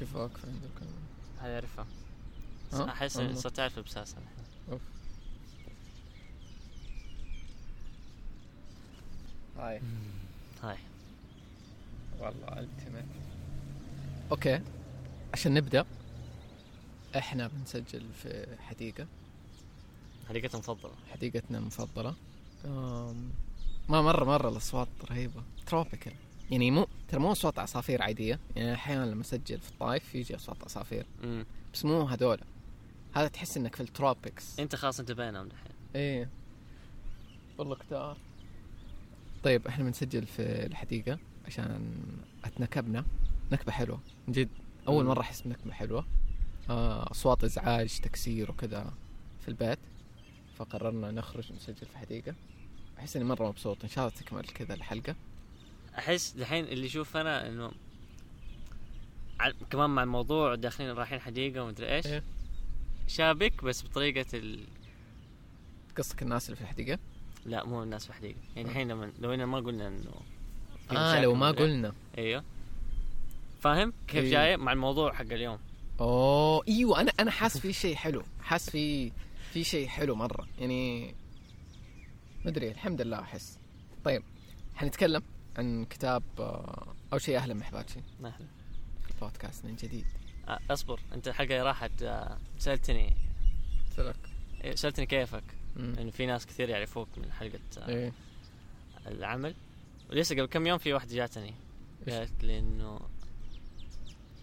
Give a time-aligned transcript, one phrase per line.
[0.00, 0.90] كيف واقف عندك
[1.40, 1.86] هذه أعرفها.
[2.72, 3.34] ها؟ أحس والله.
[3.34, 4.80] صرت اعرف البساسه الحين.
[9.58, 9.80] هاي.
[10.62, 10.76] هاي.
[12.20, 13.04] والله التمت
[14.30, 14.60] أوكي.
[15.32, 15.84] عشان نبدأ
[17.16, 19.06] إحنا بنسجل في حديقة.
[20.28, 20.94] حديقتها مفضلة.
[21.12, 22.14] حديقتنا المفضله
[22.64, 23.30] أم،
[23.88, 25.42] ما مرة مرة الأصوات رهيبة.
[25.66, 26.12] تروبيكال
[26.50, 28.40] يعني مو ترى مو اصوات عصافير عادية.
[28.56, 31.06] يعني أحيانا لما اسجل في الطايف يجي اصوات عصافير.
[31.24, 32.40] امم بس مو هذول
[33.14, 36.28] هذا تحس إنك في التروبكس أنت خلاص أنت بينهم دحين إيه.
[37.58, 38.16] والله كتار.
[39.42, 41.92] طيب إحنا بنسجل في الحديقة عشان
[42.44, 43.04] أتنكبنا.
[43.52, 44.00] نكبة حلوة.
[44.28, 44.48] من جد
[44.88, 45.10] أول مم.
[45.10, 46.06] مرة أحس بنكبة حلوة.
[46.70, 48.92] آه، أصوات إزعاج تكسير وكذا
[49.40, 49.78] في البيت.
[50.56, 52.34] فقررنا نخرج نسجل في حديقة.
[52.98, 53.78] أحس إني مرة مبسوط.
[53.84, 55.14] إن شاء الله تكمل كذا الحلقة.
[55.98, 57.72] أحس دحين اللي أشوف أنا إنه
[59.70, 62.06] كمان مع الموضوع داخلين رايحين حديقة ومدري إيش.
[62.06, 62.22] إيه.
[63.08, 64.64] شابك بس بطريقة ال...
[65.98, 66.98] قصدك الناس اللي في الحديقة؟
[67.46, 70.12] لا مو الناس في حديقه يعني الحين لما لو ما قلنا إنه
[70.90, 71.50] آه لو ما.
[71.50, 71.92] قلنا.
[72.18, 72.44] إيوه.
[73.60, 74.30] فاهم؟ كيف إيه.
[74.30, 75.58] جاي مع الموضوع حق اليوم.
[76.00, 78.22] أوه إيوه أنا أنا حاس في شيء حلو.
[78.42, 79.12] حاس في
[79.52, 80.46] في شيء حلو مرة.
[80.58, 81.06] يعني
[82.44, 83.58] ما ادري الحمد لله أحس.
[84.04, 84.22] طيب
[84.74, 85.22] حنتكلم؟
[85.58, 88.00] عن كتاب آه، أول شيء أهلا محباتشي
[89.02, 90.06] في البودكاست من جديد.
[90.48, 93.16] آه أصبر أنت الحلقة اللي راحت آه، سألتني.
[93.96, 94.16] سلك
[94.64, 95.44] إيه، سألتني كيفك.
[95.76, 95.92] مم.
[95.92, 98.12] لأنه في ناس كثير يعرفوك من حلقة إيه.
[99.06, 99.54] العمل.
[100.10, 101.54] ولسه قبل كم يوم في واحدة جاتني؟
[102.08, 103.00] قالت لي إنه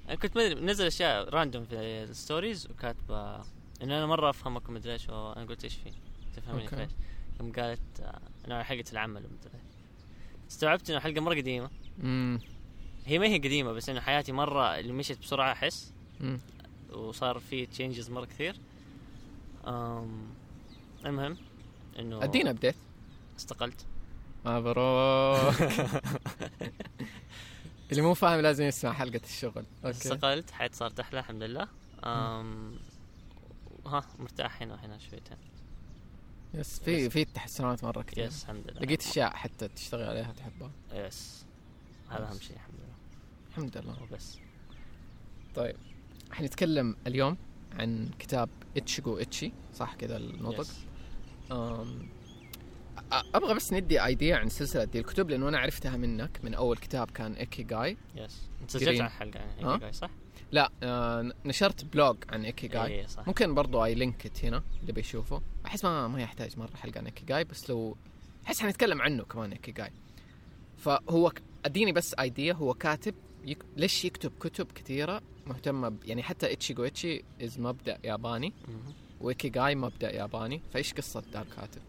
[0.08, 3.36] أنا كنت مدري منزل أشياء راندوم في الستوريز وكاتبة
[3.82, 5.92] إنه أنا مرة أفهمك ومدري إيش أنا قلت إيش في
[6.36, 6.92] تفهمني إيش.
[7.40, 8.14] يوم قالت
[8.46, 9.62] انه على حلقه العمل ومدري.
[10.50, 11.70] استوعبت إنه حلقة مرة قديمة.
[12.04, 12.40] امم
[13.06, 15.94] هي ما هي قديمة بس إنه حياتي مرة اللي مشيت بسرعة أحس.
[16.22, 16.40] أمم.
[16.94, 18.56] وصار في تشينجز مرة كثير.
[19.68, 20.28] أم
[21.06, 21.38] المهم
[22.00, 22.76] إنه أدينا ابديت
[23.38, 23.86] استقلت.
[24.46, 25.56] مبروك
[27.92, 29.66] اللي مو فاهم لازم يسمع حلقة الشغل.
[29.86, 29.98] أوكي.
[29.98, 31.68] استقلت حياتي صارت أحلى الحمد لله.
[32.04, 32.76] أم
[33.86, 35.38] ها مرتاح هنا وهنا شويتين.
[36.58, 38.26] يس في في تحسنات مرة كثير.
[38.26, 38.82] يس الحمد لله.
[38.82, 40.72] لقيت أشياء حتى تشتغل عليها تحبها.
[40.94, 41.46] يس
[42.10, 42.96] هذا أهم شيء الحمد لله.
[43.50, 44.04] الحمد لله.
[44.04, 44.38] وبس
[45.56, 45.76] طيب
[46.32, 47.38] حنتكلم اليوم
[47.74, 50.68] عن كتاب اتشيجو اتشي صح كذا النطق؟
[53.12, 57.12] أبغى بس ندي ايديا عن سلسلة دي الكتب لأنه أنا عرفتها منك من أول كتاب
[57.12, 58.88] كان ايكي جاي يس انت سجلت.
[58.88, 60.10] على الحلقة ها؟ إيكيغاي، صح؟
[60.52, 63.28] لا آه نشرت بلوج عن ايكي جاي إيه صح.
[63.28, 65.42] ممكن برضو اي لينكت هنا اللي بيشوفه.
[65.66, 67.98] أحس ما ما يحتاج مرة حلقة عن ايكي جاي بس لو
[68.46, 69.92] أحس حنتكلم عنه كمان ايكي جاي
[70.78, 71.32] فهو
[71.66, 73.16] أديني بس ايديا هو كاتب
[73.46, 73.64] يك...
[73.78, 76.04] ليش يكتب كتب كثيرة مهتمة ب...
[76.06, 78.94] يعني حتى اتشي از مبدأ ياباني مهم.
[79.22, 80.62] وايكي جاي مبدأ ياباني.
[80.74, 81.82] فإيش قصة ذا الكاتب؟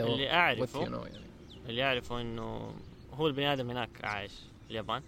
[0.00, 1.24] اللي What you اعرفه know يعني؟
[1.68, 2.74] اللي أعرفه إنه
[3.12, 5.02] هو البني آدم هناك عايش في اليابان.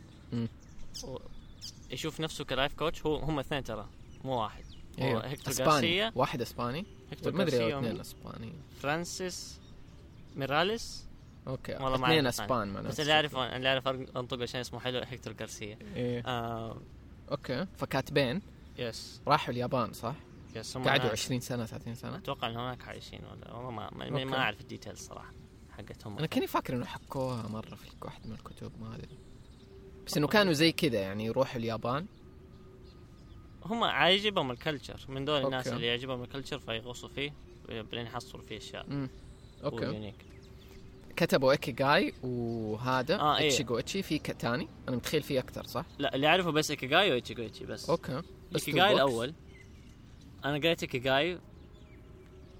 [1.90, 3.88] يشوف نفسه كلايف كوتش هو هم اثنين ترى
[4.24, 4.64] مو واحد.
[5.00, 5.26] هو أيوه.
[5.26, 6.12] هيكتور إسباني.
[6.14, 6.84] واحد إسباني.
[7.10, 9.60] هيكتور ما أدري اثنين؟ اسباني فرانسيس
[10.36, 11.06] ميراليس.
[11.46, 11.72] أوكي.
[11.72, 15.34] والله ما اثنين إسبان ما بس اللي اعرفه اللي أعرف أنطق عشان اسمه حلو هيكتور
[15.40, 15.78] غارسيا.
[15.96, 16.22] إيه.
[16.26, 16.80] آه
[17.30, 17.66] أوكي.
[17.76, 18.42] فكاتبين.
[18.78, 20.14] يس راحوا اليابان صح؟
[20.56, 21.10] يس قعدوا هناك.
[21.10, 22.16] 20 سنة 30 سنة.
[22.16, 24.24] أتوقع انهم هناك عايشين ولا والله ما ما.
[24.24, 25.32] ما أعرف الديتيلز صراحة
[25.70, 26.18] حقتهم.
[26.18, 29.18] أنا كاني فاكر إنه حكوها مرة في واحد من الكتب ما أدري.
[30.06, 32.06] بس إنه كانوا زي كذا يعني يروحوا اليابان.
[33.64, 35.76] هم عاجبهم الكلتشر من دول الناس أوكي.
[35.76, 37.32] اللي يعجبهم الكلتشر فيغوصوا فيه
[37.68, 39.08] بعدين يحصلوا فيه أشياء.
[39.64, 39.84] أوكي.
[39.84, 40.14] يونيك
[41.16, 43.46] كتبوا ايكي جاي وهذا آه، إيه.
[43.48, 47.10] اتشيجو اتشي في ك- تاني؟ أنا متخيل في أكثر صح؟ لا اللي أعرفه بس ايكيغاي
[47.10, 47.90] وايتشيغويتشي بس.
[47.90, 48.22] أوكي.
[48.52, 48.78] بس two books.
[48.78, 49.34] الأول.
[50.44, 51.38] أنا قريت ايكيغاي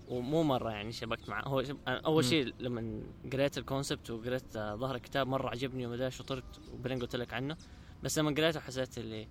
[0.09, 1.77] ومو مرة يعني شبكت معه هو شب...
[1.89, 2.25] أول.
[2.25, 3.03] شيء لما
[3.33, 7.56] قريت الكونسبت وقريت ظهر الكتاب مرة عجبني وما إيش وطرت وبعدين قلت لك عنه
[8.03, 9.28] بس لما قريته حسيت اللي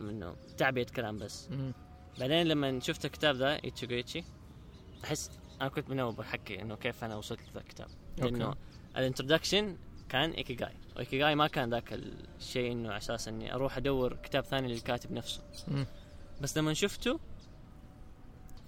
[0.00, 1.72] إنه تعبئه كلام بس مم.
[2.18, 4.24] بعدين لما شفت الكتاب ده ايتشيغويتشي
[5.04, 7.88] أحس أنا كنت من أول بحكي إنه كيف أنا وصلت لذا الكتاب
[8.18, 8.54] لأنه.
[8.96, 9.76] الانترودكشن
[10.08, 14.68] كان ايكيغاي وايكيغاي ما كان ذاك الشيء إنه على أساس إني أروح أدور كتاب ثاني
[14.68, 15.86] للكاتب نفسه مم.
[16.42, 17.20] بس لما شفته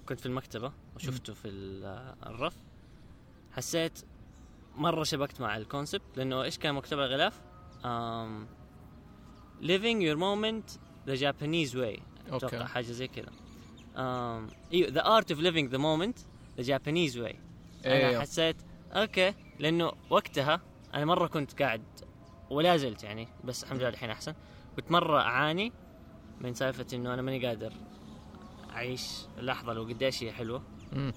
[0.08, 2.54] كنت في المكتبة وشفته في ال- الرف.
[3.52, 3.98] حسيت
[4.76, 7.40] مرة شبكت مع الكونسبت لأنه إيش كان مكتوب على الغلاف؟
[7.82, 8.46] um,
[9.62, 10.78] living your moment
[11.10, 12.00] the Japanese way.
[12.32, 13.26] أتوقع أوكي حاجة زي كذا.
[13.96, 16.18] um, إيوه the art of living the moment
[16.60, 17.36] the Japanese way.
[17.86, 18.20] أنا إيوه.
[18.20, 18.56] حسيت
[18.92, 20.60] أوكي لأنه وقتها
[20.94, 21.82] أنا مرة كنت قاعد
[22.50, 24.34] ولا زلت يعني بس الحمد لله الحين أحسن.
[24.76, 25.72] كنت مرة أعاني
[26.40, 27.72] من سالفة إنه أنا ماني قادر
[28.70, 30.62] اعيش اللحظه لو قديش هي حلوة.
[30.92, 31.12] مم.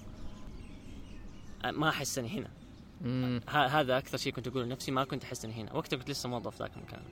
[1.64, 2.50] ما أحس إني هنا.
[3.68, 5.72] هذا أكثر شيء كنت أقوله لنفسي ما كنت أحس إني هنا.
[5.72, 7.02] وقتها كنت لسه موظف ذاك المكان.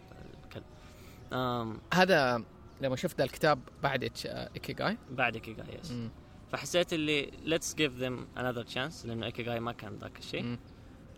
[1.33, 1.81] أم.
[1.95, 2.45] هذا
[2.81, 6.11] لما شفت الكتاب بعد إتش- آه، إيكيغاي؟ بعد إيكيغاي يس مم.
[6.53, 10.59] فحسيت اللي let's give them another chance لأنه إيكيغاي ما كان ذاك الشيء.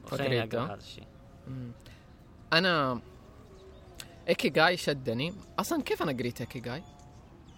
[0.07, 0.67] فقريت أقرأ.
[0.67, 1.05] هذا الشيء.
[2.53, 3.01] أنا
[4.29, 5.35] إيكيغاي شدني.
[5.59, 6.83] أصلا كيف أنا قريت إيكيغاي؟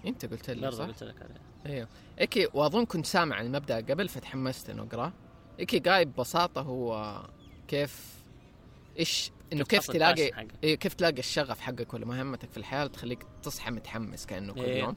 [0.06, 1.34] أنت قلت لي صح؟ قلت لك عليه
[1.66, 1.88] أيوه
[2.20, 5.12] إيكي وأظن كنت سامع عن المبدأ قبل فتحمست إنه أقرأه.
[5.61, 7.20] ايكيغاي ببساطة هو
[7.69, 8.14] كيف
[8.99, 10.49] إيش إنه كيف تلاقي.
[10.64, 14.81] إيه كيف تلاقي الشغف حقك ولا مهمتك في الحياة تخليك تصحى متحمس كأنه كل إيه.
[14.81, 14.96] يوم.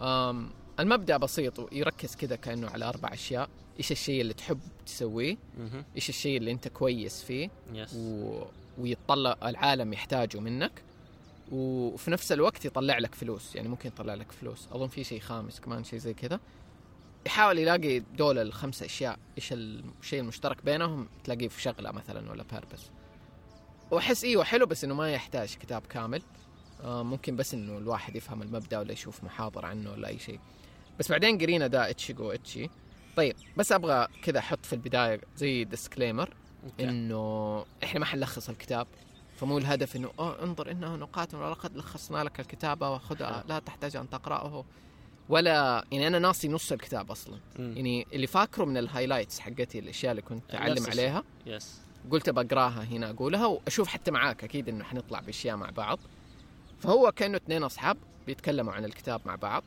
[0.00, 0.50] أم
[0.80, 3.48] المبدأ بسيط يركز كذا كأنه على أربع أشياء.
[3.78, 5.36] إيش الشيء اللي تحب تسويه.
[5.96, 8.42] إيش الشيء اللي أنت كويس فيه؟ يس و...
[8.78, 10.82] ويتطلع العالم يحتاجه منك.
[11.50, 14.68] وفي نفس الوقت يطلع لك فلوس يعني ممكن يطلع لك فلوس.
[14.72, 16.40] أظن في شيء خامس كمان شيء زي كذا.
[17.26, 22.90] يحاول يلاقي دول الخمسة أشياء إيش الشيء المشترك بينهم تلاقيه في شغلة مثلا ولا بيربس
[23.90, 26.22] وأحس أيوه حلو بس إنه ما يحتاج كتاب كامل.
[26.84, 30.40] آه ممكن بس إنه الواحد يفهم المبدأ ولا يشوف محاضرة عنه ولا أي شيء.
[30.98, 32.70] بس بعدين قرينا ده اتشيجو اتشي
[33.16, 36.34] طيب بس أبغى كذا أحط في البداية زي disclaimer.
[36.80, 38.86] إنه إحنا ما حنلخص الكتاب.
[39.40, 44.10] فمو الهدف إنه آه انظر إنه نقاط ولقد لخصنا لك الكتابه وخذها لا تحتاج أن
[44.10, 44.64] تقرأه
[45.28, 47.72] ولا يعني أنا ناسي نص الكتاب أصلا مم.
[47.76, 50.86] يعني اللي فاكره من ال highlights حقتي الأشياء اللي كنت أعلم.
[50.86, 55.98] عليها yes قلت بقراها هنا أقولها وأشوف حتى معاك أكيد إنه حنطلع بأشياء مع بعض
[56.80, 57.96] فهو كأنه اثنين أصحاب
[58.26, 59.64] بيتكلموا عن الكتاب مع بعض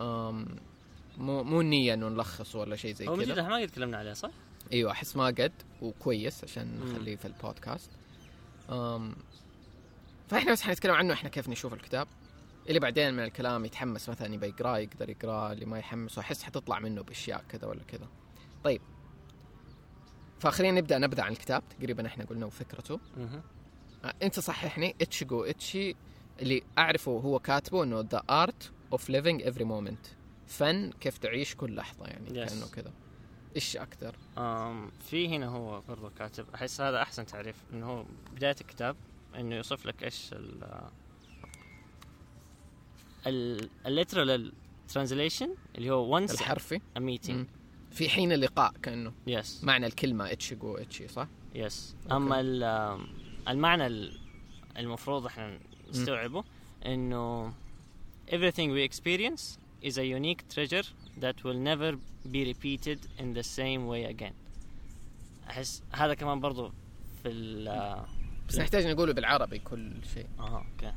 [0.00, 0.46] أم
[1.18, 4.12] مو مو النيه إنه نلخص ولا شيء زي هو كذا إحنا ما قد تكلمنا عليه
[4.12, 4.30] صح؟
[4.72, 6.80] أيوه أحس ما قد وكويس عشان.
[6.84, 7.90] نخليه في البودكاست
[10.28, 12.08] فإحنا بس حنتكلم عنه إحنا كيف نشوف الكتاب.
[12.68, 16.78] اللي بعدين من الكلام يتحمس مثلا يبي يقراه يقدر يقراه اللي ما يحمس وأحس حتطلع
[16.78, 18.08] منه بأشياء كذا ولا كذا.
[18.64, 18.80] طيب.
[20.40, 21.62] فخلينا نبدأ نبدا عن الكتاب.
[21.78, 23.00] تقريبا إحنا قلنا وفكرته.
[24.04, 24.94] آه، أنت صححني.
[25.00, 25.94] اتشيجو إتشي.
[26.42, 30.06] اللي أعرفه هو كاتبه إنه the art of living every moment
[30.46, 32.48] فن كيف تعيش كل لحظة يعني Yes.
[32.48, 32.92] كأنه كذا.
[33.56, 34.14] إيش أكثر
[35.10, 38.04] في هنا هو برضو كاتب أحس هذا أحسن تعريف إنه هو
[38.36, 38.96] بداية الكتاب
[39.38, 40.64] إنه يوصف لك إيش ال
[43.26, 44.52] ال ال literal
[44.88, 47.46] translation اللي هو once الحرفي a meeting مم.
[47.90, 52.16] في حين اللقاء كأنه yes معنى الكلمة اتشيجو اتشي صح؟ yes أوكي.
[52.16, 53.06] أما ال- آم،
[53.48, 54.20] المعنى ال-
[54.78, 55.58] المفروض إحنا
[55.90, 56.44] نستوعبه
[56.86, 57.52] إنه
[58.30, 59.42] everything we experience
[59.84, 60.86] is a unique treasure
[61.20, 61.96] that will never
[62.32, 64.34] be repeated in the same way again.
[65.50, 66.72] أحس هذا كمان برضو
[67.22, 68.04] في ال
[68.48, 70.26] بس نحتاج نقوله بالعربي كل شيء.
[70.38, 70.92] آه okay.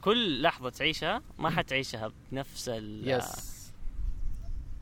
[0.00, 3.50] كل لحظة تعيشها ما حتعيشها بنفس ال- yes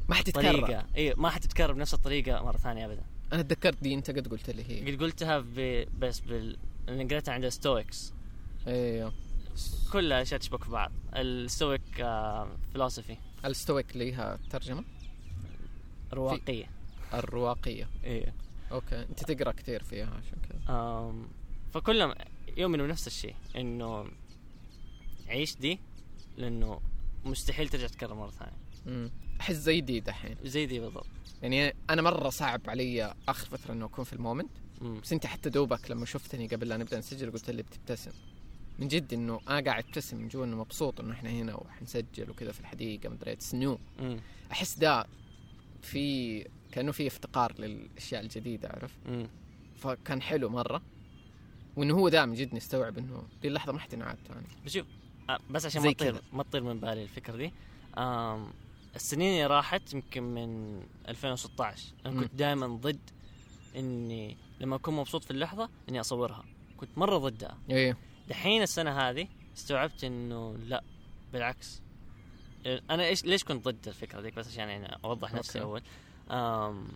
[0.09, 0.85] ما حتتكرر.
[0.97, 3.03] اي ما حتتكرر بنفس الطريقة مرة ثانية ابدا.
[3.33, 4.93] أنا تذكرت دي أنت قد قلت لي هي.
[4.93, 5.87] قد قلتها ب...
[5.99, 6.57] بس بال
[6.89, 8.13] قريتها عند stoics
[8.67, 9.13] أيوه
[9.93, 10.93] كلها أشياء تشبك في بعض.
[11.15, 12.07] ال stoic
[12.75, 14.85] فلسفي ال stoic ليها ترجمة؟
[16.13, 16.71] رواقية
[17.15, 17.89] الرواقية.
[18.05, 18.35] إيه.
[18.73, 19.03] okay.
[19.03, 21.15] أنت تقرأ كثير فيها عشان كذا.
[21.75, 22.15] فكلهم
[22.57, 24.07] يؤمنوا بنفس الشيء إنه
[25.29, 25.79] عيش دي
[26.37, 26.81] لأنه
[27.25, 28.57] مستحيل ترجع تكرر مرة ثانية.
[28.87, 29.11] مم.
[29.41, 30.37] أحس زي دي دحين.
[30.45, 31.07] زي دي بالضبط.
[31.43, 34.51] يعني أنا مرة صعب علي آخر فترة إنه أكون في المومنت.
[35.03, 38.11] بس أنت حتى دوبك لما شفتني قبل لا نبدأ نسجل قلت لي بتبتسم.
[38.79, 42.53] من جد إنه أنا قاعد أبتسم من جوا إنه مبسوط إنه إحنا هنا وحنسجل وكذا
[42.53, 44.21] في الحديقة مدري سنو مم.
[44.53, 45.07] أحس ده
[45.83, 49.29] في كأنه في افتقار للأشياء الجديدة عرفت مم.
[49.77, 50.83] فكان حلو مرة
[51.77, 54.87] وإنه هو ده من جد نستوعب إنه دي اللحظة ما حتنعاد ثاني بس شوف
[55.31, 56.23] آه، بس عشان ما تطير.
[56.33, 57.53] ما تطير من بالي الفكرة دي
[58.97, 62.21] السنين اللي راحت يمكن من 2016 أنا.
[62.23, 62.99] كنت دائما ضد
[63.77, 66.45] إني لما أكون مبسوط في اللحظة إني أصورها
[66.77, 67.97] كنت مرة ضدها إيه
[68.29, 70.83] دحين السنة هذه استوعبت إنه لا
[71.33, 71.83] بالعكس
[72.67, 75.71] أنا إيش ليش كنت ضد الفكرة ذيك بس عشان يعني أوضح نفسي أوكي.
[75.71, 75.83] أول
[76.39, 76.89] آم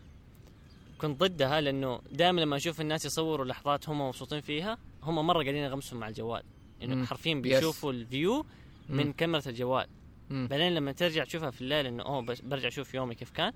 [0.98, 5.56] كنت ضدها لأنه دائما لما أشوف الناس يصوروا لحظات هم مبسوطين فيها هم مرة قاعدين
[5.62, 6.42] يغمسوا مع الجوال
[6.82, 7.06] إنه.
[7.06, 7.36] حرفيا Yes.
[7.36, 8.46] بيشوفوا الفيو
[8.88, 9.12] من مم.
[9.12, 9.86] كاميرا الجوال
[10.30, 10.46] مم.
[10.50, 13.52] بعدين لما ترجع تشوفها في الليل إنه أوه برجع أشوف يومي كيف كان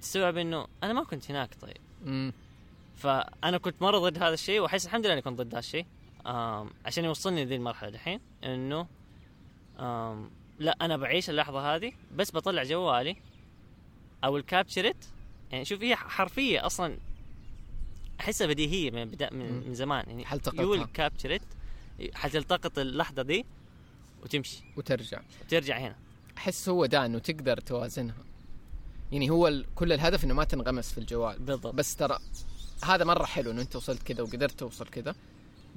[0.00, 2.32] تستوعب إنه أنا ما كنت هناك طيب مم.
[2.96, 5.86] فأنا كنت مرة ضد هذا الشيء وأحس الحمد لله إني كنت ضد هذا الشيء
[6.84, 8.86] عشان يوصلني لذي المرحلة دحين إنه
[10.58, 13.16] لا أنا بعيش اللحظة هذه بس بطلع جوالي
[14.24, 15.08] أو الكابتشرت
[15.52, 16.98] يعني شوف هي حرفية أصلا
[18.20, 19.68] أحسها بديهية من بدا من.
[19.68, 20.04] من زمان.
[20.08, 20.62] يعني حلتقطها.
[20.62, 21.42] يو الكابتشرت
[22.14, 23.44] حتلتقط اللحظة دي
[24.22, 24.62] وتمشي.
[24.76, 25.20] وترجع.
[25.44, 25.96] وترجع هنا.
[26.38, 28.24] أحس هو ده إنه تقدر توازنها.
[29.12, 29.66] يعني هو ال...
[29.74, 31.38] كل الهدف إنه ما تنغمس في الجوال.
[31.38, 31.74] بالضبط.
[31.74, 32.18] بس ترى
[32.84, 35.14] هذا مرة حلو إنه أنت وصلت كذا وقدرت توصل كذا.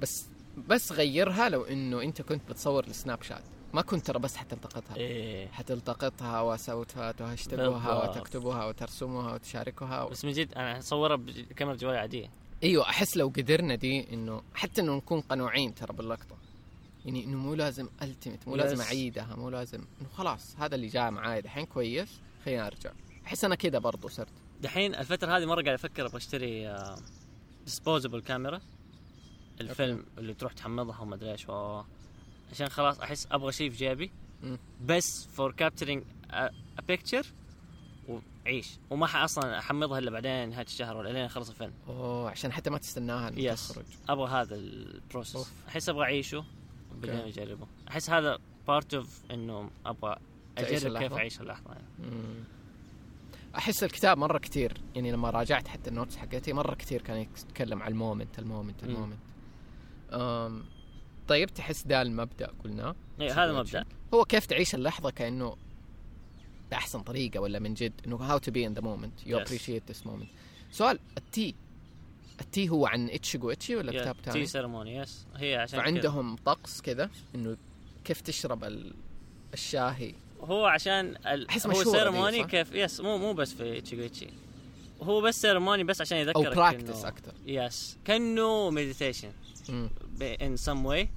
[0.00, 3.42] بس بس غيرها لو إنه أنت كنت بتصور السناب شات.
[3.72, 4.96] ما كنت ترى بس حتلتقطها.
[4.96, 5.48] إيه.
[5.48, 8.10] حتلتقطها وسوتها وهاشتاجوها.
[8.10, 10.08] وتكتبوها وترسمها وتشاركها و...
[10.08, 12.30] بس من جد أنا اصورها بكاميرا جوالي عادية.
[12.62, 16.36] أيوه أحس لو قدرنا دي إنه حتى إنه نكون قنوعين ترى باللقطة.
[17.04, 18.80] يعني إنه مو لازم التمت مو لازم.
[18.80, 22.90] أعيدها مو لازم إنه خلاص هذا اللي جاء معاي دحين كويس خلينا ارجع
[23.26, 24.32] أحس أنا كذا برضو صرت.
[24.60, 26.76] دحين الفترة هذه مرة قاعد أفكر أبغى أشتري
[27.64, 28.60] disposable camera
[29.70, 31.46] الفيلم اللي تروح تحمضها وما أدري إيش
[32.52, 34.10] عشان خلاص أحس أبغى شيء في جيبي.
[34.86, 36.50] بس for capturing a
[36.88, 37.26] picture
[38.08, 42.70] وعيش وما أصلا أحمضها إلا بعدين نهاية الشهر ولا لين أخلص الفيلم أوه عشان حتى
[42.70, 43.68] ما تستناها yes.
[43.68, 45.52] تخرج أبغى هذا ال process of.
[45.68, 46.44] أحس أبغى أعيشه
[46.94, 47.20] بعدين.
[47.20, 48.38] اجربه أحس هذا
[48.68, 50.16] part of إنه أبغى
[50.58, 51.12] أجرب كيف.
[51.12, 51.86] أعيش اللحظة يعني.
[51.98, 52.44] مم.
[53.56, 57.82] أحس الكتاب مرة كثير يعني لما راجعت حتى ال notes حقتي مرة كثير كان يتكلم
[57.82, 58.84] عن ال moment ال moment.
[58.84, 59.18] ال moment
[61.28, 65.56] طيب تحس ده المبدأ قلناه إيه، هذا مبدا هو كيف تعيش اللحظة كأنه
[66.70, 69.38] بأحسن طريقة ولا من جد؟ إنه how to be in the moment you.
[69.38, 70.28] appreciate this moment
[70.72, 71.54] سؤال ال tea
[72.40, 75.78] ال tea هو عن اتشيجو اتشي ولا كتاب tea ثاني ceremony yes هي عشان.
[75.80, 77.56] فعندهم طقس كذا إنه
[78.04, 78.94] كيف تشرب ال-
[79.54, 81.46] الشاهي؟ هو عشان ال...
[81.66, 84.26] هو سيرموني؟ كيف يس مو مو بس في تشيغويتشي
[85.02, 89.32] هو بس سيرموني بس عشان أو يذكرك براكتس إنه- أكثر يس كأنه مديتيشن
[90.22, 91.08] ان سم واي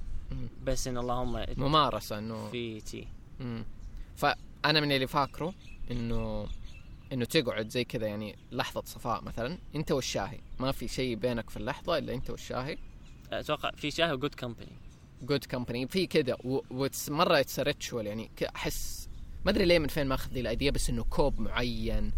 [0.63, 3.07] بس إن اللهم ممارسة إنه في تي.
[4.15, 5.53] فأنا من اللي فاكره
[5.91, 6.47] انه
[7.13, 9.57] إنه تقعد زي كذا يعني لحظة صفاء مثلا.
[9.75, 10.39] أنت والشاهي.
[10.59, 12.77] ما في شيء بينك في اللحظة إلا أنت والشاهي.
[13.31, 14.71] أتوقع في شاهي وجود كمباني
[15.21, 16.37] good company في كذا.
[16.43, 19.09] ومره it's ritual يعني احس
[19.45, 22.11] ما أدري ليه من فين ماخذ ذي ال idea بس إنه كوب معين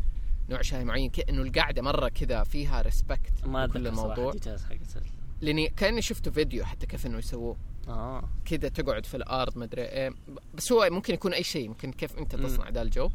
[0.49, 4.33] نوع شاي معين إنه القعدة مرة كذا فيها respect ما صراحة الموضوع
[5.41, 7.57] لأني كأني شفته فيديو حتى كيف إنه يسووه.
[7.87, 8.29] آه.
[8.45, 10.13] كذا تقعد في الأرض مدري إيه.
[10.53, 12.35] بس هو ممكن يكون أي شيء ممكن كيف أنت.
[12.35, 13.09] تصنع ذا الجو.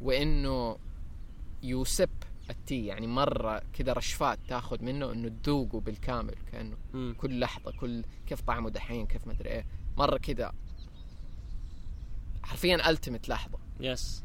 [0.00, 0.78] وإنه
[1.62, 2.10] يوسب
[2.50, 7.14] ال tea يعني مرة كذا رشفات تاخذ منه إنه تذوقه بالكامل كأنه مم.
[7.18, 9.66] كل لحظة كل كيف طعمه دحين كيف مدري إيه.
[9.96, 10.52] مرة كذا
[12.42, 13.58] حرفيا التمت لحظة.
[13.80, 14.24] يس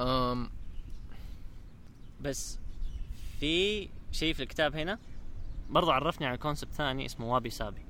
[0.00, 0.50] أم.
[2.20, 2.58] بس
[3.40, 4.98] في شيء في الكتاب هنا؟
[5.68, 7.86] برضو عرفني على كونسبت ثاني اسمه وابي سابي.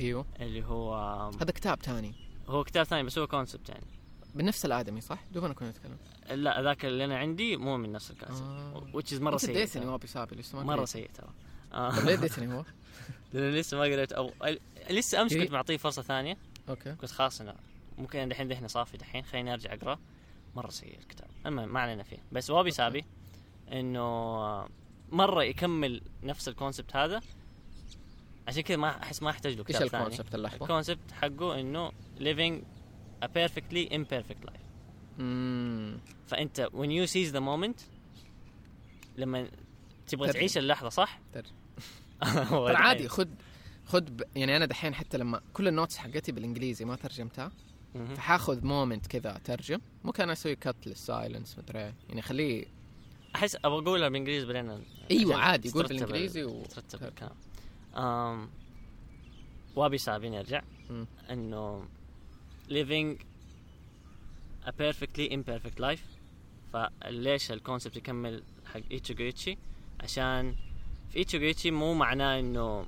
[0.00, 0.26] إيوه.
[0.40, 0.94] اللي هو
[1.40, 2.14] هذا كتاب ثاني.
[2.48, 3.86] هو كتاب ثاني بس هو كونسبت يعني.
[4.34, 5.96] بنفس الآدمي صح؟ دوبنا كنا نتكلم.
[6.30, 9.00] لا ذاك اللي أنا عندي مو من نفس الكاسيت آه.
[9.10, 9.92] is مرة سيء اديتني ترى.
[9.92, 10.84] وابي سابي؟ لسه ما مرة.
[10.84, 11.28] سيء ترى.
[11.72, 12.64] طيب ليه اديتني هو؟
[13.32, 14.12] لأنه لسه ما قريت.
[14.12, 14.30] أو
[14.90, 15.44] لسه أمس إيه.
[15.44, 16.36] كنت معطيه فرصة ثانية.
[16.68, 16.90] okay.
[16.90, 17.56] قلت خلاص أنا
[17.98, 19.24] ممكن دحين ذهني صافي دحين.
[19.24, 19.98] خليني أرجع أقرأ.
[20.56, 21.28] مرة سيء الكتاب.
[21.46, 22.18] المهم ما علينا فيه.
[22.32, 23.04] بس وابي سابي
[23.72, 24.68] إنه
[25.14, 27.20] مرة يكمل نفس ال concept هذا
[28.48, 31.12] عشان كذا ما احس ما أحتاج له إيش كتاب ثاني ال concept اللحظة؟ ال concept
[31.12, 32.62] حقه إنه living
[33.24, 34.64] a perfectly imperfect life
[35.20, 37.82] امم فأنت when you seize the moment
[39.16, 39.48] لما
[40.06, 40.38] تبغى ترجم.
[40.38, 43.08] تعيش اللحظة صح؟ ترى عادي.
[43.08, 43.28] خذ
[43.86, 44.22] خذ ب...
[44.36, 47.52] يعني أنا دحين حتى لما كل ال notes حقتي بالإنجليزي ما ترجمتها.
[48.16, 51.94] فحاخذ moment كذا اترجم ممكن أسوي cut لل silence مدري.
[52.08, 52.66] يعني خليه
[53.34, 56.62] أحس أبغى اقولها بالإنجليزي بعدين إيوه عادي قول بالإنجليزي ال- و...
[56.62, 57.32] ترتب الكلام.
[57.96, 58.50] أم
[59.76, 61.06] وابي سابي نرجع مم.
[61.30, 61.84] إنه
[62.68, 63.18] living
[64.66, 66.00] a perfectly imperfect life.
[66.72, 69.58] فليش ال concept يكمل حق Ichigo Ichie
[70.00, 70.54] عشان
[71.10, 72.86] في Ichigo Ichie مو معناه إنه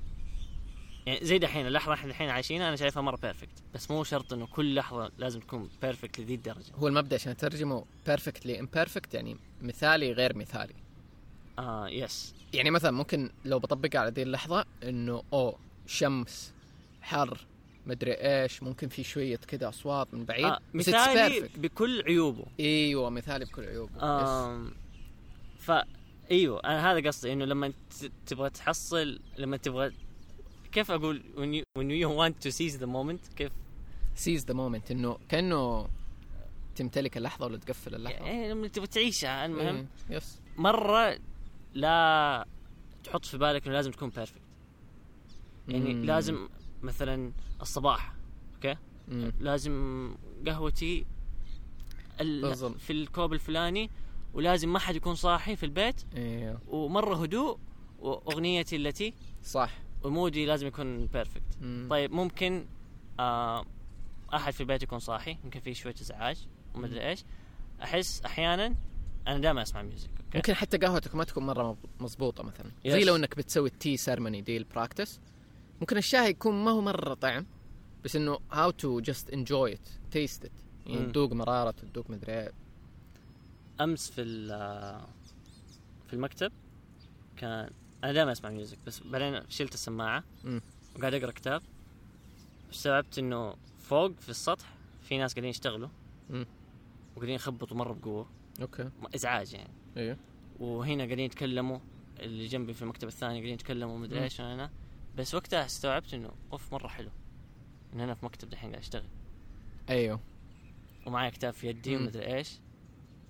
[1.06, 4.46] يعني زي دحين اللحظة إحنا الحين عايشينها أنا شايفها مرة perfect بس مو شرط إنه
[4.46, 6.72] كل لحظة لازم تكون perfect لذي الدرجة.
[6.74, 10.74] هو المبدأ عشان اترجمه perfectly imperfect يعني مثالي غير مثالي.
[11.58, 16.52] آه yes يعني مثلا ممكن لو بطبقها على ذي اللحظة إنه اوه شمس
[17.02, 17.38] حر
[17.86, 21.48] مدري إيش ممكن في شوية كذا أصوات من بعيد آه مثالي.
[21.56, 22.44] بكل عيوبه.
[22.60, 24.02] أيوه مثالي بكل عيوبه.
[24.02, 24.72] آم
[25.58, 25.72] ف
[26.30, 27.72] أيوه أنا هذا قصدي إنه لما
[28.26, 29.92] تبغى تحصل لما تبغى
[30.76, 33.52] كيف أقول when you when you want to seize the moment كيف؟
[34.14, 35.88] seize the moment إنه كأنه
[36.76, 38.16] تمتلك اللحظة ولا تقفل اللحظة.
[38.26, 39.86] يعني لما تبغى تعيشها المهم.
[40.10, 40.40] إيه، yes.
[40.56, 41.18] مرة
[41.74, 42.46] لا
[43.04, 44.40] تحط في بالك إنه لازم تكون perfect
[45.68, 46.04] يعني مم.
[46.04, 46.48] لازم
[46.82, 48.14] مثلا الصباح
[48.54, 48.76] okay؟
[49.08, 49.32] مم.
[49.40, 50.14] لازم
[50.46, 51.06] قهوتي
[52.20, 52.78] ال-.
[52.78, 53.90] في الكوب الفلاني
[54.34, 56.04] ولازم ما حد يكون صاحي في البيت.
[56.16, 57.58] أيوه ومرة هدوء
[57.98, 59.14] وأغنيتي التي
[59.44, 59.85] صح.
[60.06, 61.86] ومودي لازم يكون perfect مم.
[61.90, 62.66] طيب ممكن
[63.20, 63.64] آه
[64.34, 67.24] أحد في البيت يكون صاحي يمكن في شوية إزعاج ومدري إيش.
[67.82, 68.74] أحس أحيانا
[69.28, 72.66] أنا دائما أسمع ميوزك أوكي ممكن حتى قهوتك ما تكون مرة مضبوطة مثلا.
[72.84, 72.88] Yes.
[72.90, 75.20] زي لو إنك بتسوي ال tea ceremony دي ال practice
[75.80, 77.46] ممكن الشاي يكون ما هو مرة طعم
[78.04, 80.52] بس إنه هاو تو جاست انجوي ات تيست ات
[80.86, 81.12] يعني.
[81.12, 82.48] تذوق مرارة تذوق مدري
[83.80, 85.00] أمس في ال-
[86.06, 86.52] في المكتب
[87.36, 87.70] كان
[88.04, 90.60] أنا دائما أسمع music بس بعدين شلت السماعة مم.
[90.96, 91.62] وقاعد أقرأ كتاب.
[92.72, 95.88] استوعبت إنه فوق في السطح في ناس قاعدين يشتغلوا
[96.30, 96.46] مم.
[97.14, 98.30] وقاعدين يخبطوا مرة بقوة.
[98.60, 98.90] okay.
[99.14, 99.72] إزعاج يعني.
[99.96, 100.16] أيوه
[100.58, 101.78] وهنا قاعدين يتكلموا
[102.20, 104.22] اللي جنبي في المكتب الثاني قاعدين يتكلموا مدري.
[104.22, 104.70] إيش أنا.
[105.16, 107.10] بس وقتها استوعبت إنه أوف مرة حلو.
[107.94, 109.08] إن أنا في مكتب دحين قاعد أشتغل.
[109.88, 110.20] أيوه.
[111.06, 111.96] ومعي كتاب في يدي.
[111.96, 112.60] ومدري إيش.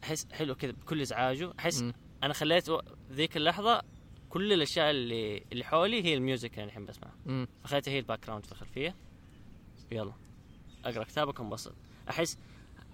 [0.04, 1.52] أحس حلو كذا بكل إزعاجه.
[1.58, 1.84] أحس.
[2.22, 2.70] أنا خليت
[3.12, 3.82] ذيك اللحظة
[4.30, 7.46] كل الأشياء اللي اللي حولي هي ال music اللي الحين بسمعها.
[7.64, 8.94] فخليتها هي ال background في الخلفية.
[9.92, 10.12] يلا.
[10.84, 11.74] أقرأ كتابك وانبسط
[12.10, 12.38] أحس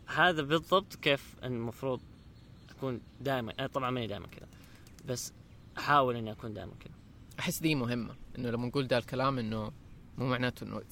[0.07, 2.01] هذا بالضبط كيف المفروض
[2.71, 4.49] أكون دائما أنا طبعا ماني دائما كذا.
[5.07, 5.33] بس
[5.79, 6.95] أحاول إني أكون دائما كذا.
[7.39, 8.15] أحس دي مهمة.
[8.39, 9.73] إنه لما نقول ده الكلام إنه
[10.19, 10.83] مو معناته إنه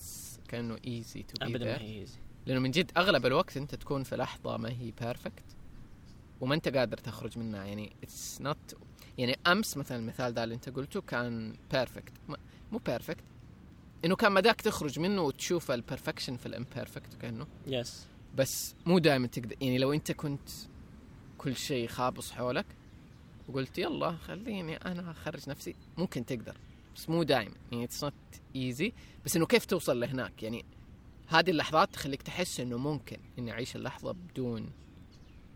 [0.49, 2.19] كأنه easy to ابدا ما هي easy.
[2.47, 5.45] لأنه من جد أغلب الوقت أنت تكون في لحظة ما هي perfect
[6.41, 7.65] وما أنت قادر تخرج منها.
[7.65, 8.77] يعني it's not
[9.19, 12.13] يعني أمس مثلا المثال ده اللي أنت قلته كان perfect
[12.73, 13.25] مو perfect
[14.05, 18.07] إنه كان مداك تخرج منه وتشوف ال perfection في ال imperfect كانه yes
[18.37, 20.49] بس مو دائما تقدر يعني لو أنت كنت
[21.39, 22.67] كل شيء خابص حولك
[23.49, 26.57] وقلت يلا خليني أنا أخرج نفسي ممكن تقدر.
[26.97, 28.15] بس مو دائما يعني it's not
[28.57, 28.93] easy
[29.25, 30.65] بس إنه كيف توصل لهناك؟ يعني
[31.27, 34.71] هذه اللحظات تخليك تحس إنه ممكن إني أعيش اللحظة بدون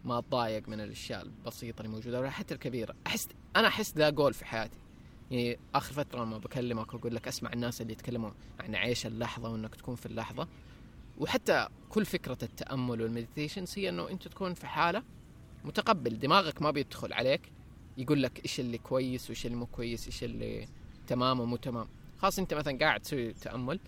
[0.05, 2.95] ما أتضايق من الأشياء البسيطة اللي موجودة ولا حتى الكبيرة.
[3.07, 4.79] أحس أنا أحس ذا جول في حياتي.
[5.31, 8.31] يعني آخر فترة لما بكلمك وأقول لك أسمع الناس اللي يتكلموا
[8.61, 10.49] عن عيش اللحظة وإنك تكون في اللحظة
[11.19, 15.03] وحتى كل فكرة التأمل وال meditations هي إنه أنت تكون في حالة
[15.65, 16.19] متقبل.
[16.19, 17.53] دماغك ما بيدخل عليك
[17.99, 20.69] يقول لك إيش اللي كويس وإيش اللي مو كويس إيش اللي
[21.07, 21.89] تمام ومو تمام.
[22.19, 23.81] خلاص أنت مثلا قاعد تسوي تأمل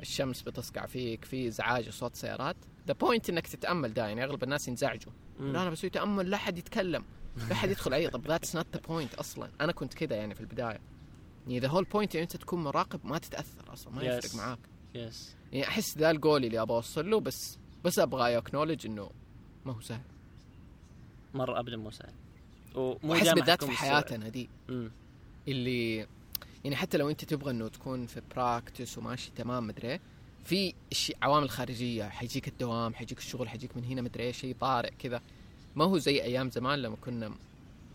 [0.00, 2.56] الشمس بتصقع فيك في إزعاج وصوت سيارات.
[2.86, 5.12] the point إنك تتأمل ده يعني أغلب الناس ينزعجوا.
[5.40, 7.04] لا أنا بسوي تأمل لا أحد يتكلم.
[7.48, 9.50] لا أحد يدخل علي طب that's not the point أصلا.
[9.60, 10.78] أنا كنت كذا يعني في البداية.
[11.46, 14.04] يعني the whole point إن أنت تكون مراقب ما تتأثر أصلا ما Yes.
[14.04, 14.58] يفرق معاك.
[14.94, 19.10] yes يعني أحس ذا الجول اللي أبغى أوصل له بس بس أبغى acknowledge إنه
[19.64, 20.00] ما هو سهل.
[21.34, 22.12] مرة ابدا مو سهل.
[22.74, 23.70] ومو دائما بالذات في.
[23.70, 24.48] حياتنا دي.
[24.68, 24.90] مم.
[25.48, 25.96] اللي
[26.64, 30.00] يعني حتى لو أنت تبغى إنه تكون في practice وماشي تمام مدري
[30.44, 30.74] في
[31.22, 35.20] عوامل خارجية حيجيك الدوام حيجيك الشغل حيجيك من هنا مدري إيه شيء طارئ كذا.
[35.76, 37.34] ما هو زي أيام زمان لما كنا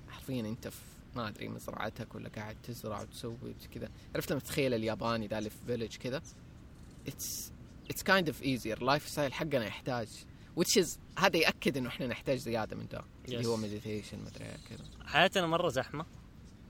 [0.10, 0.80] حرفيا أنت في
[1.16, 3.38] ما أدري مزرعتك ولا قاعد تزرع وتسوي
[3.76, 6.22] كذا عرفت لما تتخيل الياباني ده اللي في village كذا
[7.08, 7.52] it's
[7.90, 10.08] it's kind of easier ال lifestyle حقنا يحتاج
[10.60, 10.88] which is
[11.20, 13.46] هذا يأكد إنه إحنا نحتاج زيادة من ده اللي Yes.
[13.48, 16.06] هو meditation مدري كذا حياتنا مرة زحمة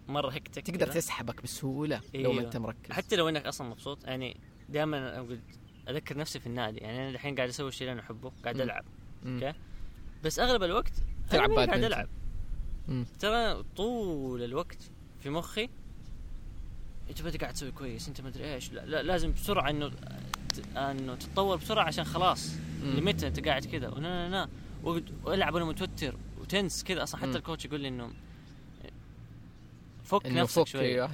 [0.08, 0.94] مرة hectic تقدر كذا.
[0.94, 2.44] تسحبك بسهولة لو ما أيوه.
[2.48, 4.38] أنت مركز حتى لو إنك أصلا مبسوط يعني
[4.70, 5.40] دائما أقول
[5.90, 8.62] أذكر نفسي في النادي يعني أنا الحين قاعد أسوي الشيء اللي أنا أحبه قاعد.
[8.62, 8.86] ألعب.
[9.26, 9.54] okay
[10.26, 10.94] بس أغلب الوقت
[11.30, 11.94] تلعب أنا قاعد بادمنتون.
[11.94, 12.08] ألعب.
[13.20, 14.78] ترى طول الوقت
[15.24, 15.70] في مخي
[17.10, 19.92] أنت بدك قاعد تسوي كويس أنت مدري إيش لا, لا لازم بسرعة إنه
[20.78, 22.52] إنه تتطور بسرعة عشان خلاص.
[22.84, 24.48] لمتى أنت قاعد كذا لا لا
[24.84, 27.32] وقعد- وألعب وأنا متوتر و tense كذا أصلا حتى.
[27.38, 28.10] ال coach يقول لي إنه
[30.04, 31.08] فك إنه نفسك فك شوي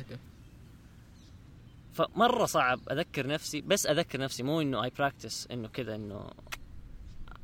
[1.94, 6.30] فمرة صعب أذكر نفسي بس أذكر نفسي مو إنه I practice إنه كذا إنه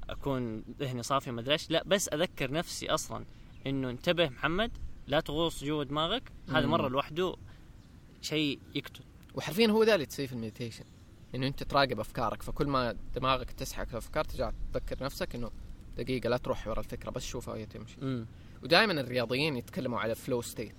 [0.10, 1.70] أكون ذهني صافي ما أدري إيش.
[1.70, 3.26] لا بس أذكر نفسي أصلا
[3.68, 4.72] إنه انتبه محمد
[5.08, 6.32] لا تغوص جوا دماغك.
[6.50, 6.66] هذا.
[6.66, 7.36] مرة لوحده
[8.22, 9.04] شيء يقتل
[9.36, 10.86] وحرفيا هو ده اللي تسويه في ال meditation
[11.36, 12.42] إنه أنت تراقب أفكارك.
[12.42, 15.52] فكل ما دماغك تسحبك في أفكار ترجع تذكر نفسك إنه
[15.98, 17.96] دقيقة لا تروح ورا الفكرة بس شوفها وهي تمشي.
[18.64, 20.76] ودائما الرياضيين يتكلموا على flow state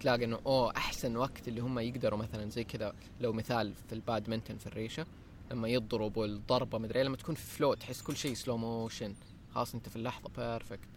[0.00, 4.58] تلاقي إنه أوه أحسن وقت اللي هم يقدروا مثلا زي كذا لو مثال في البادمنتون
[4.58, 5.06] في الريشة.
[5.50, 9.14] لما يضربوا الضربة مدري لما تكون في flow تحس كل شيء slow motion
[9.54, 10.88] خلاص أنت في اللحظة perfect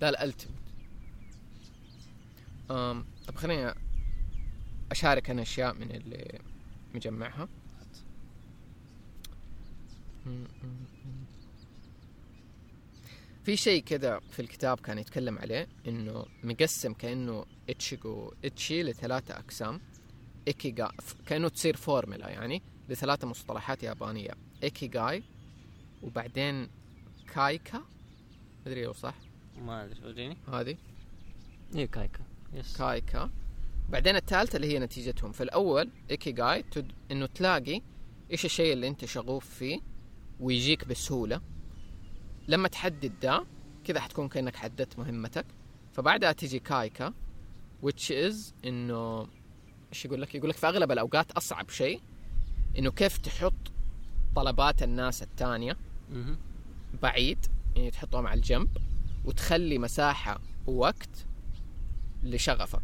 [0.00, 0.32] ده
[2.70, 3.74] أم طب خليني
[4.90, 6.38] أشارك أنا أشياء من اللي
[6.94, 7.48] مجمعها.
[13.44, 19.80] في شيء كذا في الكتاب كان يتكلم عليه إنه مقسم كأنه ايتشيجو ايتشي لثلاثة أقسام.
[20.48, 20.92] ايكيغاي
[21.26, 22.62] كأنه تصير فورمولا يعني.
[22.88, 24.30] لثلاثة مصطلحات يابانية.
[24.62, 25.22] إيكيغاي
[26.02, 26.68] وبعدين
[27.34, 27.82] كايكا.
[28.66, 29.14] مدري لو صح؟
[29.58, 30.36] ما أدري وريني.
[30.52, 30.76] هذه.
[31.74, 32.20] إيه كايكا.
[32.52, 33.30] yes كايكا.
[33.88, 35.32] بعدين الثالثة اللي هي نتيجتهم.
[35.32, 36.92] في الأول إيكيغاي تد...
[37.10, 37.80] إنه تلاقي
[38.30, 39.80] إيش الشيء اللي أنت شغوف فيه
[40.40, 41.40] ويجيك بسهولة.
[42.48, 43.44] لما تحدد ده
[43.84, 45.46] كذا حتكون كأنك حددت مهمتك.
[45.92, 47.14] فبعدها تجي كايكا
[47.82, 49.28] which is إنه
[49.92, 52.00] إيش يقول لك؟ يقول لك في أغلب الأوقات أصعب شيء
[52.78, 53.52] إنه كيف تحط
[54.36, 55.76] طلبات الناس الثانية.
[57.02, 57.38] بعيد
[57.76, 58.68] يعني تحطهم على الجنب
[59.24, 61.08] وتخلي مساحة ووقت
[62.22, 62.82] لشغفك.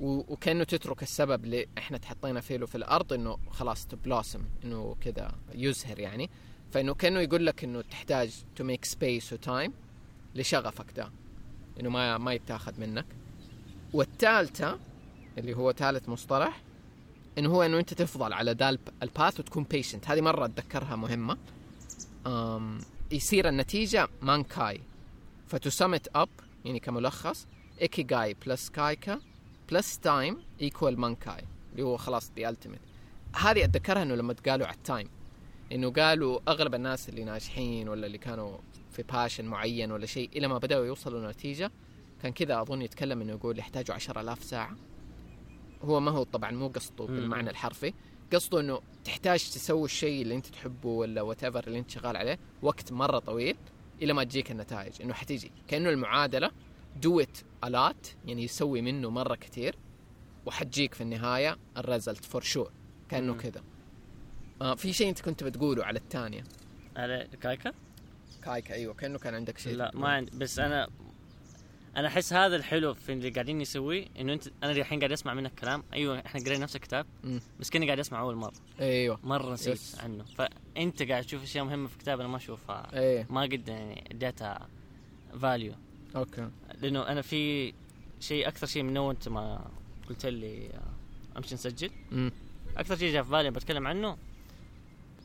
[0.00, 4.96] و- وكأنه تترك السبب اللي إحنا تحطينا فيه له في الأرض إنه خلاص تبلاسم إنه
[5.00, 6.30] كذا يزهر يعني.
[6.72, 9.70] فإنه كأنه يقول لك إنه تحتاج to make space و time
[10.34, 11.10] لشغفك ده
[11.80, 13.06] إنه ما ما يتاخذ منك.
[13.92, 14.78] والثالثة
[15.38, 16.62] اللي هو ثالث مصطلح
[17.38, 20.96] انه هو إنه أنت تفضل على the p- ال path وتكون patient هذه مرة أتذكرها
[20.96, 21.38] مهمة.
[22.26, 22.78] أم
[23.12, 24.80] يصير النتيجة مانكاي
[25.46, 26.28] ف to sum it up
[26.64, 27.46] يعني كملخص
[27.82, 29.20] ايكيغاي plus كايكا
[29.70, 32.80] plus time equal مانكاي اللي هو خلاص the ultimate
[33.36, 35.08] هذه أتذكرها إنه لما قالوا على ال time
[35.72, 38.58] إنه قالوا أغلب الناس اللي ناجحين ولا اللي كانوا
[38.92, 41.70] في passion معين ولا شيء إلى ما بدأوا يوصلوا نتيجه
[42.22, 44.76] كان كذا أظن يتكلم إنه يقول يحتاجوا 10000 ساعة.
[45.82, 47.04] هو ما هو طبعا مو قصده.
[47.04, 47.94] بالمعنى الحرفي.
[48.32, 52.92] قصده إنه تحتاج تسوي الشيء اللي أنت تحبه ولا what اللي أنت شغال عليه وقت
[52.92, 53.56] مرة طويل
[54.02, 55.02] إلى ما تجيك النتائج.
[55.02, 55.52] إنه حتيجي.
[55.68, 56.50] كأنه المعادلة
[56.96, 59.76] do it a lot يعني يسوي منه مرة كثير
[60.46, 62.72] وحتجيك في النهاية ال result for sure
[63.08, 63.34] كأنه.
[63.34, 63.62] كذا.
[64.62, 66.44] آه في شيء أنت كنت بتقوله على الثانية.
[66.96, 67.72] على كايكا؟
[68.42, 69.90] كايكا أيوه كأنه كان عندك شيء لا.
[69.94, 70.88] ما عندي بس أنا
[71.98, 75.54] أنا أحس هذا الحلو في اللي قاعدين نسويه إنه انت أنا الحين قاعد أسمع منك
[75.54, 75.84] كلام.
[75.92, 77.06] أيوه إحنا قرينا نفس الكتاب.
[77.60, 78.52] بس كأني قاعد اسمع أول مرة.
[78.80, 79.20] أيوه.
[79.22, 79.98] مرة نسيت yes.
[80.00, 80.24] عنه.
[80.24, 82.98] فأنت قاعد تشوف أشياء مهمة في الكتاب أنا ما أشوفها.
[82.98, 84.68] إيه ما قد يعني اديتها
[85.40, 85.72] value
[86.16, 86.48] okay.
[86.80, 87.72] لأنه أنا في
[88.20, 89.70] شيء أكثر شيء من اول أنت ما
[90.08, 91.90] قلت لي آه، أمشي نسجل.
[92.76, 94.16] أكثر شيء جاء في بالي بتكلم عنه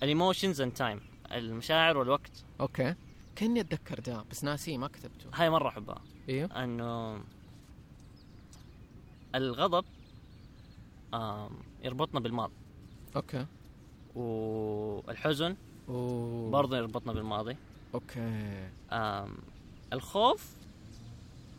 [0.03, 0.99] ال emotions and time
[1.31, 2.43] المشاعر والوقت.
[2.59, 2.95] okay.
[3.35, 5.29] كاني أتذكر ده بس ناسيه ما كتبته.
[5.33, 6.01] هاي مرة أحبها.
[6.29, 7.21] أيوه إنه
[9.35, 9.85] الغضب
[11.13, 11.49] آم،
[11.83, 12.53] يربطنا بالماضي.
[13.15, 13.45] okay.
[14.15, 15.55] والحزن
[15.89, 17.55] اوه برضه يربطنا بالماضي.
[17.93, 18.69] okay.
[18.91, 19.37] آم،
[19.93, 20.51] الخوف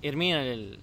[0.03, 0.79] يرمينا لل-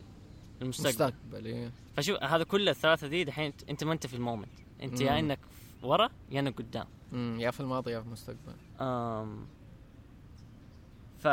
[0.61, 0.89] للمستقبل.
[0.89, 1.71] مستقبل إيه.
[1.97, 4.49] فشوف هذا كل الثلاثة دي دحين أنت ما أنت في ال moment.
[4.83, 5.19] أنت يا.
[5.19, 5.39] إنك
[5.83, 6.85] ورا يا إنك قدام.
[7.13, 8.53] امم يا في الماضي يا في المستقبل.
[8.81, 9.45] آم،
[11.21, 11.27] ف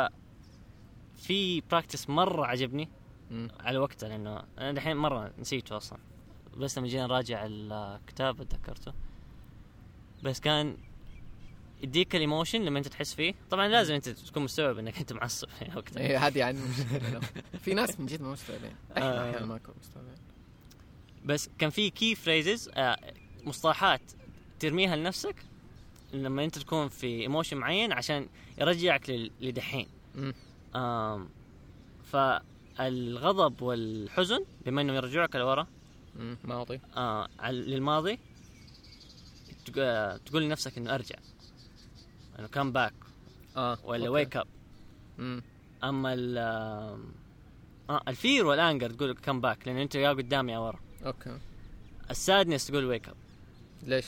[1.15, 2.89] في practice مرة عجبني
[3.31, 5.99] امم على وقته لأنه أنا دحين مرة نسيته أصلا.
[6.57, 8.93] بس لما جينا نراجع الكتاب تذكرته.
[10.23, 10.77] بس كان
[11.83, 13.33] يديك ال emotion لما أنت تحس فيه.
[13.49, 16.01] طبعا لازم أنت تكون مستوعب إنك أنت معصب في وقتها.
[16.01, 16.59] إيه هذه يعني.
[17.63, 18.75] في ناس من جد ما مستوعبين.
[18.91, 19.29] إحنا آه.
[19.29, 20.15] أحيانا ما نكون مستوعبين.
[21.25, 22.71] بس كان في key phrases
[23.43, 24.01] مصطلحات
[24.59, 25.35] ترميها لنفسك
[26.13, 28.27] لما أنت تكون في emotion معين عشان
[28.59, 29.09] يرجعك
[29.41, 29.87] لدحين.
[30.15, 30.33] امم
[30.75, 31.29] آم،
[32.11, 35.67] فالغضب والحزن بما إنهم يرجعوك لورا
[36.19, 36.79] امم ماضي.
[36.97, 38.19] آه للماضي
[39.65, 41.15] تق- تقول لنفسك إنه أرجع.
[42.39, 42.93] إنه come back
[43.57, 44.47] آه ولا wake up
[45.83, 46.99] أما ال آه
[47.89, 50.79] آه، ال fear وال anger تقول come back لأنه أنت يا قدام يا ورا.
[51.05, 51.37] okay.
[52.11, 53.15] ال sadness تقول wake up
[53.83, 54.05] ليش؟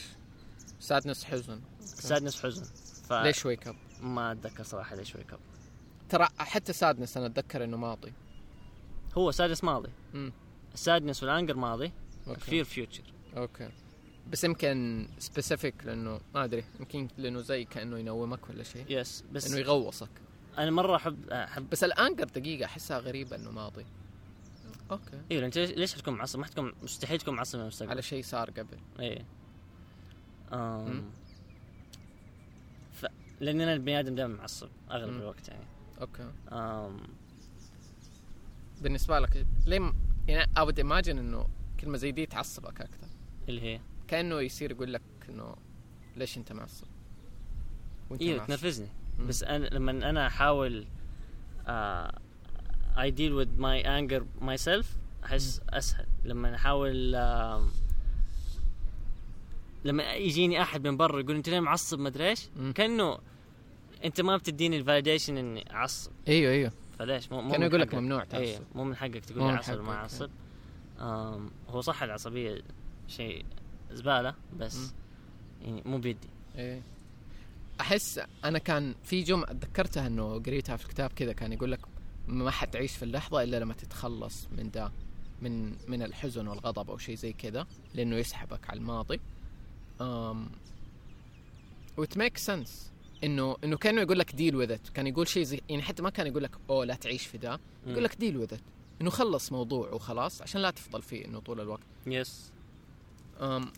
[0.80, 1.62] sadness حزن.
[1.80, 2.64] ال sadness حزن.
[3.10, 5.40] ف ليش wake up؟ ما أتذكر صراحة ليش wake up
[6.10, 8.14] ترى حتى sadness أنا أتذكر إنه ماضي.
[9.18, 9.90] هو sadness ماضي.
[10.14, 10.32] امم
[10.74, 11.92] ال sadness وال anger ماضي.
[12.28, 12.36] okay.
[12.42, 13.04] ال fear future
[13.38, 13.70] okay.
[14.32, 18.86] بس يمكن specific لأنه ما أدري يمكن لأنه زي كأنه ينومك ولا شيء.
[18.90, 20.10] yes بس إنه يغوصك.
[20.58, 23.86] أنا مرة احب احب بس ال anger دقيقة أحسها غريبة إنه ماضي.
[24.92, 25.22] okay.
[25.32, 28.50] أيوه انت ليش- حتكون معصب؟ ما حتكون مستحيل تكون معصب من المستقبل على شيء صار
[28.50, 28.78] قبل.
[29.00, 29.26] إيه.
[30.54, 31.12] أم...
[33.42, 35.20] لأن أنا البني آدم دائما معصب أغلب مم.
[35.20, 35.66] الوقت يعني.
[36.02, 36.32] okay.
[36.52, 36.98] أم...
[38.82, 39.94] بالنسبة لك ليه
[40.28, 41.48] يعني I would imagine إنه
[41.80, 43.08] كلمة زي دي تعصبك أكثر.
[43.50, 45.56] اللي هي؟ كأنه يصير يقول لك إنه
[46.18, 46.88] ليش أنت معصب؟
[48.10, 48.46] وأنت أيوه.
[48.46, 48.88] تنرفزني.
[49.28, 50.88] بس أنا لما أنا أحاول
[52.98, 56.06] I deal with my anger myself أحس أسهل.
[56.24, 57.72] لما أحاول آم،
[59.84, 62.50] لما يجيني أحد من برا يقول أنت ليه معصب؟ ما أدري إيش.
[62.76, 63.18] كأنه
[64.06, 66.12] أنت ما بتديني الفاليديشن إني أعصب.
[66.28, 66.72] أيوه أيوه.
[67.00, 67.96] فليش؟ مو مو يقول لك.
[67.96, 68.64] ممنوع إيه تعصب.
[68.76, 70.30] مو من حقك تقول لي من عصب ما أعصب.
[71.70, 72.62] هو صح العصبية
[73.08, 73.46] شيء
[73.92, 74.94] زبالة بس.
[75.62, 76.28] يعني مو بيدي.
[76.56, 76.82] إيه.
[77.82, 81.80] أحس أنا كان في جمعة تذكرتها إنه قريتها في الكتاب كذا كان يقول لك
[82.28, 84.92] ما حتعيش في اللحظة إلا لما تتخلص من ده
[85.42, 89.20] من من الحزن والغضب أو شيء زي كذا لأنه يسحبك على الماضي.
[90.02, 90.38] Um,
[91.98, 92.92] what make sense
[93.24, 96.28] انه إنه كأنه يقول لك deal with كان يقول شيء زي يعني حتى ما كان
[96.28, 98.58] يقول لك أوه لا تعيش في ذا يقول لك deal with
[99.02, 101.82] إنه خلص موضوع وخلاص عشان لا تفضل فيه إنه طول الوقت.
[102.08, 102.52] yes
[103.42, 103.72] أم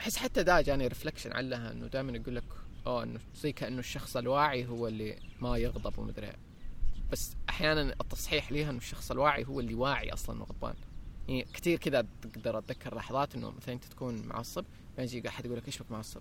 [0.00, 2.44] أحس حتى دا جاني reflection عليها إنه دائما يقول لك
[2.86, 6.32] أوه إنه زي كأنه الشخص الواعي هو اللي ما يغضب ومدري.
[7.12, 10.74] بس أحيانا التصحيح ليها إنه الشخص الواعي هو اللي واعي أصلا انه غضبان
[11.28, 14.64] يعني كثير كذا تقدر أتذكر لحظات إنه مثلا أنت تكون معصب
[14.98, 16.20] بعدين يجي احد يقول لك إيش بك معصب؟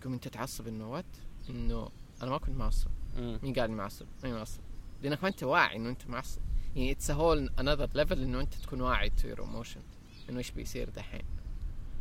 [0.00, 1.04] تقوم انت تعصب انه وات؟
[1.50, 1.88] انه
[2.22, 2.90] أنا ما كنت معصب.
[3.18, 4.60] مين قال معصب؟ ماني معصب.
[5.02, 6.40] لأنك ما أنت واعي إنه أنت معصب.
[6.76, 9.80] يعني it's whole another level إنه أنت تكون واعي to your emotion
[10.28, 11.22] إنه إيش بيصير دحين.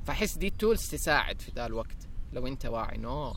[0.06, 2.08] فأحس دي tools تساعد في ذا الوقت.
[2.34, 3.34] لو أنت واعي انه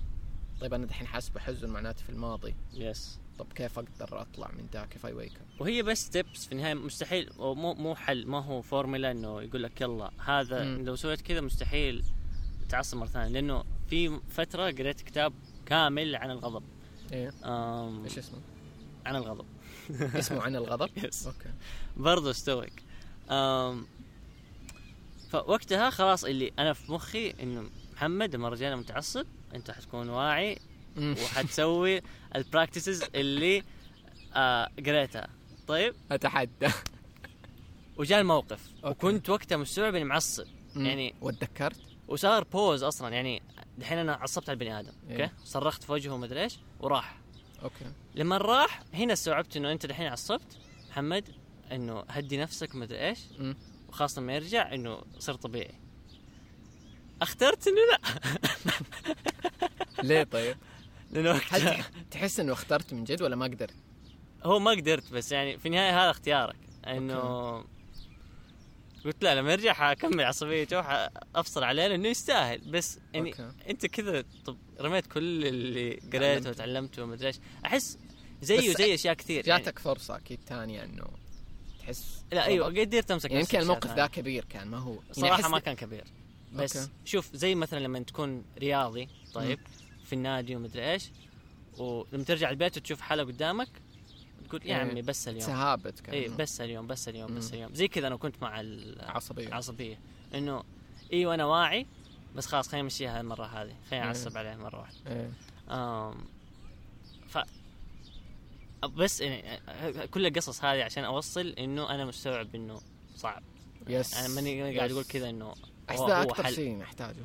[0.60, 2.54] طيب أنا دحين حاسس بحزن معناته في الماضي.
[2.72, 6.74] yes طب كيف أقدر أطلع من ذا كيف awake وهي بس tips في النهاية.
[6.74, 7.30] مستحيل.
[7.38, 8.26] مو مو حل.
[8.26, 10.84] ما هو فورمولا إنه يقول لك يلا هذا مم.
[10.84, 12.04] لو سويت كذا مستحيل.
[12.68, 15.32] تعصب مرة ثانية لأنه في فترة قريت كتاب
[15.66, 16.62] كامل عن الغضب
[17.12, 18.38] إيه أم إيش اسمه؟
[19.06, 19.44] عن الغضب
[20.18, 21.50] اسمه عن الغضب؟ yes okay
[21.96, 22.82] برضه stoic
[23.30, 23.86] أم
[25.30, 30.58] فوقتها خلاص اللي أنا في مخي إنه محمد لما رجعنا متعصب أنت حتكون واعي.
[30.98, 32.00] وحتسوي
[32.36, 33.62] ال practices اللي
[34.34, 35.28] آه قريتها
[35.66, 36.68] طيب أتحدى
[37.96, 39.06] وجاء الموقف okay.
[39.06, 40.46] وكنت وقتها مستوعب إني معصب.
[40.76, 43.42] يعني وتذكرت؟ وصار pause أصلا يعني
[43.78, 45.22] دحين أنا عصبت على البني آدم إيه.
[45.22, 47.20] okay صرخت في وجهه ومدري إيش وراح
[47.62, 50.58] okay لما راح هنا استوعبت إنه أنت دحين عصبت
[50.90, 51.28] محمد
[51.72, 53.18] إنه هدي نفسك ومدري إيش.
[53.88, 55.74] وخاصة لما يرجع إنه صرت طبيعي
[57.22, 58.00] اخترت إنه لا
[60.02, 60.56] ليه طيب؟
[61.12, 63.74] لأنه وقتها تحس إنه اخترت من جد ولا ما قدرت؟
[64.44, 67.64] هو ما قدرت بس يعني في النهاية هذا اختيارك إنه
[69.04, 70.76] قلت لا لما يرجع حكمل عصبيته
[71.34, 73.50] وافصل عليه لأنه يستاهل بس يعني okay.
[73.70, 76.50] أنت كذا طب رميت كل اللي قريته تعلمته.
[76.50, 77.36] وتعلمته ومدري إيش
[77.66, 77.98] أحس
[78.42, 79.62] زيه زي أشياء كثير يعني.
[79.62, 81.04] جاتك فرصة أكيد ثانية إنه
[81.80, 83.96] تحس لا أيوه قدرت أمسك يعني يمكن الموقف.
[83.96, 86.04] ذا كبير كان ما هو يعني صراحة أحس- ما كان كبير
[86.52, 86.90] بس أوكي.
[87.04, 89.58] شوف زي مثلا لما تكون رياضي طيب
[90.04, 91.10] في النادي ومدري إيش
[91.78, 93.68] ولما ترجع البيت وتشوف حالة قدامك
[94.58, 94.90] تقول يا إيه.
[94.90, 97.52] عمي بس اليوم تهابت كان اي بس اليوم بس اليوم بس.
[97.54, 99.98] اليوم زي كذا أنا كنت مع ال- عصبية العصبيه
[100.34, 100.62] إنه
[101.12, 101.86] أيوه أنا واعي
[102.36, 104.12] بس خلاص خلينا نمشيها المرة هذه خلينا إيه.
[104.12, 105.30] نعصب عليه مرة واحدة إيه.
[105.70, 106.14] آم
[107.28, 107.38] ف
[108.96, 109.58] بس يعني
[110.08, 112.80] كل القصص هذه عشان أوصل إنه أنا مستوعب إنه
[113.16, 113.42] صعب
[113.88, 114.90] yes أنا ماني قاعد.
[114.92, 115.54] أقول كذا إنه
[115.90, 116.50] أحس أكثر.
[116.50, 117.24] شيء نحتاجه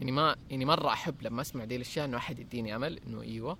[0.00, 3.58] يعني ما يعني مرة أحب لما أسمع دي الأشياء إنه أحد يديني أمل إنه إيوه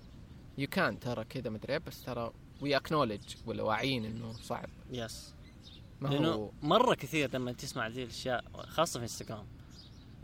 [0.58, 4.68] you can ترى كذا مدري إيه، بس ترى we acknowledge ولا واعيين إنه صعب.
[4.90, 5.34] yes
[6.00, 9.46] ما لأنه هو مرة كثير لما تسمع ذي الأشياء خاصة في انستغرام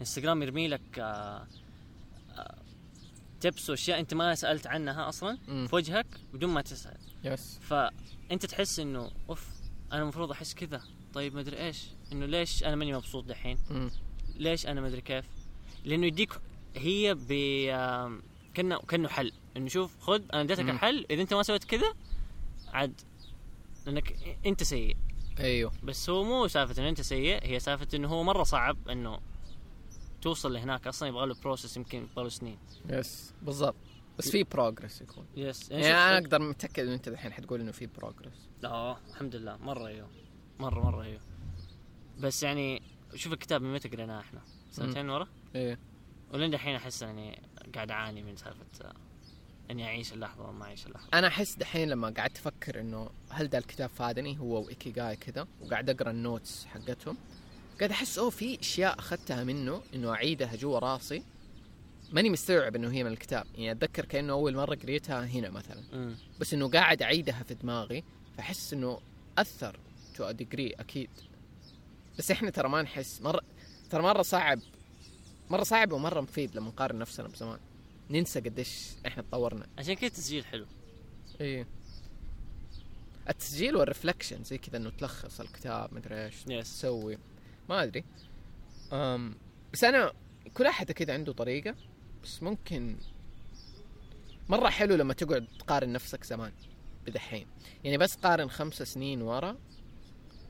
[0.01, 1.47] انستغرام يرمي لك آه،
[2.37, 2.59] آه،
[3.41, 5.67] tips وأشياء أنت ما سألت عنها أصلا مم.
[5.67, 6.97] في وجهك بدون ما تسأل.
[7.25, 9.49] yes فأنت تحس إنه oof
[9.93, 10.83] أنا المفروض أحس كذا.
[11.15, 11.87] طيب ما أدري إيش.
[12.13, 13.59] إنه ليش أنا ماني مبسوط دحين.
[14.37, 15.25] ليش أنا ما أدري كيف؟
[15.85, 16.41] لأنه يديك
[16.77, 17.29] هي ب
[18.55, 19.33] كأنه كأنه حل.
[19.57, 20.61] إنه شوف خذ أنا اديتك.
[20.61, 21.07] الحل.
[21.11, 21.95] إذا أنت ما سويت كذا
[22.75, 23.01] عاد
[23.87, 24.97] لأنك أنت سيء.
[25.41, 25.73] أيوه.
[25.83, 29.21] بس هو مو سالفة انه أنت سيء هي سالفة إنه هو مرة صعب إنه
[30.23, 32.59] توصل لهناك أصلا يبغى له process يمكن يبغى له سنين.
[32.89, 33.75] yes بالضبط.
[34.19, 35.27] بس في بروجرس يكون.
[35.37, 39.57] yes يعني أنا أقدر متأكد انه أنت الحين حتقول إنه في progress آه الحمد لله.
[39.57, 40.09] مرة أيوه.
[40.59, 41.21] مرة مرة أيوه.
[42.19, 42.83] بس يعني
[43.15, 45.79] شوف الكتاب من متى قريناه إحنا؟ سنتين ورا؟ إيه.
[46.33, 47.43] ولين دحين أحس اني
[47.75, 48.93] قاعد أعاني من سالفة
[49.71, 51.09] إني أعيش اللحظة وما أعيش اللحظة.
[51.15, 55.47] أنا أحس دحين لما قعدت أفكر إنه هل ذا الكتاب فادني؟ هو و Ikigai كذا
[55.61, 57.17] وقاعد أقرأ ال notes حقتهم.
[57.79, 61.23] قاعد أحس أوه في أشياء أخذتها منه إنه أعيدها جوا راسي.
[62.13, 63.47] ماني مستوعب إنه هي من الكتاب.
[63.55, 65.83] يعني أتذكر كأنه أول مرة قريتها هنا مثلا.
[65.93, 68.05] امم بس إنه قاعد أعيدها في دماغي
[68.37, 69.01] فأحس إنه
[69.39, 69.81] أثر
[70.15, 71.11] to degree أكيد.
[72.19, 73.41] بس إحنا ترى ما نحس مرة
[73.91, 74.59] ترى مرة صعب
[75.51, 77.59] مرة صعب ومرة مفيد لما نقارن نفسنا بزمان.
[78.11, 79.67] ننسى قديش إحنا تطورنا.
[79.79, 80.67] عشان كذا التسجيل حلو.
[81.41, 81.67] إيه.
[83.29, 87.19] التسجيل وال reflection زي كذا إنه تلخص الكتاب مدري إيش yes تسوي.
[87.69, 88.05] ما أدري.
[88.93, 89.37] أم
[89.73, 90.13] بس أنا
[90.55, 91.75] كل أحد كذا عنده طريقة
[92.23, 92.97] بس ممكن
[94.49, 96.53] مرة حلو لما تقعد تقارن نفسك زمان
[97.07, 97.47] بدحين.
[97.85, 99.57] يعني بس قارن خمس سنين ورا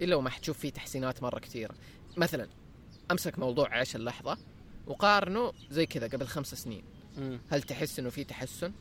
[0.03, 1.75] إلا وما حتشوف فيه تحسينات مرة كثيرة.
[2.17, 2.49] مثلا
[3.11, 4.39] أمسك موضوع عيش اللحظة
[4.87, 6.85] وقارنه زي كذا قبل خمس سنين.
[7.51, 8.73] هل تحس إنه في تحسن؟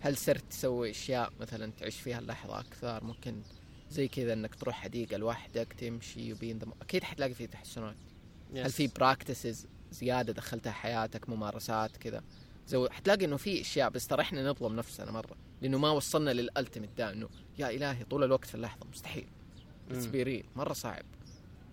[0.00, 3.42] هل صرت تسوي أشياء مثلا تعيش فيها اللحظة أكثر؟ ممكن
[3.90, 6.72] زي كذا إنك تروح حديقة لوحدك تمشي وبين ذم...
[6.82, 7.96] أكيد حتلاقي في تحسنات.
[8.56, 12.22] هل في practices زيادة دخلتها حياتك ممارسات كذا؟
[12.68, 16.42] so حتلاقي إنه في أشياء بس ترى إحنا نظلم نفسنا مرة لأنه ما وصلنا لل
[16.42, 19.26] ultimate ده إنه يا إلهي طول الوقت في اللحظة مستحيل.
[19.90, 20.12] it's مم.
[20.12, 21.04] be real مرة صعب.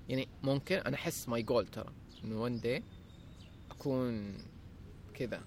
[0.09, 1.93] يعني ممكن أنا أحس my goal ترى
[2.23, 2.83] إنه one day
[3.71, 4.37] أكون
[5.13, 5.41] كذا.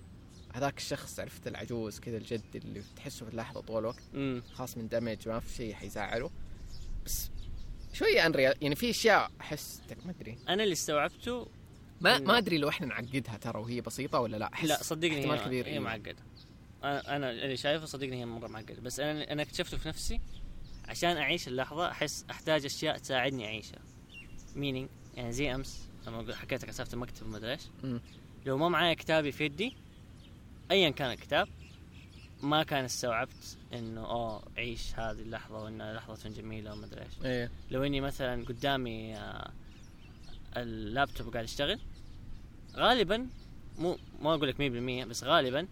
[0.54, 4.02] هذاك الشخص عرفت العجوز كذا الجد اللي تحسه في اللحظة طول الوقت.
[4.14, 4.42] مم.
[4.52, 6.30] خاص من دمج ما في شيء حيزعله.
[7.06, 7.30] بس
[7.92, 10.38] شوية unreal يعني في أشياء أحس ما أدري.
[10.48, 11.48] أنا اللي استوعبته
[12.00, 14.50] ما ما أدري لو إحنا نعقدها ترى وهي بسيطة ولا لا.
[14.62, 15.66] لا صدقني احتمال هي, كبير.
[15.66, 15.78] هي إيه.
[15.78, 16.16] معقدة.
[16.84, 18.80] أنا أنا اللي شايفه صدقني هي مرة معقدة.
[18.80, 20.20] بس أنا أنا اكتشفته في نفسي
[20.88, 23.78] عشان أعيش اللحظة أحس أحتاج أشياء تساعدني أعيشها.
[24.56, 27.62] meaning يعني زي أمس لما حكيت لك سالفه المكتب وما أدري إيش.
[28.46, 29.76] لو ما معايا كتابي في يدي
[30.70, 31.48] ايا كان الكتاب
[32.42, 37.24] ما كان استوعبت إنه أوه عيش هذه اللحظة وإنها لحظة جميلة وما أدري إيش.
[37.24, 37.50] إيه.
[37.70, 39.50] لو إني مثلا قدامي آه،
[40.56, 41.80] اللابتوب قاعد يشتغل
[42.76, 43.26] غالبا
[43.78, 44.56] مو ما أقول لك
[45.04, 45.66] 100% بس غالبا.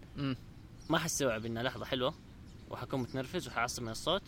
[0.89, 2.13] ما حستوعب إنها لحظة حلوة
[2.69, 4.23] وحكون متنرفز وحعصب من الصوت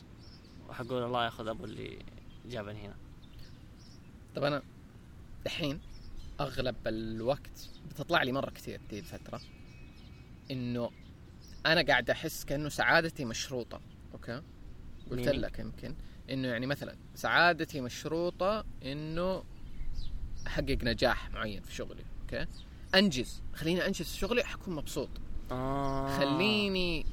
[0.69, 1.99] وحقول الله يأخذ أبو اللي
[2.45, 2.95] جابني هنا.
[4.35, 4.61] طب أنا
[5.45, 5.79] الحين
[6.39, 9.41] أغلب الوقت بتطلع لي مرة كثير دي الفترة.
[10.51, 10.91] إنه
[11.65, 13.81] أنا قاعد أحس كأنه سعادتي مشروطة
[14.13, 14.41] okay؟
[15.11, 15.95] قلت؟ لك يمكن.
[16.29, 19.43] إنه يعني مثلا سعادتي مشروطة إنه
[20.47, 22.45] أحقق نجاح معين في شغلي okay؟
[22.95, 23.41] أنجز.
[23.53, 25.09] خليني أنجز في شغلي حكون مبسوط.
[25.51, 26.17] آه.
[26.17, 27.05] خليني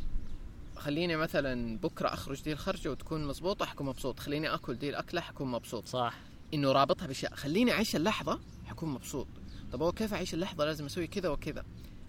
[0.77, 4.20] خليني مثلا بكرة أخرج دي الخرجه وتكون مضبوطه حكون مبسوط.
[4.20, 5.87] خليني آكل دي الاكله حكون مبسوط.
[5.87, 6.14] صح.
[6.55, 7.35] إنه رابطها بأشياء.
[7.35, 9.27] خليني أعيش اللحظة حكون مبسوط.
[9.72, 11.64] طب هو كيف أعيش اللحظة؟ لازم أسوي كذا وكذا.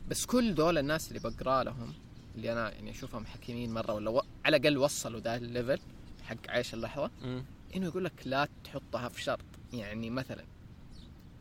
[0.09, 1.93] بس كل دول الناس اللي بقرأ لهم
[2.35, 4.21] اللي أنا يعني أشوفهم حكيمين مرة ولا و...
[4.45, 5.79] على الأقل وصلوا ذا ال level
[6.23, 7.43] حق عيش اللحظة مم.
[7.75, 9.45] إنه يقول لك لا تحطها في شرط.
[9.73, 10.43] يعني مثلا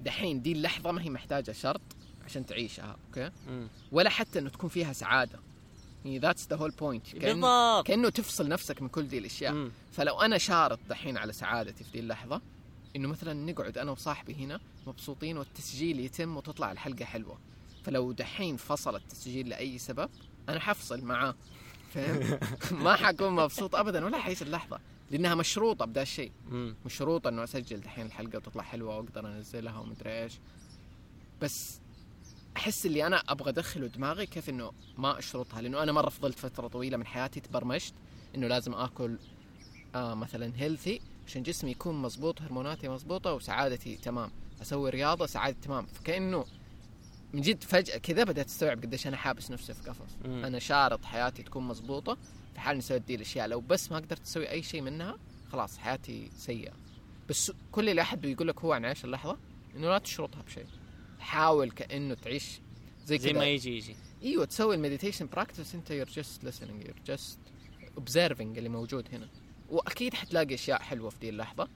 [0.01, 1.81] دحين دي اللحظة ما هي محتاجة شرط
[2.25, 3.69] عشان تعيشها okay؟ مم.
[3.93, 5.39] ولا حتى إنه تكون فيها سعادة.
[6.05, 7.87] يعني that's the whole point بالضبط.
[7.87, 9.53] كأنه تفصل نفسك من كل دي الأشياء.
[9.53, 9.71] مم.
[9.93, 12.41] فلو أنا شارط دحين على سعادتي في دي اللحظة
[12.97, 17.39] إنه مثلا نقعد أنا وصاحبي هنا مبسوطين والتسجيل يتم وتطلع الحلقة حلوة.
[17.89, 20.11] فلو دحين فصل التسجيل لأي سبب
[20.49, 21.35] أنا حفصل معاه
[21.95, 22.39] فاهم؟
[22.85, 26.33] ما حكون مبسوط ابدا ولا حعيش اللحظه لأنها مشروطة بدا الشيء.
[26.87, 30.33] مشروطة إنه أسجل دحين الحلقة وتطلع حلوة وأقدر أنزلها ومدري إيش.
[31.43, 31.81] بس
[32.57, 36.69] أحس اللي أنا أبغى أدخله دماغي كيف إنه ما أشرطها لأنه أنا مرة فضلت فترة
[36.69, 37.95] طويلة من حياتي تبرمجت
[38.35, 39.19] إنه لازم آكل
[39.95, 44.31] آه مثلا healthy عشان جسمي يكون مزبوط هرموناتي مزبوطه وسعادتي تمام.
[44.63, 45.87] أسوي رياضة سعادتي تمام.
[45.87, 46.45] فكأنه
[47.33, 50.17] من جد فجأة كذا بدأت استوعب قديش أنا حابس نفسي في قفص.
[50.25, 50.45] مم.
[50.45, 52.19] أنا شارط حياتي تكون مزبوطه
[52.55, 55.19] في حال إني سويت دي الأشياء لو بس ما قدرت أسوي أي شيء منها
[55.53, 56.73] خلاص حياتي سيئة.
[57.29, 59.39] بس كل اللي أحد يقول لك هو عن عيش اللحظة
[59.77, 60.67] إنه لا تشرطها بشيء.
[61.21, 62.61] حاول كأنه تعيش
[63.05, 63.97] زي, زي ما يجي يجي.
[64.23, 67.39] إيوه تسوي ال meditation practice أنت you're just listening you're just
[68.01, 69.29] observing اللي موجود هنا.
[69.69, 71.69] وأكيد حتلاقي أشياء حلوة في دي اللحظة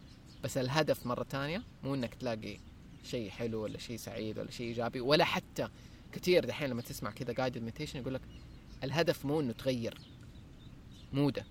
[0.44, 2.58] بس الهدف مرة تانية مو إنك تلاقي
[3.04, 5.68] شيء حلو ولا شيء سعيد ولا شيء إيجابي ولا حتى
[6.12, 8.20] كثير دحين لما تسمع كذا guided meditation يقول لك
[8.84, 9.98] الهدف مو إنه تغير
[11.12, 11.46] mood ك.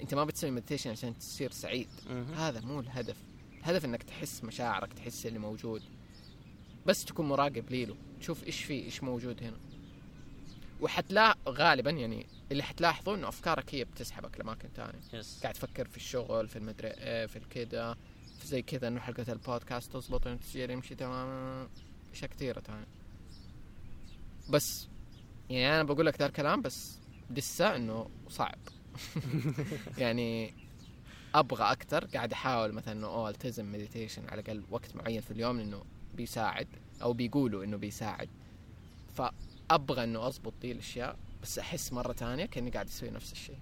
[0.00, 1.88] أنت ما بتسوي meditation عشان تصير سعيد.
[2.34, 3.16] هذا مو الهدف.
[3.58, 5.82] الهدف إنك تحس مشاعرك تحس اللي موجود.
[6.86, 9.58] بس تكون مراقب ليله تشوف إيش في إيش موجود هنا.
[10.80, 15.96] وحتلا غالبا يعني اللي حتلاحظه إنه أفكارك هي بتسحبك لأماكن ثانية yes قاعد تفكر في
[15.96, 17.96] الشغل في المدري إيه في الكذا.
[18.46, 21.68] زي كذا انه حلقة البودكاست تزبط التسجيل يمشي تمام
[22.12, 22.86] أشياء كثيرة ثانية
[24.50, 24.88] بس
[25.50, 26.98] يعني أنا بقول لك ذا الكلام بس
[27.30, 28.58] لسه إنه صعب.
[29.98, 30.54] يعني
[31.34, 35.58] أبغى أكثر قاعد أحاول مثلا إنه أوه التزم meditation على الأقل وقت معين في اليوم
[35.58, 36.68] لإنه بيساعد
[37.02, 38.28] أو بيقولوا إنه بيساعد.
[39.14, 43.58] فأبغى إنه اضبط دي الأشياء بس أحس مرة ثانية كأني قاعد أسوي نفس الشيء.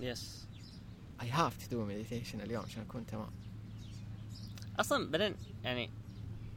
[0.00, 0.46] yes
[1.20, 3.30] I have to do meditation اليوم عشان أكون تمام.
[4.80, 5.90] أصلا بعدين يعني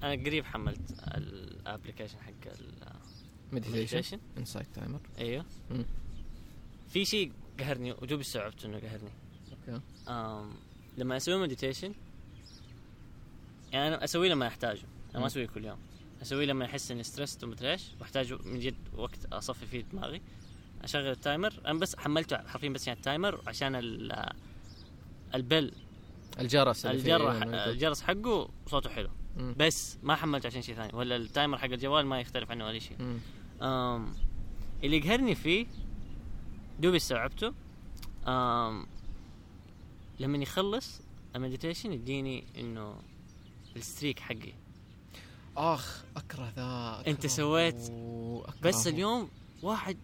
[0.04, 2.32] أنا قريب حملت ال application حق
[3.52, 5.46] meditation ال meditation Insight Timer أيوه.
[5.72, 5.86] مم.
[6.90, 9.10] في شيء قهرني ودوبي استوعبت إنه قهرني.
[9.52, 9.82] okay.
[10.08, 10.52] أم
[10.98, 11.94] لما أسوي meditation
[13.72, 14.82] يعني أنا أسويه لما أحتاجه.
[15.12, 15.20] أنا.
[15.20, 15.78] ما أسويه كل يوم.
[16.22, 20.22] أسويه لما أحس إني stressed ومدري إيش واحتاج من جد وقت أصفي فيه دماغي.
[20.84, 23.76] أشغل ال timer أنا بس حملته حرفيا بس يعني ال timer عشان
[25.38, 25.72] ال bell.
[26.40, 29.10] الجرس الجرس الجرس حقه صوته حلو.
[29.38, 29.56] مم.
[29.58, 30.96] بس ما حملته عشان شيء ثاني.
[30.96, 32.98] ولا ال timer حق الجوال ما يختلف عنه ولا شيء
[34.84, 35.68] اللي يقهرني فيه
[36.80, 37.54] دوبي استوعبته.
[40.20, 41.02] لما يخلص
[41.36, 42.96] المديتيشن يديني إنه
[43.76, 44.54] الستريك حقي.
[45.58, 47.28] آخ أكره ذا أكرهه.
[47.28, 47.92] سويت.
[48.62, 49.30] بس اليوم
[49.64, 49.98] واحد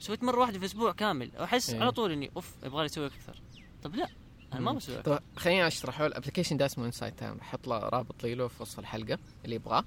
[0.00, 1.36] سويت مرة واحدة في أسبوع كامل.
[1.36, 1.80] أحس إيه.
[1.80, 3.42] على طول إني oof يبغى لي أسوي أكثر.
[3.82, 4.08] طب لا.
[4.52, 4.72] أنا ما.
[4.72, 5.02] بسوي.
[5.02, 8.48] طيب خليني أشرح هو ال application ده اسمه Insight Timer أحط له رابط لي له
[8.48, 9.84] في وصف الحلقة اللي يبغاه.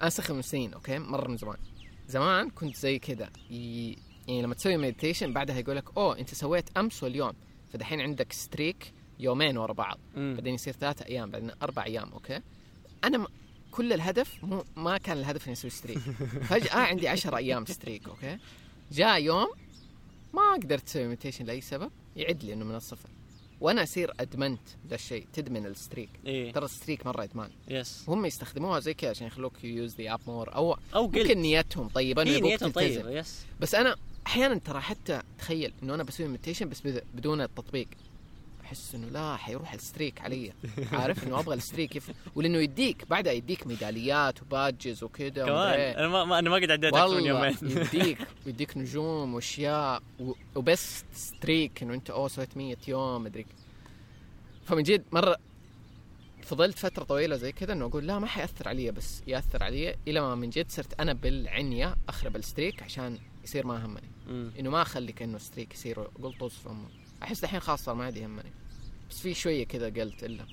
[0.00, 1.56] أنا استخدم من سنين okay؟ مرة من زمان.
[2.08, 3.30] زمان كنت زي كذا.
[3.50, 3.96] ي...
[4.28, 7.32] يعني لما تسوي meditation بعدها يقول لك oh أنت سويت أمس واليوم.
[7.72, 9.98] فدحين عندك streak يومين ورا بعض.
[10.16, 10.34] مم.
[10.34, 12.40] بعدين يصير ثلاثة أيام بعدين أربع أيام okay؟
[13.04, 13.26] أنا م...
[13.70, 15.98] كل الهدف مو ما كان الهدف إني أسوي streak
[16.48, 18.38] فجأة عندي 10 أيام streak okay؟
[18.92, 19.48] جاء يوم
[20.34, 23.08] ما قدرت أسوي meditation لأي سبب يعد لي إنه من الصفر.
[23.60, 26.08] وأنا اصير ادمنت ذا الشيء تدمن ال streak.
[26.26, 26.52] إيه.
[26.52, 30.20] ترى ال streak مرة ادمان yes هم يستخدموها زي كذا عشان يخلوك use the app
[30.26, 32.70] more أو أو قلت ممكن نيتهم طيبة يبغوك نيتهم.
[32.70, 33.96] طيبة yes بس أنا
[34.26, 37.88] أحيانا ترى حتى تخيل إنه أنا بسوي meditation بس بد- بدون التطبيق.
[38.68, 40.52] احس إنه لا حيروح ال streak علي.
[40.92, 42.10] عارف إنه أبغى ال streak يف...
[42.34, 45.80] ولإنه يديك بعدها يديك ميداليات و badges وكذا كمان.
[45.80, 47.56] أنا ما, أنا ما قد عديت أكثر من يومين.
[47.94, 50.32] يديك يديك نجوم وأشياء و...
[50.54, 53.46] وبس streak إنه أنت oh سويت 100 يوم مدري.
[54.66, 55.36] فمن جد مرة
[56.42, 60.20] فضلت فترة طويلة زي كذا إنه أقول لا ما حيأثر علي بس يأثر علي إلى
[60.20, 64.08] ما من جد صرت أنا بالعنية أخرب ال streak عشان يصير ما همني.
[64.58, 66.04] إنه ما اخلي كانه streak يصير
[66.40, 66.88] طز في امه
[67.22, 68.52] أحس الحين خلاص صار ما عاد يهمني
[69.10, 70.46] بس في شوية كذا قلت إلا.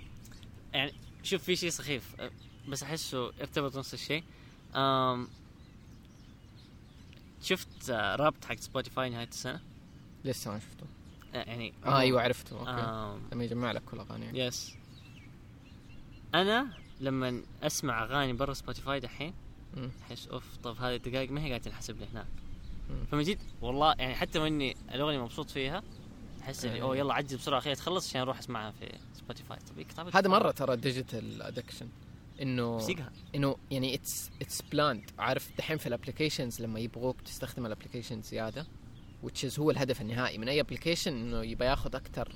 [0.74, 0.93] يعني
[1.24, 2.16] شوف في شيء سخيف
[2.68, 4.24] بس أحسه ارتبط نفس الشيء.
[4.76, 5.28] أم
[7.41, 9.61] شفت آه، رابط حق سبوتيفاي نهاية السنة؟
[10.26, 10.86] لسه ما شفته.
[11.34, 12.72] آه، يعني آه أيوه عرفته okay.
[12.72, 14.39] آم، لما يجمع لك كل أغاني.
[14.39, 14.76] yes
[16.36, 16.68] أنا
[17.01, 19.34] لما أسمع أغاني برا سبوتيفاي دحين.
[20.01, 22.28] أحس oof طب هذه الدقائق ما هي قاعدة تنحسب لي هناك.
[23.11, 25.84] فمن جد والله يعني حتى وإني الأغنية مبسوط فيها
[26.46, 26.82] أحس إني إيه.
[26.82, 30.52] oh يلا عجل بسرعة خليها تخلص عشان أروح أسمعها في سبوتيفاي طب إيه هذا مرة
[30.52, 31.88] ترى digital addiction
[32.41, 32.88] إنه
[33.36, 38.22] إنه يعني it's it's planned عارف دحين في ال applications لما يبغوك تستخدم ال application
[38.22, 38.66] زياده
[39.26, 40.38] which is هو الهدف النهائي.
[40.38, 42.32] من أي application إنه يبغى ياخذ أكثر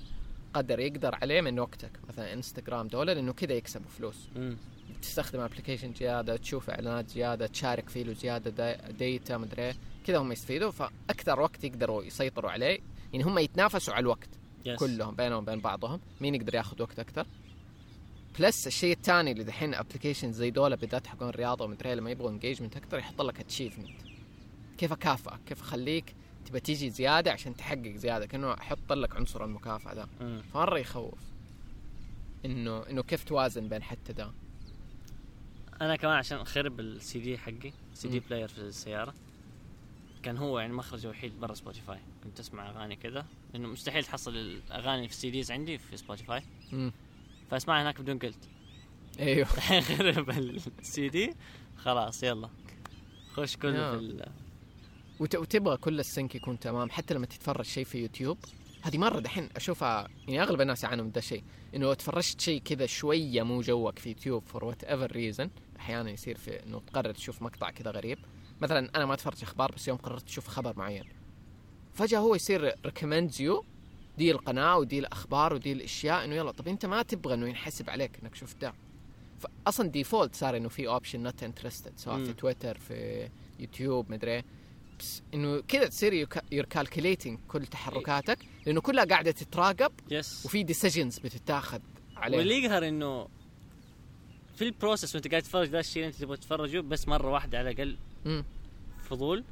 [0.54, 1.92] قدر يقدر عليه من وقتك.
[2.10, 4.28] مثلا انستغرام دولار لأنه كذا يكسبوا فلوس.
[4.36, 4.58] مم.
[5.02, 9.76] تستخدم application زيادة تشوف إعلانات زيادة تشارك فيه زيادة data data مدري إيه.
[10.08, 12.80] كذا هم يستفيدوا فأكثر وقت يقدروا يسيطروا عليه.
[13.14, 14.30] يعني هم يتنافسوا على الوقت
[14.66, 14.80] yes.
[14.80, 16.00] كلهم بينهم وبين بعضهم.
[16.22, 17.28] مين يقدر ياخذ وقت أكثر؟
[18.40, 22.30] plus الشيء الثاني اللي دحين application زي دول بالذات حقون الرياضه ومدري إيه لما يبغوا
[22.30, 24.02] engagement أكثر يحط لك achievement
[24.78, 29.94] كيف أكافئك؟ كيف أخليك تبى تيجي زيادة عشان تحقق زيادة؟ كأنه أحط لك عنصر المكافأة
[29.94, 30.08] ده.
[30.54, 31.20] فمرة يخوف
[32.46, 34.32] إنه إنه كيف توازن بين حتى ده؟
[35.82, 38.20] أنا كمان عشان أخرب السي دي حقي CD.
[38.20, 39.14] player في السيارة.
[40.24, 42.00] كان هو يعني مخرج وحيد برا سبوتيفاي.
[42.24, 43.26] كنت أسمع أغاني كذا.
[43.54, 46.44] لأنه مستحيل تحصل الأغاني في ال CDs عندي في سبوتيفاي.
[47.52, 48.50] فأسمعها هناك بدون قلت.
[49.20, 49.48] أيوه.
[49.58, 50.30] الحين خرب
[50.80, 51.34] السي دي.
[51.78, 52.50] خلاص يلا.
[53.34, 53.92] خش كله.
[53.92, 54.32] في ال-
[55.20, 58.38] وت- وتبغى كل ال sync يكون تمام حتى لما تتفرج شيء في يوتيوب.
[58.82, 61.44] هذه مرة دحين أشوفها يعني أغلب الناس يعانوا من ده الشيء.
[61.76, 65.50] إنه لو تفرجت شيء كذا شوية مو جوك في يوتيوب for whatever reason
[65.80, 68.18] أحيانا يصير في إنه تقرر تشوف مقطع كذا غريب.
[68.62, 71.04] مثلا أنا ما أتفرج أخبار بس يوم قررت أشوف خبر معين
[71.94, 73.66] فجأة هو يصير recommend you
[74.18, 78.12] دي القناه ودي الاخبار ودي الاشياء إنه يلا طب أنت ما تبغى إنه ينحسب عليك
[78.24, 78.74] إنك شفت ده
[79.66, 82.24] فأصلا default صار إنه في option not interested سواء.
[82.24, 83.30] في تويتر في
[83.60, 84.44] يوتيوب مدري.
[85.00, 86.14] بس إنه كذا تصير
[86.52, 91.80] you're calculating كل تحركاتك لأنه كلها قاعدة تتراقب yes وفي decisions بتتاخذ
[92.18, 93.28] عليه واللي يقهر إنه
[94.56, 97.58] في ال process وأنت قاعد تتفرج ذا الشيء اللي أنت تبغى تتفرجه بس مرة واحدة
[97.58, 98.44] على الأقل مم.
[99.10, 99.44] فضول.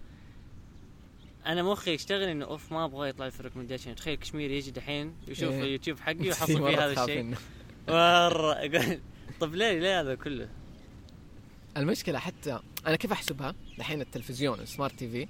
[1.45, 5.13] أنا مخي يشتغل إنه أوف ما أبغى يطلع لي في recommendation تخيل كشمير يجي دحين
[5.27, 5.61] يشوف إيه.
[5.63, 7.23] اليوتيوب حقي ويحصل فيه هذا الشيء.
[7.87, 8.53] مرة.
[8.53, 8.99] أقول
[9.39, 10.49] طب ليه؟ ليه هذا كله؟
[11.77, 15.27] المشكلة حتى أنا كيف أحسبها؟ دحين التلفزيون ال smart TV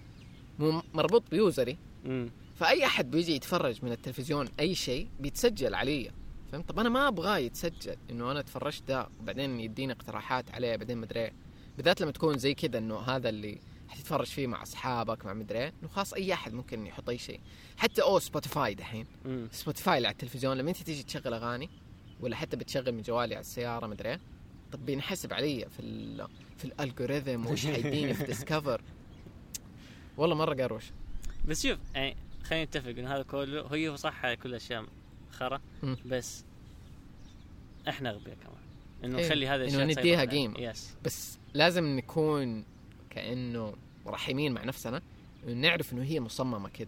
[0.59, 1.77] مو مربوط ب user ي.
[2.05, 6.11] امم فأي أحد بيجي يتفرج من التلفزيون أي شيء بيتسجل علي.
[6.51, 7.95] فهمت؟ طب أنا ما أبغاه يتسجل.
[8.09, 11.33] إنه أنا تفرجت ده وبعدين يديني اقتراحات عليه بعدين مدري إيه.
[11.78, 13.57] بالذات لما تكون زي كذا إنه هذا اللي
[13.89, 17.39] حتتفرج فيه مع أصحابك مع مدري إيه، إنه خلاص أي أحد ممكن يحط أي شيء.
[17.78, 19.05] حتى أو سبوتيفاي دحين.
[19.51, 21.69] سبوتيفاي اللي على التلفزيون لما أنت تيجي تشغل أغاني
[22.19, 24.19] ولا حتى بتشغل من جوالي على السيارة مدري إيه،
[24.71, 28.82] طب بينحسب علي في ال في الالجوريثم وش حيديني في ديسكفر
[30.17, 30.84] والله مرة قروش.
[31.47, 34.86] بس شوف يعني خلينا نتفق إنه هذا كله هي صح كل الاشياء
[35.32, 35.61] خرا.
[36.05, 36.43] بس
[37.88, 38.66] إحنا أغبياء كمان.
[39.03, 40.25] إنه إيه، نخلي هذا إنه الاشياء نديها.
[40.25, 40.59] قيمة.
[40.59, 42.63] يس بس لازم نكون
[43.09, 43.73] كأنه
[44.07, 45.01] رحيمين مع نفسنا
[45.47, 46.87] نعرف إنه هي مصممة كذا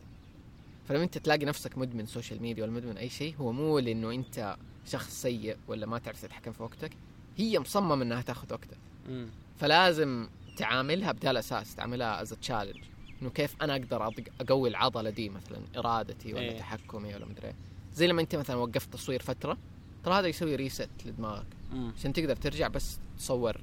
[0.88, 4.58] فلما أنت تلاقي نفسك مدمن social media ولا مدمن أي شيء هو مو لإنه أنت
[4.86, 6.92] شخص سيء ولا ما تعرف تتحكم في وقتك
[7.38, 8.78] هي مصممة إنها تاخذ وقتك
[9.58, 12.84] فلازم تعاملها بدال أساس تعاملها as challenge
[13.22, 16.60] إنه كيف أنا أقدر أقوي العضلة دي مثلا إرادتي ولا إيه.
[16.60, 17.56] تحكمي ولا مدري إيه.
[17.94, 19.58] زي لما أنت مثلا وقفت تصوير فترة
[20.04, 21.46] ترى هذا يسوي rest لدماغك.
[21.74, 23.62] عشان تقدر ترجع بس تصور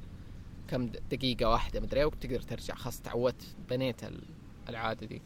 [0.69, 2.75] كم دقيقة واحدة مدري وتقدر ترجع.
[2.75, 4.23] خلاص تعودت بنيت ال-
[4.69, 5.23] العادة دي.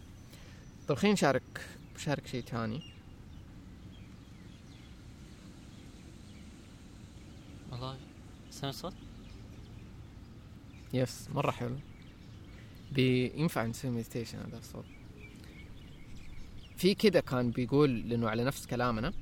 [0.89, 1.43] طيب خلينا نشارك
[1.95, 2.83] بشارك شيء تاني
[7.73, 7.97] والله
[8.51, 8.95] سمع صوت؟
[10.93, 11.77] yes مرة حلو.
[12.93, 14.85] بينفع نسوي meditation هذا الصوت؟
[16.77, 19.13] في كده كان بيقول لأنه على نفس كلامنا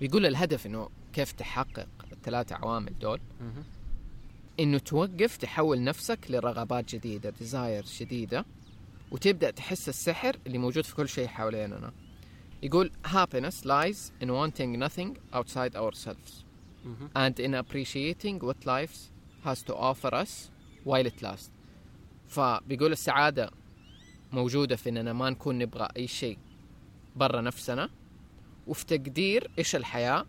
[0.00, 3.20] بيقول الهدف إنه كيف تحقق الثلاثة عوامل دول.
[4.60, 8.44] إنه توقف تحول نفسك لرغبات جديدة ديزاير جديدة
[9.10, 11.92] وتبدأ تحس السحر اللي موجود في كل شيء حواليننا.
[12.62, 16.44] يقول happiness lies in wanting nothing outside ourselves.
[17.16, 18.96] and in appreciating what life
[19.44, 20.50] has to offer us
[20.84, 21.50] while it lasts.
[22.28, 23.50] فبيقول السعادة
[24.32, 26.38] موجودة في إننا ما نكون نبغى أي شيء
[27.16, 27.90] برا نفسنا.
[28.66, 30.26] وفي تقدير إيش الحياة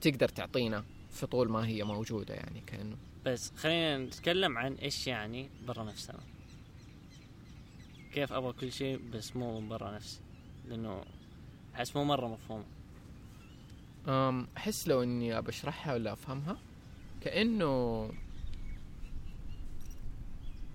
[0.00, 2.96] تقدر تعطينا في طول ما هي موجودة يعني كأنه.
[3.26, 6.20] بس خلينا نتكلم عن إيش يعني برا نفسنا
[8.14, 10.20] كيف أبغى كل شيء بس مو من برا نفسي
[10.68, 11.04] لأنه
[11.74, 12.64] أحس مو مرة مفهوم.
[14.56, 16.58] أحس لو إني أبى أشرحها ولا أفهمها
[17.20, 18.10] كأنه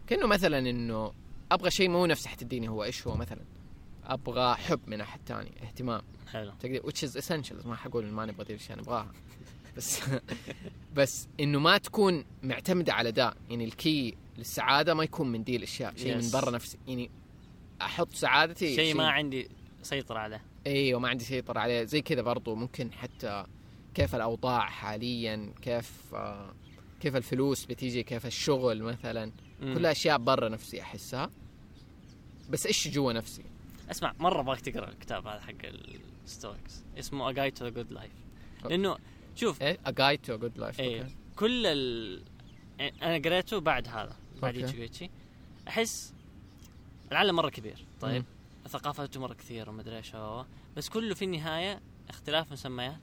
[0.08, 1.14] كأنه مثلا إنه
[1.52, 3.42] أبغى شيء مو نفس حتديني هو إيش هو مثلا.
[4.14, 6.02] أبغى حب من أحد تاني اهتمام.
[6.32, 6.52] حلو.
[6.60, 9.12] تقدر which is essential ما حقول ما نبغى دي الأشياء نبغاها.
[9.78, 10.02] بس
[10.98, 13.34] بس إنه ما تكون معتمدة على ده.
[13.50, 15.94] يعني الكي للسعادة ما يكون من دي الأشياء.
[15.96, 16.34] شيء من Yes.
[16.34, 16.78] برا نفسي.
[16.88, 17.12] يعني
[17.82, 19.50] أحط سعادتي شيء ما عندي
[19.84, 20.42] سيطرة عليه.
[20.68, 21.84] إيوه ما عندي سيطرة عليه.
[21.84, 23.46] زي كذا برضو ممكن حتى
[23.94, 26.54] كيف الأوضاع حاليا كيف آه
[27.00, 29.32] كيف الفلوس بتيجي كيف الشغل مثلا.
[29.62, 29.74] مم.
[29.74, 31.30] كلها أشياء برا نفسي أحسها.
[32.50, 33.44] بس إيش جوا نفسي؟
[33.92, 35.54] اسمع مرة أبغاك تقرأ الكتاب هذا حق
[36.26, 38.66] ال Stoics اسمه A Guide to the Good Life.
[38.70, 38.98] لأنه
[39.36, 41.08] شوف إيه؟ A Guide to a Good Life إيه.
[41.36, 42.24] كل ال...
[42.80, 44.56] أنا قريته بعد هذا بعد.
[44.56, 45.10] Ichigo Ichie
[45.68, 46.14] أحس
[47.12, 47.86] العالم مرة كبير.
[48.02, 48.26] طيب.
[48.68, 50.16] ثقافته مرة كثيره ومدري إيش
[50.78, 53.00] بس كله في النهاية اختلاف مسميات.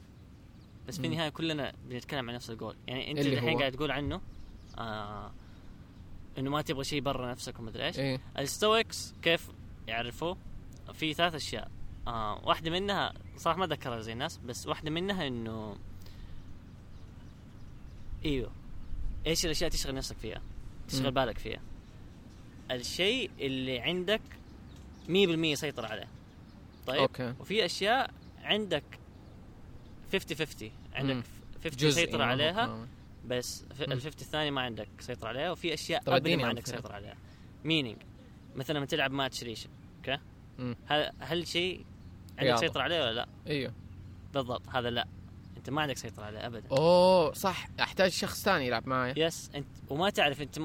[0.88, 1.06] بس في.
[1.06, 4.20] النهاية كلنا بنتكلم عن نفس الجول يعني أنت الحين؟ قاعد تقول عنه
[4.78, 5.32] آه
[6.38, 7.98] إنه ما تبغى شيء برا نفسك ومدري إيش.
[7.98, 8.20] إيه.
[8.38, 9.48] ال Stoics كيف
[9.88, 10.34] يعرفوا
[10.92, 11.70] في ثلاث أشياء
[12.06, 15.76] آه واحدة منها صراحة ما ذكرها زي الناس بس واحدة منها إنه
[18.24, 18.50] إيوه
[19.26, 20.42] إيش الأشياء تشغل نفسك فيها
[20.88, 21.10] تشغل مم.
[21.10, 21.60] بالك فيها
[22.70, 24.20] الشيء اللي عندك
[25.08, 26.08] 100% سيطر عليه
[26.86, 28.10] طيب أوكي وفي أشياء
[28.42, 28.84] عندك
[30.12, 31.22] 50 50 عندك مم.
[31.64, 32.86] 50 جزء سيطر عليها
[33.26, 33.64] بس.
[33.80, 36.66] ال 50 الثاني ما عندك سيطرة عليها وفي أشياء ابدا ما عندك.
[36.66, 37.16] سيطرة عليها
[37.64, 37.96] meaning
[38.56, 39.68] مثلا لما تلعب ماتش ريشن
[39.98, 40.18] أوكي.
[40.86, 41.84] هل هل شيء
[42.38, 42.56] عندك.
[42.56, 43.72] سيطرة عليه ولا لا؟ إيوه.
[44.34, 45.06] بالضبط هذا لا.
[45.56, 46.68] أنت ما عندك سيطرة عليه ابدا.
[46.70, 47.68] أوه صح.
[47.80, 50.58] أحتاج شخص ثاني يلعب معي yes انت وما تعرف أنت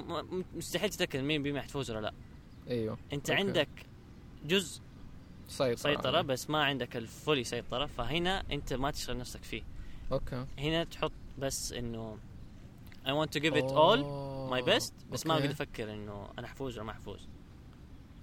[0.53, 2.13] مستحيل تتأكد مين بما حتفوز ولا لا.
[2.69, 2.97] إيوه.
[3.13, 3.41] أنت أوكي.
[3.41, 3.69] عندك
[4.45, 4.81] جزء
[5.47, 5.75] سيطرة.
[5.75, 9.63] سيطرة بس ما عندك ال fully سيطرة فهنا أنت ما تشغل نفسك فيه.
[10.11, 10.45] أوكي.
[10.59, 12.17] هنا تحط بس إنه
[13.05, 14.01] I want to give it all
[14.53, 15.45] my best بس ما أوكي.
[15.45, 17.27] اقعد أفكر إنه أنا حفوز ولا ما حفوز.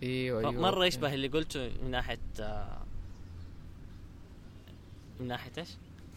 [0.02, 0.86] إيوه إيوه مرة أوكي.
[0.86, 2.82] يشبه اللي قلته من ناحية آه،
[5.20, 5.68] من ناحية إيش؟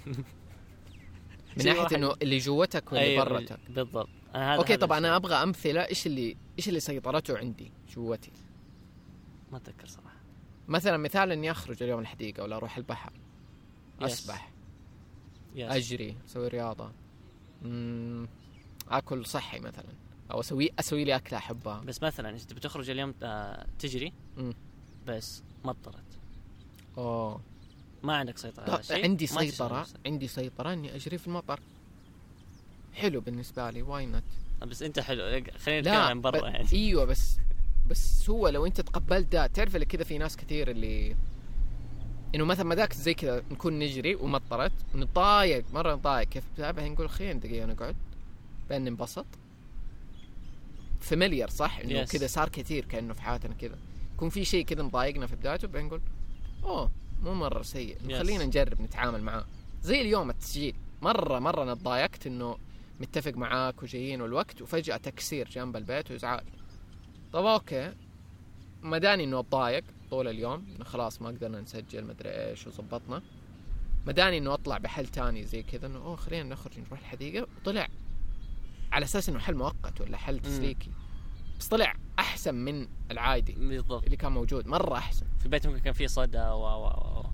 [1.58, 1.98] من ناحية.
[1.98, 5.16] إنه اللي جوتك واللي أيوة، برتك بالضبط أنا هذا أوكي هذا طب أنا.
[5.16, 8.32] أبغى أمثلة إيش اللي إيش اللي سيطرته عندي جوتي
[9.52, 10.18] ما أتذكر صراحة
[10.68, 13.14] مثلا مثال إني أخرج اليوم الحديقة ولا أروح البحر
[14.02, 14.12] yes.
[14.12, 14.52] أسبح
[15.56, 15.72] yes.
[15.72, 16.92] أجري أسوي رياضة
[18.90, 19.94] أكل صحي مثلا
[20.32, 24.14] أو أسوي أسوي لي اكله احبها بس مثلا انت بتخرج اليوم آه، تجري.
[25.08, 26.04] بس مطرت
[26.98, 27.42] أوه.
[28.04, 29.88] ما عندك سيطرة على الشيء عندي سيطرة.
[30.06, 31.60] عندي سيطرة إني أجري في المطر.
[32.94, 34.24] حلو بالنسبة لي why not
[34.62, 35.44] بس أنت حلو.
[35.58, 36.68] خلينا نتكلم عن برا يعني.
[36.74, 37.38] إيوه بس
[37.90, 41.16] بس هو لو أنت تقبلت ده تعرف اللي كذا في ناس كثير اللي
[42.36, 47.10] إنه مثلا ما ذاك زي كذا نكون نجري ومطرت ونتضايق مرة نتضايق كيف؟ بعدين نقول
[47.10, 47.96] خلينا دقيقة نقعد
[48.70, 49.26] بعدين ننبسط.
[51.04, 52.12] فاميليار صح؟ إنه Yes.
[52.12, 53.78] كذا صار كثير كأنه في حياتنا كذا.
[54.16, 56.02] يكون في شيء كذا مضايقنا في بدايته بعدين نقول
[56.64, 56.92] أوه
[57.24, 57.98] مو مرة سيء.
[58.08, 58.14] Yes.
[58.14, 59.46] خلينا نجرب نتعامل معاه.
[59.82, 60.76] زي اليوم التسجيل.
[61.02, 62.58] مرة مرة أنا تضايقت إنه
[63.00, 66.44] متفق معاك وجايين والوقت وفجأة تكسير جنب البيت وإزعاج.
[67.34, 67.94] طب أوكي.
[68.82, 73.22] ما داني إنه أتضايق طول اليوم إنه خلاص ما قدرنا نسجل مدري إيش وظبطنا
[74.06, 77.48] ما داني إنه أطلع بحل تاني زي كذا إنه أوه خلينا نخرج نروح الحديقة.
[77.62, 77.88] وطلع.
[78.94, 80.92] على أساس إنه حل مؤقت ولا حل تسليكي.
[81.60, 84.04] بس طلع أحسن من العادي بالضبط.
[84.04, 85.26] اللي كان موجود مرة أحسن.
[85.40, 87.26] في البيت ممكن كان في صدى و و و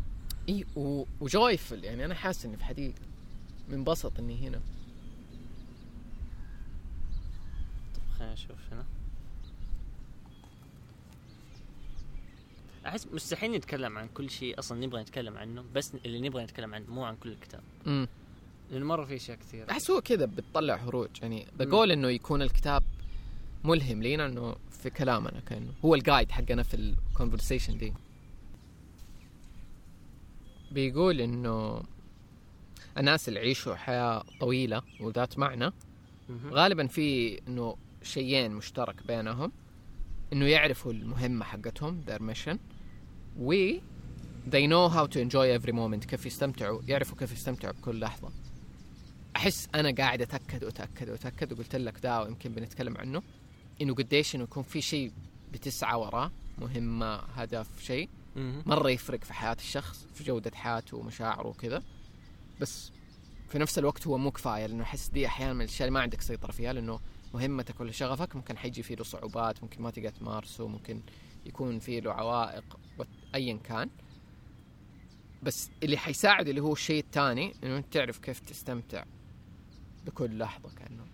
[0.50, 2.96] إي و- و joyful يعني أنا حاسس إني في حديقه
[3.70, 4.62] منبسط إني هنا.
[7.96, 8.86] طب خلينا نشوف هنا.
[12.86, 16.86] أحس مستحيل نتكلم عن كل شيء أصلا نبغى نتكلم عنه بس اللي نبغى نتكلم عنه
[16.90, 17.62] مو عن كل الكتاب.
[17.88, 18.08] امم
[18.72, 21.66] لأنه مرة في أشياء كثير أحس هو كذا بتطلع هروج يعني the.
[21.66, 22.84] goal إنه يكون الكتاب
[23.64, 27.94] ملهم لينا إنه في كلامنا كأنه هو ال guide حقنا في ال conversation دي
[30.72, 31.84] بيقول إنه
[32.98, 35.72] الناس اللي يعيشوا حياة طويلة وذات معنى.
[36.50, 39.52] غالبا في إنه شيئين مشترك بينهم
[40.34, 42.58] إنه يعرفوا المهمة حقتهم their mission
[43.40, 43.72] و
[44.52, 48.32] they know how to enjoy every moment كيف يستمتعوا يعرفوا كيف يستمتعوا بكل لحظة
[49.36, 53.22] أحس أنا قاعد أتأكد وأتأكد وأتأكد وقلت لك ده ويمكن بنتكلم عنه
[53.82, 55.12] إنه قديش إنه يكون في شيء
[55.54, 58.10] بتسعى وراه مهمة هدف شيء.
[58.66, 61.84] مرة يفرق في حياة الشخص في جودة حياته ومشاعره وكذا.
[62.62, 62.92] بس
[63.50, 66.22] في نفس الوقت هو مو كفاية لأنه أحس دي أحيانا من الأشياء اللي ما عندك
[66.22, 67.00] سيطرة فيها لأنه
[67.34, 71.02] مهمتك ولا شغفك ممكن حيجي فيه له صعوبات ممكن ما تقدر تمارسه ممكن
[71.46, 72.80] يكون فيه له عوائق
[73.36, 73.90] أيا كان.
[75.44, 79.04] بس اللي حيساعد اللي هو الشيء الثاني إنه أنت تعرف كيف تستمتع.
[80.06, 81.06] بكل لحظة كأنه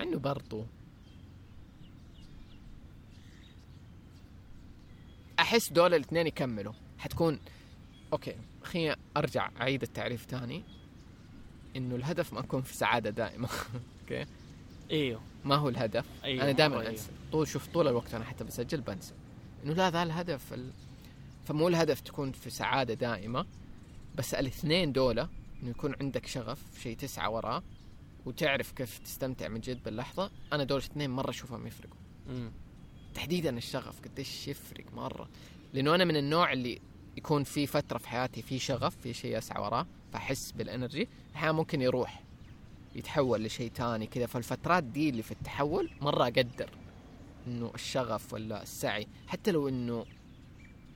[0.00, 0.64] انه برضو
[5.38, 6.72] أحس دول الاثنين يكملوا.
[6.98, 7.38] حتكون
[8.12, 10.62] أوكي خليني أرجع أعيد التعريف تاني.
[11.76, 13.48] إنه الهدف ما يكون في سعادة دائمه
[14.02, 14.26] أوكي؟
[14.90, 15.20] إيوه.
[15.44, 17.10] ما هو الهدف؟ إيوه أنا دائما مرة أنسى.
[17.32, 19.14] طول شوف طول الوقت أنا حتى بسجل بنسى.
[19.64, 20.70] إنه لا ذا الهدف ال...
[21.44, 23.46] فمو الهدف تكون في سعادة دائمة
[24.16, 25.28] بس الاثنين دولة
[25.62, 27.62] إنه يكون عندك شغف شيء تسعى وراه
[28.26, 31.98] وتعرف كيف تستمتع من جد باللحظة أنا دول الاثنين مرة أشوفهم يفرقوا.
[33.14, 35.28] تحديدا الشغف قديش يفرق مرة.
[35.74, 36.80] لأنه أنا من النوع اللي
[37.16, 41.08] يكون في فترة في حياتي في شغف في شيء أسعى وراه فأحس بالإنرجي.
[41.34, 42.22] أحيانا ممكن يروح
[42.94, 44.26] يتحول لشيء تاني كذا.
[44.26, 46.70] فالفترات دي اللي في التحول مرة أقدر
[47.46, 49.06] إنه الشغف ولا السعي.
[49.26, 50.06] حتى لو إنه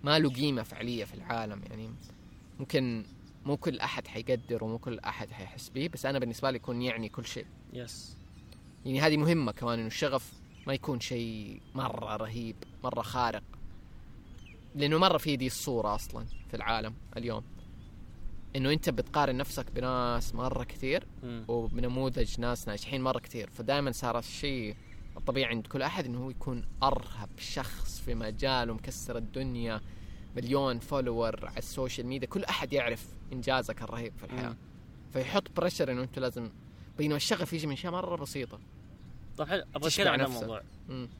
[0.05, 1.91] ما له قيمة فعلية في العالم يعني
[2.61, 3.05] ممكن
[3.45, 7.09] مو كل أحد حيقدر ومو كل أحد حيحس به بس أنا بالنسبة لي يكون يعني
[7.09, 7.47] كل شيء.
[7.73, 8.17] يس
[8.85, 10.33] يعني هذه مهمة كمان إنه الشغف
[10.67, 13.43] ما يكون شيء مرة رهيب مرة خارق.
[14.75, 17.45] لأنه مرة في دي الصورة أصلا في العالم اليوم.
[18.57, 21.07] إنه أنت بتقارن نفسك بناس مرة كثير.
[21.49, 23.51] وبنموذج ناس ناجحين مرة كثير.
[23.51, 24.77] فدائما صار الشيء
[25.17, 29.81] الطبيعي عند كل أحد إنه هو يكون أرهب شخص في مجاله مكسر الدنيا
[30.37, 32.29] مليون follower على ال social media.
[32.29, 34.49] كل أحد يعرف إنجازك الرهيب في الحياة.
[34.49, 34.57] مم.
[35.13, 36.51] فيحط pressure إنه انت لازم
[36.99, 38.61] بينما الشغف يجي من اشياء مرة بسيطة.
[39.39, 40.21] طب حلو أبغى أتكلم عن.
[40.21, 40.63] الموضوع.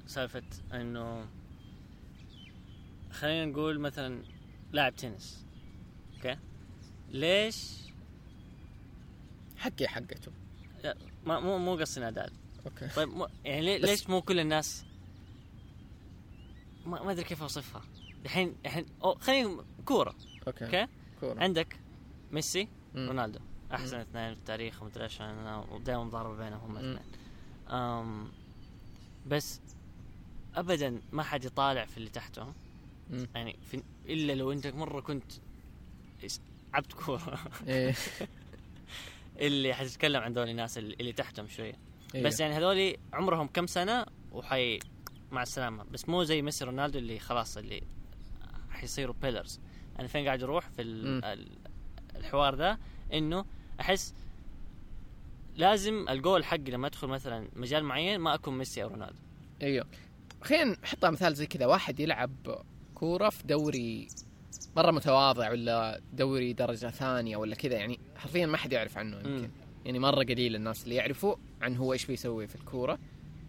[0.07, 0.43] سالفة
[0.73, 1.27] إنه
[3.11, 4.23] خلينا نقول مثلا
[4.73, 5.47] لاعب تنس.
[6.17, 6.37] okay؟
[7.11, 7.81] ليش؟
[9.57, 10.33] حقي حقته.
[11.27, 12.33] ما مو مو قصدي نادال.
[12.67, 12.89] okay.
[12.89, 14.85] طيب مو يعني ليش مو كل الناس؟
[16.87, 17.83] ما ما أدري كيف أوصفها.
[18.25, 18.87] الحين الحين
[19.21, 20.15] خلينا كورة.
[20.47, 20.65] okay.
[20.65, 20.87] okay؟
[21.21, 21.41] كورة.
[21.41, 21.77] عندك
[22.33, 23.09] ميسي مم.
[23.09, 23.39] رونالدو
[23.73, 24.01] أحسن مم.
[24.03, 25.21] اثنين في التاريخ ومدري إيش
[25.71, 26.77] ودائما مضاربه بينهم.
[26.77, 27.05] الاثنين
[27.69, 28.29] أم
[29.27, 29.61] بس
[30.55, 32.53] ابدا ما حد يطالع في اللي تحتهم
[33.11, 33.27] مم.
[33.35, 35.33] يعني في إلا لو أنت مرة كنت
[36.75, 37.95] عبد كورة إيه
[39.47, 41.75] اللي حتتكلم عن ذول الناس اللي تحتهم شوية
[42.15, 42.25] إيه.
[42.25, 44.79] بس يعني هذول عمرهم كم سنة وحي
[45.33, 47.83] مع السلامة بس مو زي ميسي رونالدو اللي خلاص اللي
[48.71, 49.61] حيصيروا بيلرز
[49.99, 50.83] أنا فين قاعد أروح في.
[50.83, 51.60] ال-
[52.21, 52.79] الحوار ذا
[53.13, 53.45] إنه
[53.81, 54.15] أحس
[55.57, 59.19] لازم الجول حقي لما أدخل مثلا مجال معين ما أكون ميسي أو رونالدو.
[59.63, 59.87] أيوه.
[60.43, 62.65] خلينا نحطها مثال زي كذا واحد يلعب
[62.95, 64.09] كورة في دوري
[64.77, 69.31] مرة متواضع ولا دوري درجة ثانية ولا كذا يعني حرفيا ما حد يعرف عنه يمكن.
[69.31, 69.51] مم.
[69.85, 72.99] يعني مرة قليل الناس اللي يعرفوا عن هو إيش بيسوي في الكورة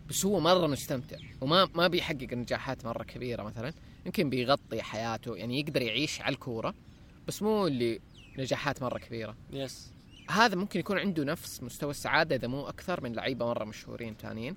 [0.09, 3.73] بس هو مرة مستمتع وما ما بيحقق نجاحات مرة كبيرة مثلا
[4.05, 6.73] يمكن بيغطي حياته يعني يقدر يعيش على الكورة
[7.27, 7.99] بس مو اللي
[8.37, 9.35] نجاحات مرة كبيرة.
[9.51, 9.91] يس
[10.29, 14.55] هذا ممكن يكون عنده نفس مستوى السعادة إذا مو أكثر من لعيبة مرة مشهورين ثانيين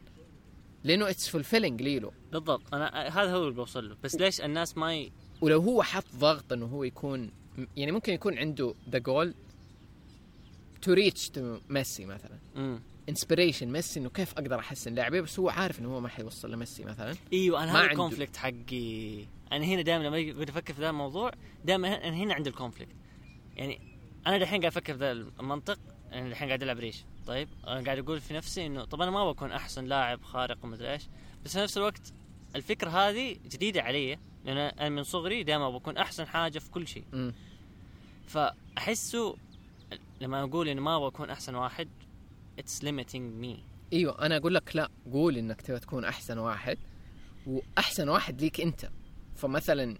[0.85, 2.13] لأنه it's fulfilling ليلو.
[2.33, 2.75] بالضبط.
[2.75, 3.97] أنا هذا هو اللي بوصل له.
[4.03, 5.13] بس ليش الناس ما ي...
[5.41, 7.31] ولو هو حط ضغط إنه هو يكون
[7.77, 9.35] يعني ممكن يكون عنده the goal
[10.83, 12.39] to reach to ميسي مثلا.
[13.09, 16.85] inspiration ميسي إنه كيف أقدر أحسن لاعبي بس هو عارف إنه هو ما حيوصل لميسي
[16.85, 17.15] مثلا.
[17.33, 17.91] إيوه أنا هذا.
[17.91, 19.25] ال conflict حقي.
[19.53, 21.33] أنا هنا دائما لما أفكر في ذا الموضوع
[21.65, 22.95] دائما أنا هنا عندي ال conflict
[23.57, 23.81] يعني
[24.27, 25.79] أنا دحين قاعد أفكر في ذا المنطق
[26.13, 27.05] أنا الحين قاعد ألعب ريشة.
[27.27, 30.93] طيب أنا قاعد أقول في نفسي إنه طب أنا ما بكون أحسن لاعب خارق ومدري
[30.93, 31.03] إيش
[31.45, 32.13] بس في نفس الوقت
[32.57, 37.05] الفكرة هذه جديدة علي لأن أنا من صغري دائما بكون أحسن حاجة في كل شيء.
[38.27, 39.37] فأحسه
[40.21, 41.89] لما أقول إنه ما أبغى اكون أحسن واحد
[42.59, 46.79] it's limiting me أيوه أنا أقول لك لا قول إنك تبغى تكون أحسن واحد
[47.47, 48.91] وأحسن واحد ليك أنت.
[49.37, 49.97] فمثلا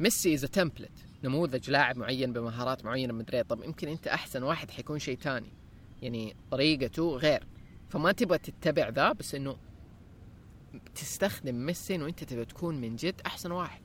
[0.00, 0.92] ميسي is template
[1.24, 5.52] نموذج لاعب معين بمهارات معينة مدري طب يمكن أنت أحسن واحد حيكون شيء تاني
[6.02, 7.46] يعني طريقته غير
[7.88, 9.56] فما تبغى تتبع ذا بس إنه
[10.94, 13.80] تستخدم ميسي إنه أنت تبغى تكون من جد أحسن واحد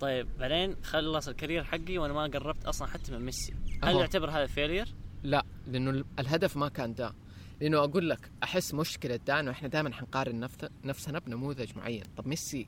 [0.00, 4.00] طيب بعدين خلص ال career حقي وأنا ما قربت أصلا حتى من ميسي هل أهو.
[4.00, 7.12] يعتبر هذا failure؟ لا لأنه ال- الهدف ما كان ده
[7.60, 10.48] لأنه أقول لك أحس مشكلة ده إنه إحنا دائما حنقارن
[10.84, 12.66] نفسنا بنموذج معين طب ميسي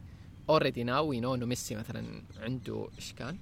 [0.48, 3.38] already now we know إنه ميسي مثلا عنده إيش كان؟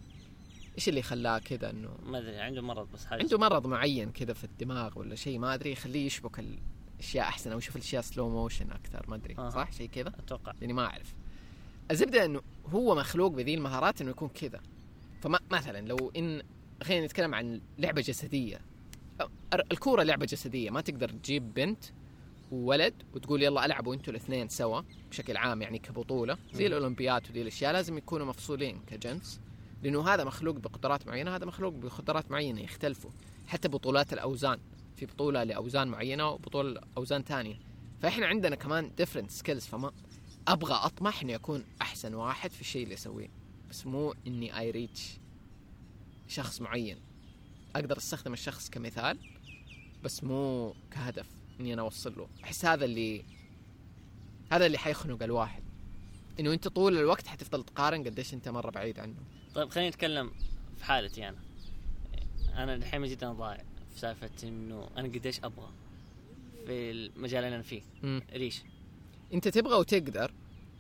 [0.81, 4.33] إيش اللي خلاه كذا إنه ما أدري عنده مرض بس حاجة عنده مرض معين كذا
[4.33, 6.39] في الدماغ ولا شيء ما أدري يخليه يشبك
[6.99, 9.51] الأشياء أحسن أو يشوف الأشياء slow motion أكثر ما أدري أها.
[9.51, 10.53] صح؟ شيء كذا؟ أتوقع.
[10.61, 11.15] يعني ما أعرف.
[11.91, 14.61] الزبدة إنه هو مخلوق بذي المهارات إنه يكون كذا.
[15.21, 16.43] فمثلا لو إن
[16.83, 18.61] خلينا نتكلم عن لعبة جسدية.
[19.55, 21.85] الكورة لعبة جسدية ما تقدر تجيب بنت
[22.53, 26.67] وولد وتقول يلا العبوا أنتوا الاثنين سوا بشكل عام يعني كبطولة زي.
[26.67, 29.41] الاولمبيات ودي الأشياء لازم يكونوا مفصولين كجنس.
[29.83, 33.11] لأنه هذا مخلوق بقدرات معينة هذا مخلوق بقدرات معينة يختلفوا
[33.47, 34.61] حتى بطولات الأوزان
[34.97, 37.59] في بطولة لأوزان معينة وبطولة اوزان ثانية.
[38.03, 39.93] فإحنا عندنا كمان different skills فما
[40.49, 43.31] أبغى أطمح إني أكون أحسن واحد في الشيء اللي أسويه.
[43.71, 45.19] بس مو إني I reach
[46.29, 46.99] شخص معين.
[47.77, 49.19] أقدر أستخدم الشخص كمثال
[50.05, 51.27] بس مو كهدف
[51.61, 52.29] إني أنا أوصل له.
[52.45, 53.25] أحس هذا اللي
[54.53, 55.63] هذا اللي حيخنق الواحد.
[56.41, 59.40] إنه أنت طول الوقت حتفضل تقارن قديش أنت مرة بعيد عنه.
[59.55, 60.31] طيب خلينا نتكلم
[60.79, 61.39] في حالتي أنا
[62.57, 63.57] أنا الحين جدا ضايع
[63.95, 65.69] في سالفة إنه أنا قديش أبغى
[66.67, 68.23] في المجال اللي أنا فيه مم.
[68.33, 68.63] ريش
[69.35, 70.33] أنت تبغى وتقدر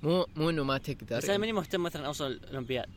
[0.02, 2.88] مو مو إنه ما تقدر بس أنا ماني مهتم مثلا أوصل الأولمبياد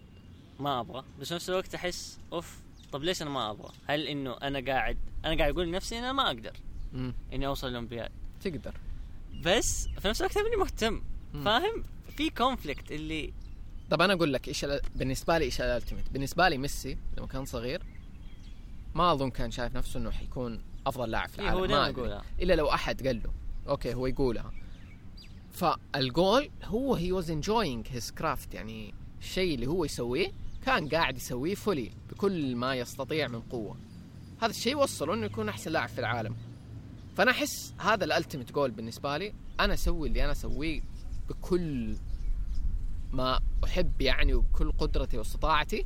[0.60, 2.58] ما أبغى بس في نفس الوقت أحس أوف
[2.92, 6.28] طب ليش أنا ما أبغى؟ هل إنه أنا قاعد أنا قاعد أقول لنفسي أنا ما
[6.28, 6.54] أقدر
[6.94, 7.14] مم.
[7.34, 8.12] إني أوصل الأولمبياد
[8.42, 8.74] تقدر
[9.46, 11.02] بس في نفس الوقت ماني مهتم
[11.34, 11.44] مم.
[11.44, 11.84] فاهم؟
[12.18, 13.34] في conflict اللي
[13.94, 17.28] طب أنا أقول لك إيش ال- بالنسبة لي إيش ال ultimate بالنسبة لي ميسي لما
[17.28, 17.82] كان صغير
[18.96, 21.88] ما أظن كان شايف نفسه إنه حيكون أفضل لاعب في إيه، العالم هو ما.
[21.88, 22.24] يقولها.
[22.42, 23.34] إلا لو أحد قال له.
[23.70, 24.52] okay هو يقولها.
[25.52, 30.32] فالجول هو he was enjoying his craft يعني الشيء اللي هو يسويه
[30.66, 33.78] كان قاعد يسويه fully بكل ما يستطيع من قوة.
[34.42, 36.36] هذا الشيء وصله إنه يكون أحسن لاعب في العالم.
[37.18, 39.34] فأنا أحس هذا ال ultimate goal بالنسبة لي.
[39.60, 40.82] أنا أسوي اللي أنا أسويه
[41.30, 41.96] بكل
[43.14, 45.86] ما أحب يعني وبكل قدرتي واستطاعتي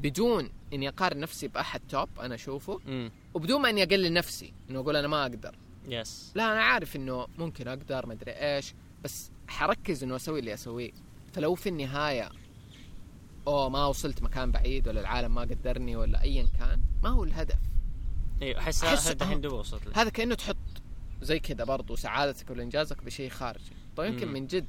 [0.00, 2.80] بدون إني أقارن نفسي بأحد top أنا أشوفه
[3.34, 5.58] وبدون ما إني أقلل نفسي إنه أقول أنا ما أقدر.
[5.88, 8.74] yes لا أنا عارف إنه ممكن أقدر ما أدري إيش
[9.04, 10.90] بس حركز إنه أسوي اللي أسويه.
[11.32, 12.28] فلو في النهاية
[13.46, 17.58] أوه ما وصلت مكان بعيد ولا العالم ما قدرني ولا ايا كان ما هو الهدف.
[18.42, 20.56] أيوه أحس أحس- هذا الحين دوب وصلت هذا كأنه تحط
[21.22, 23.72] زي كذا برضو سعادتك ولا انجازك بشيء خارجي.
[23.96, 24.28] طيب يمكن.
[24.28, 24.66] من جد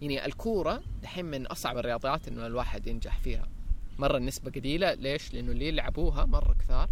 [0.00, 3.48] يعني الكورة دحين من أصعب الرياضات إنه الواحد ينجح فيها.
[3.98, 6.90] مرة النسبة قليلة ليش؟ لأنه اللي يلعبوها مرة كثار.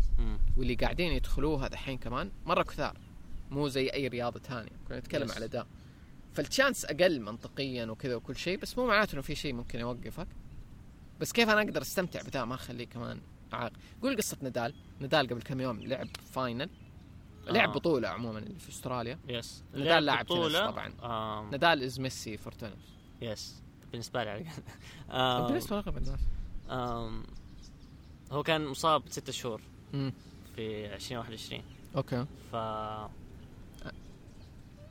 [0.57, 2.99] واللي قاعدين يدخلوها دحين كمان مرة كثار
[3.51, 4.71] مو زي أي رياضة ثانية.
[4.89, 5.31] كنا نتكلم.
[5.31, 5.67] على ده.
[6.33, 10.29] فال chance أقل منطقيا وكذا وكل شيء بس مو معناته إنه في شيء ممكن يوقفك.
[11.21, 13.21] بس كيف أنا أقدر أستمتع بذا ما أخليه كمان
[13.53, 13.73] عائق.
[14.03, 14.75] قول قصة نادال.
[15.01, 16.71] نادال قبل كم يوم لعب final
[17.47, 17.73] لعب آه.
[17.73, 19.19] بطولة عموما اللي في أستراليا.
[19.29, 20.93] yes نادال لاعب بطولة، طبعاً.
[21.41, 23.62] آم، نادال is ميسي for tennis yes
[23.93, 26.21] بالنسبة لي على بالنسبة لاغلب الناس؟
[28.33, 29.61] هو كان مصاب ست شهور.
[30.57, 31.62] في 2021
[31.97, 32.27] أوكي.
[32.53, 32.57] ف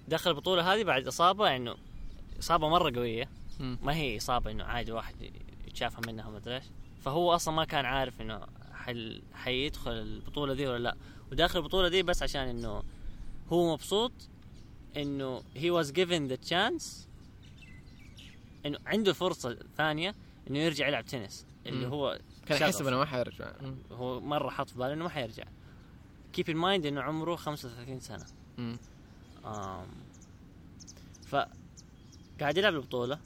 [0.07, 1.75] دخل البطولة هذه بعد إصابة إنه
[2.39, 3.29] إصابة مرة قوية.
[3.59, 3.77] مم.
[3.83, 5.15] ما هي إصابة إنه عادي واحد
[5.67, 6.63] يتشافى منها ما أدري إيش.
[7.05, 8.41] فهو أصلا ما كان عارف إنه
[8.73, 10.95] حل حيدخل البطولة دي ولا لا.
[11.31, 12.83] وداخل البطولة دي بس عشان إنه
[13.49, 14.11] هو مبسوط
[14.97, 16.83] إنه he was given the chance
[18.65, 20.15] إنه عنده فرصة ثانية
[20.49, 21.87] إنه يرجع يلعب تنس اللي.
[21.87, 22.61] هو كان.
[22.61, 23.51] يحسب إنه ما حيرجع.
[23.91, 25.43] هو مرة حط في باله إنه ما حيرجع
[26.37, 28.25] keep in mind إنه عمره 35 سنة
[28.57, 28.77] مم.
[29.45, 29.87] آم
[31.27, 31.35] ف
[32.39, 33.19] قاعد يلعب البطولة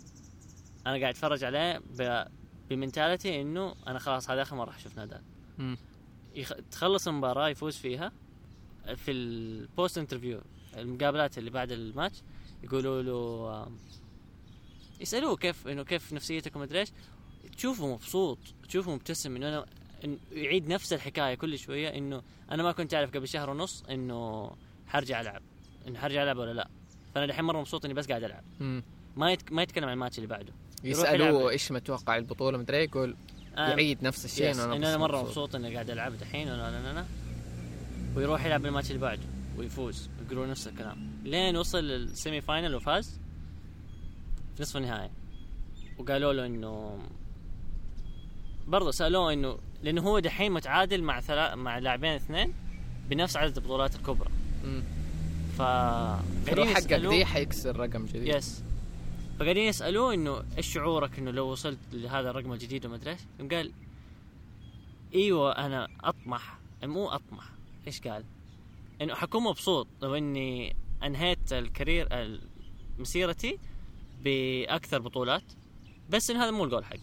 [0.87, 2.25] أنا قاعد أتفرج عليه ب...
[2.69, 5.21] ب mentality إنه أنا خلاص هذا آخر مرة أشوف نادال.
[6.35, 6.53] يخ...
[6.71, 8.11] تخلص المباراة يفوز فيها
[8.95, 10.41] في ال post interview
[10.77, 12.21] المقابلات اللي بعد الماتش
[12.63, 13.71] يقولوا له
[14.99, 16.89] آم، يسألوه كيف إنه كيف نفسيتك وما أدري إيش.
[17.57, 18.37] تشوفه مبسوط
[18.67, 19.65] تشوفه مبتسم أنا
[20.03, 22.21] إنه يعيد نفس الحكاية كل شوية إنه
[22.51, 24.51] أنا ما كنت أعرف قبل شهر ونص إنه
[24.87, 25.41] حرجع ألعب.
[25.87, 26.67] انه حرجع ألعب ولا لا.
[27.15, 28.43] فأنا الحين مرة مبسوط إني بس قاعد ألعب.
[29.17, 29.51] ما يتك...
[29.51, 30.53] ما يتكلم عن الماتش اللي بعده.
[30.83, 33.15] يسألوه إيش متوقع البطولة مدري يقول
[33.57, 35.55] يعيد نفس الشيء إنه أنا مرة مبسوط.
[35.55, 37.05] إني قاعد ألعب دحين لا لا لا
[38.15, 39.23] ويروح يلعب الماتش اللي بعده
[39.57, 40.09] ويفوز.
[40.25, 41.11] يقولوا نفس الكلام.
[41.23, 43.19] لين وصل ال semi final وفاز.
[44.59, 45.09] في نصف النهائي
[45.97, 46.99] وقالوا له إنه
[48.67, 52.53] برضه سألوه إنه لأنه هو دحين متعادل مع ثلاث مع لاعبين اثنين
[53.09, 54.29] بنفس عدد البطولات الكبرى.
[54.63, 54.83] مم.
[55.57, 58.27] ف حقق يسألوه- ذي حيكسر رقم جديد.
[58.35, 58.63] يس
[59.39, 63.19] فقاعدين يسألوه إنه إيش شعورك إنه لو وصلت لهذا الرقم الجديد وما أدري إيش؟
[63.51, 63.71] قال
[65.15, 66.57] إيوه أنا أطمح.
[66.83, 67.49] مو أطمح.
[67.87, 68.23] إيش قال؟
[69.01, 72.41] إنه حكون مبسوط لو إني أنهيت ال career ال-
[72.99, 73.57] مسيرتي
[74.23, 75.43] بأكثر بطولات
[76.09, 76.99] بس إن هذا مو الجول حقي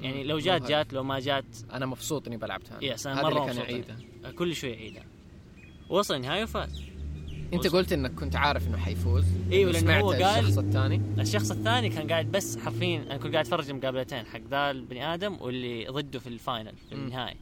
[0.00, 0.24] يعني.
[0.24, 0.68] لو جات.
[0.68, 1.44] جات لو ما جات.
[1.72, 3.68] أنا مبسوط إني بلعب ثاني yes أنا مرة كان مبسوط.
[3.68, 3.96] يعيده.
[4.38, 5.04] كل شوي يعيدها
[5.88, 6.82] وصل النهاية وفاز.
[7.52, 7.76] أنت وصل.
[7.76, 9.24] قلت إنك كنت عارف إنه حيفوز.
[9.52, 11.02] إيوه لأنه هو قال الشخص الثاني.
[11.18, 15.36] الشخص الثاني كان قاعد بس حرفيا أنا كنت قاعد أتفرج المقابلتين حق ذا البني آدم
[15.40, 16.94] واللي ضده في ال final في.
[16.94, 17.36] النهائي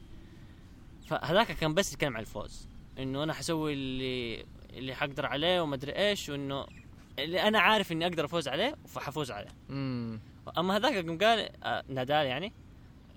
[1.07, 2.67] فهذاك كان بس يتكلم عن الفوز.
[2.99, 6.65] إنه أنا حسوي اللي اللي حقدر عليه وما أدري إيش وإنه
[7.23, 9.49] اللي أنا عارف إني أقدر أفوز عليه فحفوز عليه.
[9.69, 10.19] امم
[10.57, 12.53] أما هذاك قام قال آه نادال يعني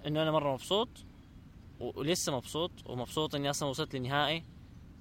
[0.06, 0.88] إنه أنا مرة مبسوط
[1.80, 4.42] ولسه مبسوط ومبسوط إني أصلا وصلت للنهائي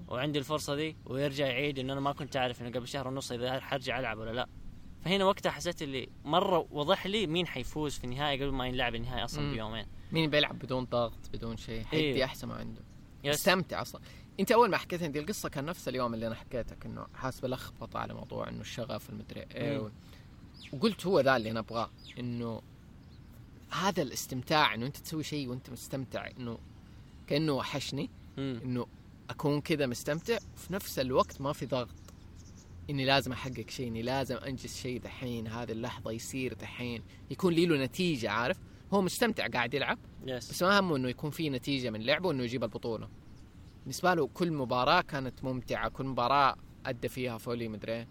[0.08, 3.60] وعندي الفرصة دي ويرجع يعيد إنه أنا ما كنت عارف إنه قبل شهر ونص إذا
[3.60, 4.48] حرجع ألعب ولا لا.
[5.06, 9.24] فهنا وقتها حسيت اللي مرة وضح لي مين حيفوز في النهائي قبل ما ينلعب النهائي
[9.24, 9.54] أصلا مم.
[9.54, 9.86] بيومين.
[10.12, 12.24] مين بيلعب بدون ضغط بدون شيء حيدي إيه.
[12.26, 12.82] أحسن ما عنده.
[13.24, 13.36] yes.
[13.36, 14.02] استمتع أصلا.
[14.40, 18.00] انت اول ما حكيت عندي القصة كان نفس اليوم اللي أنا حكيتك انه حاسس بلخبطه
[18.00, 19.80] على موضوع انه الشغف المدري إيه.
[19.80, 19.90] و...
[20.74, 22.62] وقلت هو ذا اللي أنا ابغاه انه
[23.70, 26.58] هذا الاستمتاع انه انت تسوي شيء وانت مستمتع انه
[27.28, 28.10] كأنه وحشني.
[28.38, 28.88] انه
[29.30, 31.96] اكون كذا مستمتع وفي نفس الوقت ما في ضغط
[32.90, 37.66] اني لازم احقق شيء اني لازم انجز شيء دحين هذه اللحظة يصير دحين يكون لي
[37.66, 38.58] له نتيجة عارف
[38.94, 42.44] هو مستمتع قاعد يلعب yes بس ما همه إنه يكون في نتيجة من لعبه إنه
[42.44, 43.10] يجيب البطولة
[43.82, 46.56] بالنسبة له كل مباراة كانت ممتعة كل مباراة
[46.86, 48.08] أدى فيها fully مدري إيه.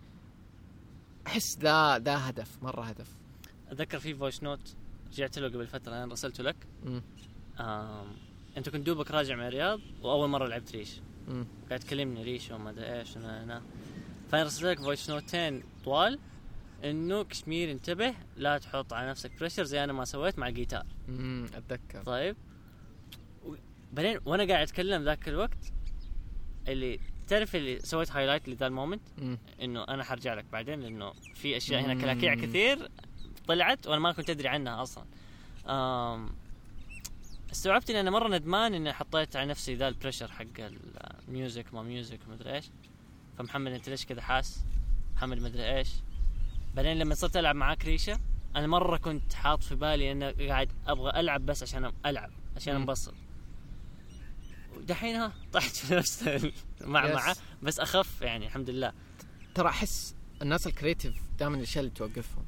[1.26, 3.16] أحس ذا ذا هدف مرة هدف
[3.70, 4.74] أتذكر في voice note
[5.12, 6.56] رجعت له قبل فترة أنا رسلته لك.
[7.60, 8.06] آم.
[8.56, 11.00] أنت كنت دوبك راجع من الرياض وأول مرة لعبت ريش.
[11.68, 13.62] قاعد تكلمني ريش وما أدري إيش أنا انا
[14.30, 16.18] فأنا رسلت لك voice note ين طوال
[16.84, 21.46] إنه كشمير انتبه لا تحط على نفسك pressure زي أنا ما سويت مع الجيتار مم.
[21.54, 22.36] أتذكر طيب
[23.92, 25.72] بعدين وأنا قاعد أتكلم ذاك الوقت
[26.68, 29.02] اللي تعرف اللي سويت highlight لذا ال moment.
[29.62, 31.94] إنه أنا حرجع لك بعدين لأنه في أشياء هنا.
[32.00, 32.90] كلاكيع كثير
[33.48, 35.04] طلعت وأنا ما كنت أدري عنها أصلا
[35.66, 36.30] آم
[37.52, 40.44] استوعبت اني أنا مرة ندمان إني حطيت على نفسي ذا ال pressure حق
[41.28, 42.64] ال music ما music ما أدري إيش
[43.38, 44.64] فمحمد أنت ليش كذا حاس
[45.16, 45.88] محمد ما أدري إيش
[46.74, 48.20] بعدين لما صرت ألعب معاك ريشة
[48.56, 52.76] أنا مرة كنت حاط في بالي اني قاعد أبغى ألعب بس عشان ألعب عشان.
[52.76, 53.14] أنبسط
[54.80, 56.22] ودحين ها طحت في نفس
[56.80, 57.40] المعمعة yes.
[57.62, 58.92] بس أخف يعني الحمد لله.
[59.54, 62.44] ترى أحس الناس ال creative دائما الأشياء اللي توقفهم.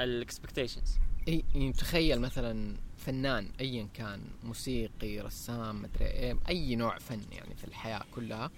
[0.00, 0.98] ال expectations
[1.28, 7.54] إي يعني تخيل مثلا فنان ايا كان موسيقي رسام مدري إيه أي نوع فن يعني
[7.54, 8.50] في الحياة كلها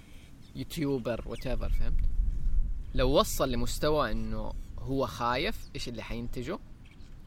[0.57, 2.05] YouTuber whatever فهمت؟
[2.95, 6.59] لو وصل لمستوى إنه هو خايف إيش اللي حينتجه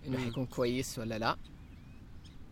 [0.07, 0.17] إنه.
[0.17, 1.37] حيكون كويس ولا لا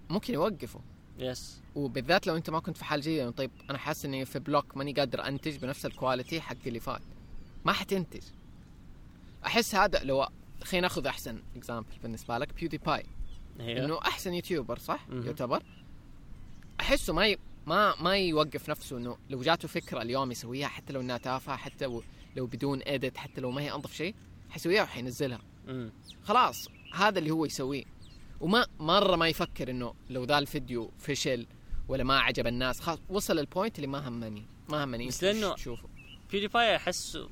[0.09, 0.81] ممكن يوقفه.
[1.23, 4.39] yes وبالذات لو انت ما كنت في حال جيدة يعني طيب أنا حاسس إني في
[4.39, 7.01] block ماني قادر أنتج بنفس ال quality حق اللي فات.
[7.65, 8.23] ما حتنتج.
[9.45, 10.27] أحس هذا لو
[10.63, 13.05] خلينا ناخذ أحسن example بالنسبة لك PewDiePie
[13.59, 15.25] إنه أحسن YouTuber صح؟ مهم.
[15.25, 15.63] يعتبر.
[16.79, 17.37] أحسه ما ي...
[17.67, 21.85] ما ما يوقف نفسه إنه لو جاته فكرة اليوم يسويها حتى لو إنها تافهة حتى
[21.85, 22.03] لو,
[22.35, 24.15] لو بدون edit حتى لو ما هي أنظف شيء
[24.49, 25.39] حيسويها وحينزلها.
[25.67, 25.91] مم.
[26.23, 27.83] خلاص هذا اللي هو يسويه.
[28.41, 31.47] وما مرة ما يفكر إنه لو ذا الفيديو فشل
[31.87, 35.45] ولا ما عجب الناس خلاص وصل ال point اللي ما همني ما همني بس إيش
[35.55, 35.89] تشوفه.
[36.31, 37.29] PewDiePie أحسه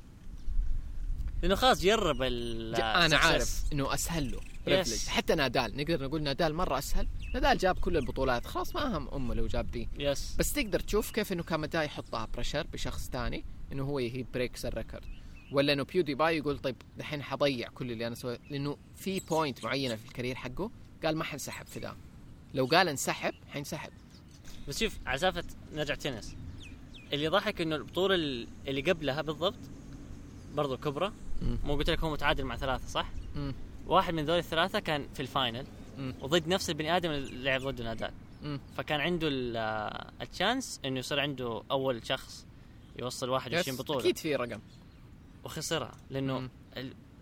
[1.42, 3.16] لأنه خلاص جرب ال أنا.
[3.16, 5.08] عارف إنه أسهل له Yes.
[5.08, 7.08] حتى نادال نقدر نقول نادال مرة أسهل.
[7.34, 9.88] نادال جاب كل البطولات خلاص ما همه لو جاب دي.
[9.98, 14.24] yes بس تقدر تشوف كيف إنه كان مداه يحطها pressure بشخص ثاني إنه هو he
[14.34, 15.04] breaks the record.
[15.52, 19.96] ولا إنه PewDiePie يقول طيب دحين حضيع كل اللي أنا سويته لأنه في point معينة
[19.96, 20.70] في ال career حقه
[21.04, 21.96] قال ما حنسحب في ذا
[22.54, 23.90] لو قال انسحب حينسحب
[24.68, 26.36] بس شوف سالفة نرجع تنس
[27.12, 29.58] اللي ضحك إنه البطولة ال- اللي قبلها بالضبط
[30.54, 31.12] برضو كبرى.
[31.64, 33.54] مو قلت لك هو متعادل مع ثلاثة صح؟ مم.
[33.86, 35.66] واحد من ذول الثلاثة كان في ال final
[35.98, 36.14] مم.
[36.20, 38.12] وضد نفس البني آدم اللي لعب ضده نادال.
[38.76, 42.46] فكان عنده ال- آه، ال chance إنه يصير عنده أول شخص
[42.98, 44.60] يوصل 21 yes، بطولة أكيد في رقم
[45.44, 46.48] وخسرها لأنه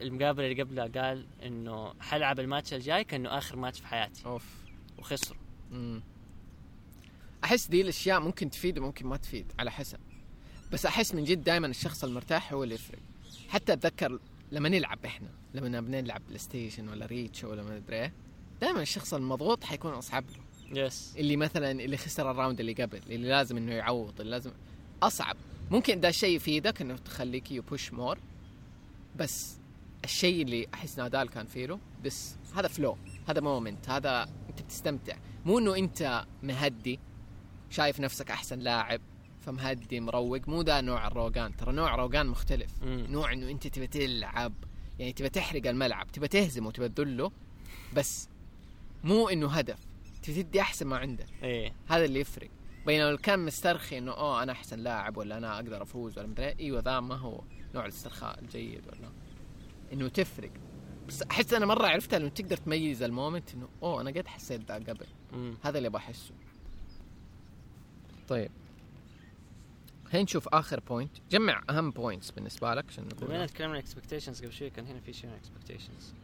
[0.01, 4.27] المقابلة اللي قبلها قال إنه حلعب الماتش الجاي كأنه آخر ماتش في حياتي.
[4.27, 4.45] أوف.
[4.99, 5.37] وخسره
[5.71, 6.03] مم.
[7.45, 9.99] أحس دي الأشياء ممكن تفيد وممكن ما تفيد على حسب.
[10.73, 12.99] بس أحس من جد دائما الشخص المرتاح هو اللي يفرق.
[13.49, 14.19] حتى أتذكر
[14.53, 18.13] لما نلعب إحنا لما بنلعب PlayStation ولا ريشة ولا ما أدري إيه
[18.61, 20.81] دائما الشخص المضغوط حيكون أصعب له.
[20.87, 24.51] yes اللي مثلا اللي خسر ال round اللي قبل اللي لازم إنه يعوض اللي لازم
[25.03, 25.37] أصعب.
[25.71, 28.19] ممكن ده الشيء يفيدك إنه تخليك you push more
[29.17, 29.57] بس
[30.05, 35.17] الشيء اللي أحس نادال كان فيه له بس هذا فلو هذا moment هذا أنت بتستمتع.
[35.47, 37.01] مو إنه أنت مهدي
[37.71, 39.01] شايف نفسك أحسن لاعب
[39.41, 41.57] فمهدي مروق مو ده نوع الروقان.
[41.57, 42.83] ترى نوع روقان مختلف.
[42.83, 43.07] مم.
[43.09, 44.53] نوع إنه أنت تبى تلعب
[44.99, 47.33] يعني تبى تحرق الملعب تبى تهزمه تبى تذله
[47.97, 48.29] بس
[49.05, 49.79] مو إنه هدف.
[50.23, 51.27] تبى تدي أحسن ما عندك.
[51.43, 51.75] إيه.
[51.89, 52.51] هذا اللي يفرق.
[52.87, 56.47] بينما لو كان مسترخي إنه أوه أنا أحسن لاعب ولا أنا أقدر أفوز ولا مدري
[56.47, 57.41] إيه، أيوه ذا ما هو
[57.75, 59.09] نوع الاسترخاء الجيد ولا
[59.93, 60.51] إنه تفرق.
[61.09, 64.61] بس أحس أنا مرة عرفتها إنه تقدر تميز ال moment إنه أوه أنا قد حسيت
[64.69, 65.07] ذا قبل.
[65.33, 65.55] مم.
[65.63, 66.33] هذا اللي بحسه
[68.29, 68.51] طيب.
[70.11, 74.43] هين نشوف آخر point جمع أهم points بالنسبة لك عشان بما نقول تكلمنا عن expectations
[74.45, 76.15] قبل شوي كان هنا في شيء من expectations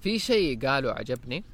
[0.00, 1.44] في شيء قاله عجبني.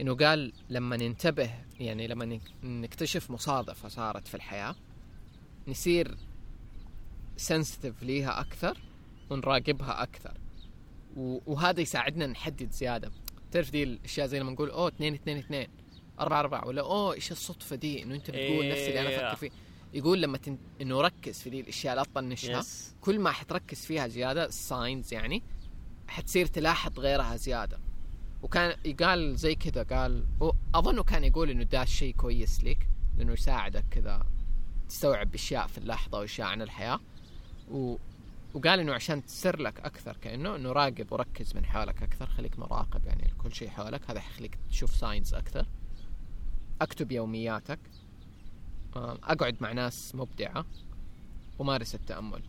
[0.00, 1.50] إنه قال لما ننتبه
[1.80, 4.74] يعني لما نك- نكتشف مصادفة صارت في الحياة
[5.68, 6.14] نصير
[7.36, 8.78] sensitive ليها أكثر
[9.30, 10.34] ونراقبها أكثر.
[11.16, 13.10] وهذا يساعدنا نحدد زيادة.
[13.52, 15.66] تعرف دي الأشياء زي لما نقول أوه 2 2 2
[16.20, 19.26] 4 4 ولا أوه إيش الصدفة دي إنه أنت بتقول نفس اللي أنا إيه.
[19.26, 19.50] أفكر فيه.
[19.94, 20.58] يقول لما تن...
[20.80, 22.58] إنه ركز في دي الأشياء لا تطنشها.
[22.58, 25.42] yes كل ما حتركز فيها زيادة ال signs يعني
[26.08, 27.78] حتصير تلاحظ غيرها زيادة.
[28.42, 30.24] وكان قال زي كذا قال
[30.74, 32.88] أظنه كان يقول إنه ده شيء كويس لك
[33.18, 34.26] لأنه يساعدك كذا
[34.88, 37.00] تستوعب أشياء في اللحظة وأشياء عن الحياة.
[37.70, 37.96] و...
[38.54, 43.06] وقال إنه عشان تصير لك أكثر كأنه إنه راقب وركز من حولك أكثر خليك مراقب
[43.06, 44.10] يعني لكل شيء حولك.
[44.10, 45.66] هذا يخليك تشوف signs أكثر.
[46.80, 47.78] أكتب يومياتك.
[48.96, 50.66] أقعد مع ناس مبدعة
[51.58, 52.42] ومارس التأمل.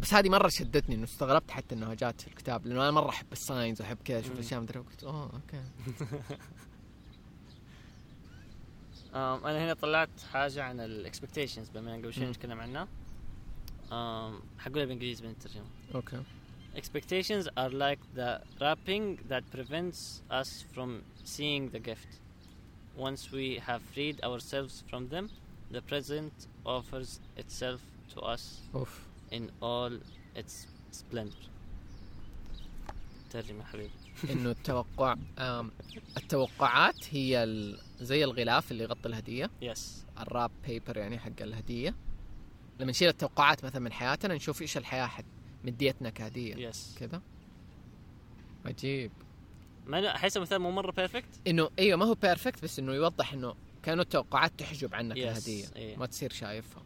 [0.00, 3.32] بس هذه مرة شدتني إنه استغربت حتى إنها جات في الكتاب لأنه أنا مرة أحب
[3.32, 4.38] ال signs وأحب كذا أشوف.
[4.38, 5.62] اشياء مدري قلت أوه okay.
[9.14, 12.26] أنا هنا طلعت حاجة عن الاكسبكتيشنز بما ان قبل شوي.
[12.26, 12.88] نتكلم عنها.
[14.58, 16.22] حقولها بالانجليزي بالترجمه أوكي
[16.76, 18.30] Expectations are like the
[18.60, 20.00] wrapping that prevents
[20.40, 20.90] us from
[21.34, 22.10] seeing the gift.
[22.96, 25.30] Once we have freed ourselves from them,
[25.70, 26.34] the present
[26.66, 27.80] offers itself
[28.14, 28.42] to us
[28.74, 29.00] اوف
[29.32, 29.92] in all
[30.40, 31.46] its splendor.
[33.30, 33.90] ترجمة حبيبي.
[34.30, 35.16] انه التوقع
[36.16, 37.46] التوقعات هي.
[38.00, 41.94] زي الغلاف اللي يغطي الهديه yes ال wrap paper يعني حق الهديه
[42.80, 45.24] لما نشيل التوقعات مثلا من حياتنا نشوف إيش الحياة حد
[45.64, 47.22] مديتنا كهديه yes كذا.
[48.66, 49.10] عجيب.
[49.86, 51.28] ما احس المثال مو مرة perfect.
[51.46, 55.66] إنه إيوه ما هو perfect بس إنه يوضح إنه كانوا التوقعات تحجب عنك Yes، الهديه
[55.76, 55.96] إيه.
[55.96, 56.82] ما تصير شايفها.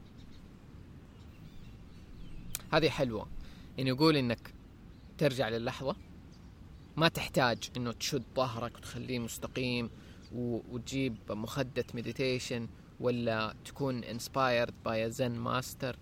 [2.72, 3.28] هذه حلوة.
[3.78, 4.54] انه يقول إنك
[5.18, 5.96] ترجع للحظة.
[6.96, 9.90] ما تحتاج إنه تشد ظهرك وتخليه مستقيم.
[10.32, 12.68] وتجيب مخدة meditation
[13.00, 15.96] ولا تكون inspired by zen master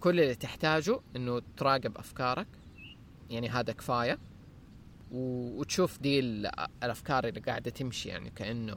[0.00, 2.46] كل اللي تحتاجه إنه تراقب أفكارك.
[3.30, 4.18] يعني هذا كفاية.
[5.12, 6.50] وتشوف دي ال-
[6.82, 8.08] الأفكار اللي قاعدة تمشي.
[8.08, 8.74] يعني كأنه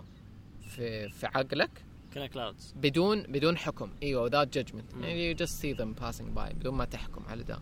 [0.69, 1.69] في في عقلك.
[2.13, 2.73] كأنها clouds.
[2.77, 3.89] بدون بدون حكم.
[4.03, 5.01] إيوه without judgment.
[5.01, 7.59] يعني you just see them passing by بدون ما تحكم على ده.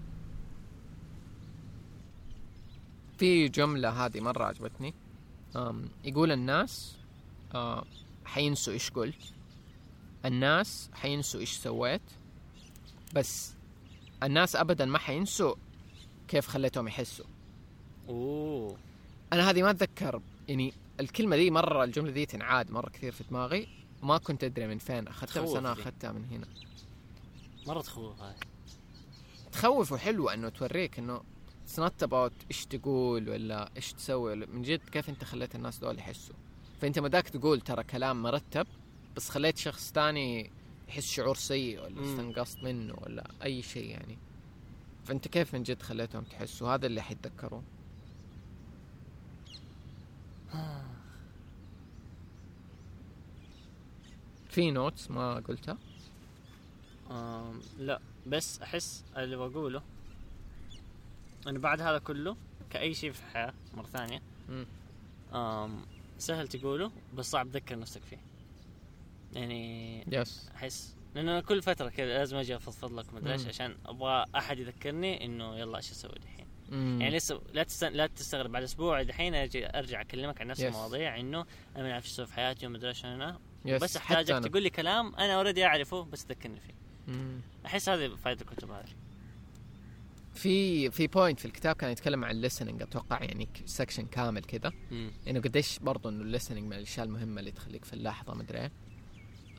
[3.18, 4.94] في جملة هذه مرة عجبتني.
[6.04, 6.96] يقول الناس
[7.56, 7.86] آه،
[8.26, 9.34] حينسوا إيش قلت.
[10.26, 12.02] الناس حينسوا إيش سويت
[13.14, 13.54] بس
[14.24, 15.56] الناس ابدا ما حينسوا
[16.28, 17.26] كيف خليتهم يحسوا.
[18.10, 18.78] أوه.
[19.34, 23.68] أنا هذه ما أتذكر يعني الكلمة دي مرة الجملة دي تنعاد مرة كثير في دماغي.
[24.04, 25.72] ما كنت أدري من فين أخذتها بس أنا.
[25.72, 26.48] أخذتها من هنا.
[27.68, 28.36] مرة تخوف هاي.
[29.52, 31.22] تخوف وحلوة إنه توريك إنه
[31.64, 35.78] it's not about إيش تقول ولا إيش تسوي ولا من جد كيف أنت خليت الناس
[35.78, 36.36] دول يحسوا.
[36.82, 38.68] فأنت مداك تقول ترى كلام مرتب
[39.16, 40.52] بس خليت شخص تاني
[40.88, 42.04] يحس شعور سيء ولا.
[42.04, 44.18] استنقصت منه ولا أي شيء يعني.
[45.06, 47.64] فأنت كيف من جد خليتهم تحسوا؟ هذا اللي حيتذكروه
[54.50, 55.78] في notes ما قلتها؟
[57.12, 59.82] آم لا بس أحس اللي بقوله
[61.48, 62.38] انه بعد هذا كله
[62.70, 64.22] كأي شيء في الحياة مرة ثانية.
[65.34, 65.86] آم
[66.18, 68.31] سهل تقوله بس صعب تذكر نفسك فيه.
[69.34, 73.48] يعني يس أحس لأنه كل فترة كذا لازم أجي أفضفض لك مدري إيش.
[73.48, 76.46] عشان أبغى أحد يذكرني إنه يلا إيش أسوي دحين.
[76.72, 77.84] يعني لسه لا تست...
[77.84, 80.66] لا تستغرب بعد أسبوع دحين أجي أرجع أكلمك عن نفس Yes.
[80.66, 84.44] المواضيع إنه أنا ما أعرف إيش أسوي في حياتي وما أدري إيش أنا بس أحتاجك.
[84.50, 86.74] تقول لي كلام أنا already أعرفه بس تذكرني فيه
[87.08, 87.42] مم.
[87.66, 88.86] أحس هذه فائده الكتب هذه
[90.34, 94.72] في في point في الكتاب كان يتكلم عن ال listening أتوقع يعني section كامل كذا
[95.28, 98.72] إنه قديش برضو إنه ال listening من الأشياء المهمة اللي تخليك في اللحظة مدري إيه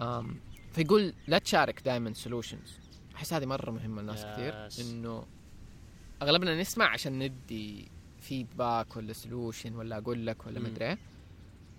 [0.03, 0.37] أم،
[0.73, 2.79] فيقول لا تشارك دائما solutions
[3.15, 4.69] أحس هذه مرة مهمة لناس كثير.
[4.87, 5.27] إنه
[6.23, 7.89] أغلبنا نسمع عشان ندي
[8.21, 10.61] feedback ولا solution ولا أقول لك ولا.
[10.61, 10.99] مدري إيه.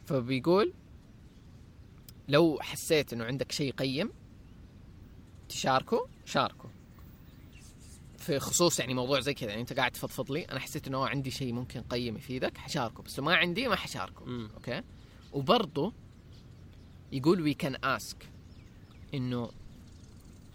[0.06, 0.74] فبيقول
[2.28, 4.12] لو حسيت إنه عندك شيء قيم
[5.50, 6.70] تشاركه شاركه.
[8.18, 11.32] في خصوص يعني موضوع زي كذا يعني أنت قاعد تفضفض لي أنا حسيت إنه عندي
[11.32, 13.04] شيء ممكن قيم يفيدك حشاركه.
[13.04, 14.24] بس لو ما عندي ما حشاركه.
[14.24, 14.82] امم okay؟
[15.34, 15.94] وبرضه
[17.14, 18.30] يقول we can ask
[19.14, 19.50] إنه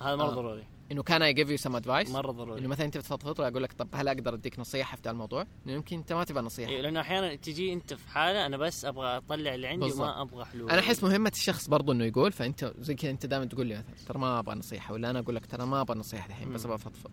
[0.02, 0.34] هذا مرة آه.
[0.34, 3.62] ضروري إنه can I give you some advice مرة ضروري إنه مثلا أنت بتفضفض واقول
[3.62, 6.70] لك طب هل أقدر أديك نصيحة في ذا الموضوع؟ لأنه يمكن أنت ما تبغى نصيحة
[6.72, 10.00] إيه، لأنه أحيانا تجي أنت في حالة أنا بس أبغى أطلع اللي عندي بالضبط.
[10.00, 13.44] وما أبغى حلول أنا أحس مهمة الشخص برضه إنه يقول فأنت زي كذا أنت دائما
[13.44, 16.26] تقول لي مثلا ترى ما أبغى نصيحة ولا أنا أقول لك ترى ما أبغى نصيحة
[16.28, 16.64] الحين بس.
[16.64, 17.10] أبغى أفضفض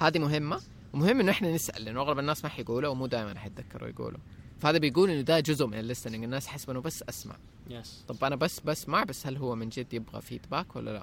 [0.00, 0.60] هذه مهمة
[0.94, 4.18] ومهم إنه إحنا نسأل لأنه أغلب الناس ما حيقولوا ومو دائما حيتذكروا يقولوا
[4.58, 7.36] فهذا بيقول إنه ده جزء من ال listening الناس تحسب إنه بس أسمع.
[7.70, 11.02] yes طب أنا بس بسمع بس هل هو من جد يبغى feedback ولا لا.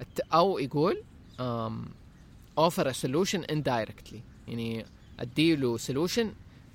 [0.00, 1.02] الت- أو يقول
[1.38, 1.88] um,
[2.60, 4.16] offer a solution indirectly.
[4.48, 4.84] يعني
[5.20, 6.26] اديله solution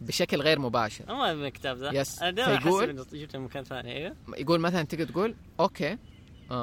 [0.01, 1.05] بشكل غير مباشر.
[1.07, 2.21] ما من الكتاب ذا yes.
[2.21, 4.15] أنا دائما فيقول- جبته من مكان ثاني أيوه.
[4.37, 5.97] يقول مثلا تقدر تقول okay
[6.49, 6.53] um,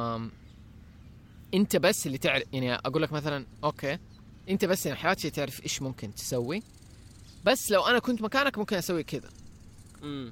[1.55, 3.99] أنت بس اللي تعرف يعني أقول لك مثلا okay
[4.49, 6.63] أنت بس يعني حياتي تعرف إيش ممكن تسوي.
[7.49, 9.29] بس لو أنا كنت مكانك ممكن أسوي كذا.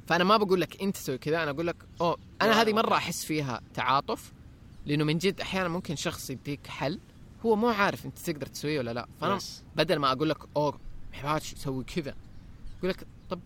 [0.06, 2.72] فأنا ما بقول لك أنت تسوي كذا أنا أقول لك أوه أنا هذه.
[2.72, 4.32] مرة أحس فيها تعاطف
[4.86, 7.00] لأنه من جد أحيانا ممكن شخص يديك حل
[7.46, 9.08] هو مو عارف أنت تقدر تسويه ولا لا.
[9.20, 9.62] فأنا يس.
[9.76, 10.80] بدل ما أقول لك أوه
[11.12, 12.14] حباتش سوي كذا
[12.78, 13.40] أقول لك طب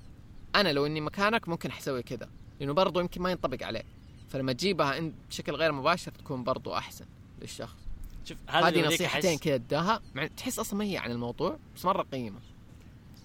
[0.55, 2.29] أنا لو إني مكانك ممكن حسوي كذا
[2.61, 3.85] لأنه برضو يمكن ما ينطبق عليه.
[4.29, 7.05] فلما تجيبها انت بشكل غير مباشر تكون برضو أحسن
[7.41, 7.77] للشخص.
[8.25, 10.01] شوف هذه نصيحتين كذا اداها
[10.37, 12.39] تحس أصلا ما هي عن الموضوع بس مرة قيمة.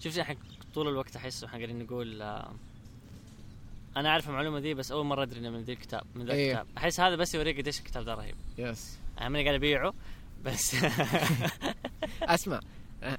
[0.00, 0.36] شوف إحنا
[0.74, 2.52] طول الوقت أحس إحنا قاعدين نقول آه،
[3.96, 6.50] أنا أعرف المعلومة دي بس أول مرة أدري إنه من ذي الكتاب من ذا إيه.
[6.52, 6.66] الكتاب.
[6.78, 8.34] أحس هذا بس يوريك قديش الكتاب ده رهيب.
[8.58, 9.94] yes أنا ماني قاعد أبيعه
[10.44, 10.76] بس
[12.22, 12.60] أسمع
[13.02, 13.18] أه،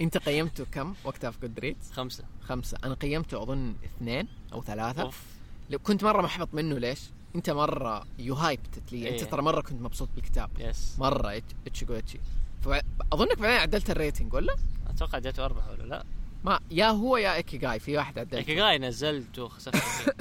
[0.00, 2.24] أنت قيمته كم وقتها في Goodreads؟ خمسة.
[2.42, 2.78] خمسة.
[2.84, 5.02] أنا قيمته أظن اثنين أو ثلاثة.
[5.02, 5.22] أوف.
[5.70, 7.00] لو كنت مرة محبط منه ليش؟
[7.34, 9.08] أنت مرة you hyped it لي.
[9.10, 9.30] أنت إيه.
[9.30, 10.50] ترى مرة كنت مبسوط بالكتاب.
[10.58, 12.18] yes مرة إتش- اتشيجو اتشي
[12.64, 14.56] فأظنك بعدين عدلت ال rating ولا؟
[14.96, 16.04] أتوقع جاته أربعة ولا لا
[16.44, 20.12] ما يا هو يا إيكيغاي في واحد عدلت إيكيغاي نزلت وخسفت فيه.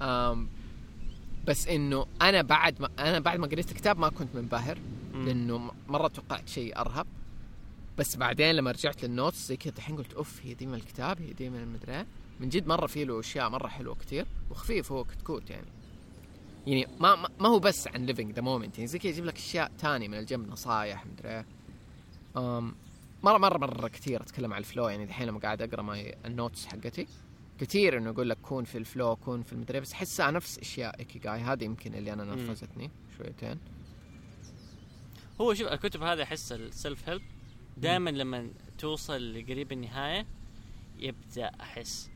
[0.04, 0.48] أم
[1.46, 4.78] بس إنه أنا بعد ما أنا بعد ما قريت الكتاب ما كنت منبهر
[5.14, 5.26] مم.
[5.26, 7.06] لأنه م- مرة توقعت شيء أرهب
[7.98, 11.20] بس بعدين لما رجعت لل notes زي كذا الحين قلت أوف هي دي من الكتاب
[11.20, 12.06] هي دي من المدري إيه.
[12.40, 15.66] من جد مرة في له أشياء مرة حلوة كتير وخفيف هو كتكوت يعني
[16.66, 19.70] يعني ما ما- هو بس عن living the moment يعني زي كذا يجيب لك أشياء
[19.78, 21.44] تانية من الجنب نصايح مدري
[22.36, 22.74] أم،
[23.22, 26.31] مره مره مرة كثير أتكلم عن ال flow يعني الحين لما قاعد أقرأ my ال
[26.31, 27.06] notes حقتي
[27.58, 30.58] كثير إنه يقول لك كون في ال flow كون في المدري إيه، بس احسها نفس
[30.58, 32.24] أشياء ايكيغاي هذه يمكن اللي أنا.
[32.24, 33.58] نرفزتني شويتين.
[35.40, 37.22] هو شوف الكتب هذه أحس ال self help
[37.76, 40.26] دائما لما توصل لقريب النهاية
[40.98, 42.10] يبدأ أحس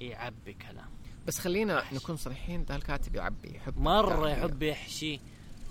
[0.00, 0.88] يعبي كلام.
[1.26, 4.30] بس خلينا نكون صريحين ذا الكاتب يعبي يحب مرة.
[4.30, 5.20] يحب يحشي.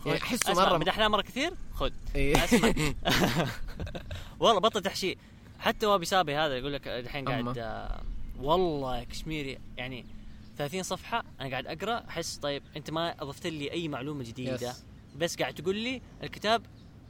[0.07, 0.77] احسه مرة.
[0.77, 1.91] مدحناه مرة كثير؟ خذ.
[2.15, 2.43] إيه.
[2.43, 2.73] أسمع.
[4.39, 5.17] والله بطل تحشي.
[5.59, 7.57] حتى وابي سابي هذا يقول لك الحين قاعد.
[7.57, 8.01] آه
[8.39, 10.05] والله يا كشميري يعني
[10.57, 14.69] 30 صفحة أنا قاعد أقرأ أحس طيب أنت ما أضفت لي أي معلومة جديدة.
[14.69, 14.85] yes.
[15.17, 16.61] بس قاعد تقول لي الكتاب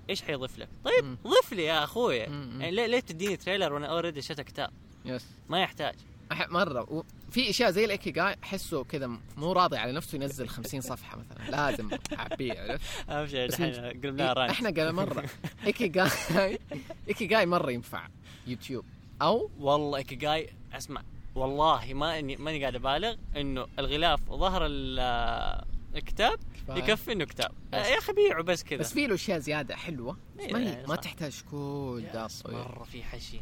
[0.09, 1.17] إيش حيضيف لك؟ طيب.
[1.27, 2.17] ضيف لي يا أخوي.
[2.17, 4.69] يعني ليه, ليه تديني trailer وأنا already شفت كتاب؟
[5.05, 5.25] yes.
[5.49, 5.95] ما يحتاج.
[6.33, 6.81] أح- مرة.
[6.93, 9.07] و- في أشياء زي الإيكيغاي أحسه كذا
[9.37, 11.51] مو راضي على نفسه ينزل 50 صفحة مثلا.
[11.51, 11.89] لازم
[12.19, 15.25] اعبيه عرفت أهم شيء الحين من- قلبناها راني إحنا قال مرة.
[15.65, 16.59] إيكيغاي
[17.09, 18.07] إيكيغاي مرة ينفع.
[18.47, 18.85] يوتيوب.
[19.21, 21.01] أو والله إيكيغاي أسمع
[21.35, 25.65] والله ما اني ماني قاعد أبالغ إنه الغلاف وظهر ال-
[25.95, 26.39] الكتاب.
[26.69, 27.51] يكفي إنه كتاب.
[27.73, 28.79] يا أخي بيعه بس كذا.
[28.79, 30.17] بس في له أشياء زيادة حلوة.
[30.39, 30.95] إيه، ما هي ما.
[30.95, 32.27] تحتاج كل ده.
[32.45, 33.41] مرة في حشي.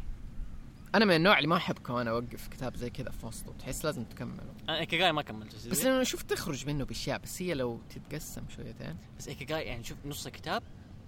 [0.94, 4.04] أنا من النوع اللي ما أحب كمان أوقف كتاب زي كذا في وسطه تحس لازم
[4.04, 4.54] تكمله.
[4.68, 8.96] أنا ايكيغاي ما كملته بس لأنه شفت تخرج منه بأشياء بس هي لو تتقسم شويتين.
[9.18, 10.62] بس ايكيغاي يعني شوف نص الكتاب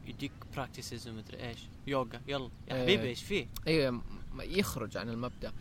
[0.06, 1.58] يديك practices ومدري إيش.
[1.86, 2.50] يوغا يلا.
[2.68, 2.82] يا إيه.
[2.82, 4.02] حبيبي إيش فيه؟ أيوه
[4.38, 5.52] يخرج عن المبدأ.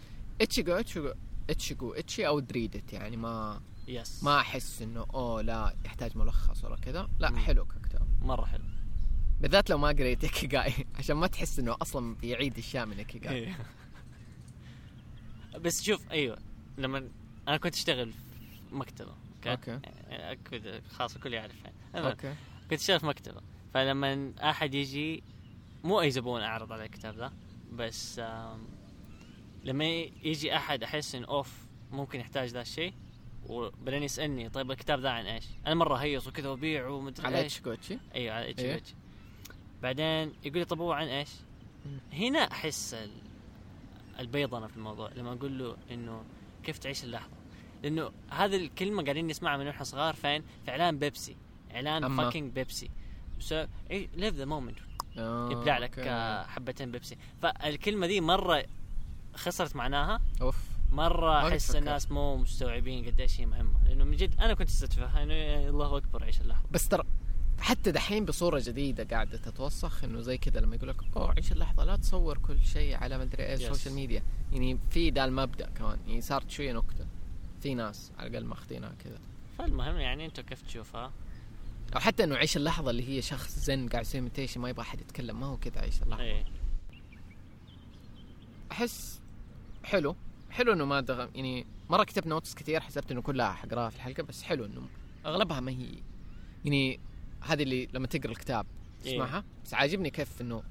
[0.41, 1.13] اتشيجو اتشيجو
[1.49, 6.75] اتشيجو إتشي أو دريدت يعني ما yes ما أحس إنه أوه لا يحتاج ملخص ولا
[6.75, 7.09] كذا.
[7.19, 7.37] لا.
[7.37, 8.07] حلو ككتاب.
[8.21, 8.63] مرة حلو.
[9.41, 13.57] بالذات لو ما قريت ايكيغاي عشان ما تحس إنه أصلا بيعيد أشياء من ايكيغاي إيه.
[15.57, 16.37] بس شوف أيوه.
[16.77, 17.09] لما
[17.47, 19.11] أنا كنت أشتغل في مكتبة
[19.47, 19.79] أوكي؟
[20.89, 22.33] خلاص الكل يعرف يعني أوكي.
[22.69, 23.41] كنت أشتغل في مكتبة.
[23.73, 25.23] فلما أحد يجي
[25.83, 27.33] مو أي زبون أعرض عليه الكتاب ذا
[27.73, 28.21] بس
[29.63, 29.85] لما
[30.23, 31.53] يجي أحد أحس ان أوف
[31.91, 32.93] ممكن يحتاج ذا الشيء
[33.47, 37.59] وبعدين يسألني طيب الكتاب ذا عن إيش؟ أنا مرة هيص وكذا وبيعه ومدري على إيش.
[37.61, 38.73] كوتشي أيوه على اتش إيه.
[38.75, 38.81] إيه؟
[39.81, 41.29] بعدين يقول لي طب هو عن إيش؟
[42.13, 43.28] هنا أحس ال-
[44.19, 46.23] البيضنه في الموضوع لما أقول له إنه
[46.63, 47.31] كيف تعيش اللحظة
[47.83, 51.35] لأنه هذه الكلمة قاعدين نسمعها من وإحنا صغار فين؟ في إعلان بيبسي
[51.75, 52.17] إعلان.
[52.17, 52.89] fucking بيبسي
[53.39, 54.77] so live the moment
[55.51, 55.99] يبلع لك.
[55.99, 58.65] آه، حبتين بيبسي فالكلمة دي مرة
[59.35, 60.57] خسرت معناها أوف
[60.91, 61.75] مرة أحس.
[61.75, 66.23] الناس مو مستوعبين قديش هي مهمة لأنه من جد أنا كنت استتفه انه الله أكبر
[66.23, 67.03] عيش اللحظة بس ترى
[67.59, 71.83] حتى دحين بصورة جديدة قاعدة تتوسخ إنه زي كذا لما يقول لك أوه عيش اللحظة
[71.83, 73.67] لا تصور كل شيء على مدري إيش Yes.
[73.67, 77.05] social media يعني في ذا المبدا كمان يعني صارت شوية نكتة.
[77.61, 79.17] في ناس على الأقل ماخذينها كذا.
[79.57, 81.11] فالمهم يعني أنتم كيف تشوفها؟
[81.95, 85.01] أو حتى إنه عيش اللحظة اللي هي شخص زن قاعد يسوي meditation ما يبغى أحد
[85.01, 86.23] يتكلم ما هو كذا عيش اللحظة.
[86.23, 86.45] إيه.
[88.71, 89.19] أحس
[89.83, 90.15] حلو.
[90.51, 94.23] حلو إنه ما دغم يعني مرة كتبت notes كثير حسبت إنه كلها حقراها في الحلقة
[94.23, 94.81] بس حلو إنه
[95.25, 95.89] أغلبها ما هي.
[96.65, 96.99] يعني
[97.41, 98.65] هذه اللي لما تقرأ الكتاب
[99.05, 99.11] إيه.
[99.11, 100.63] تسمعها؟ بس عاجبني كيف إنه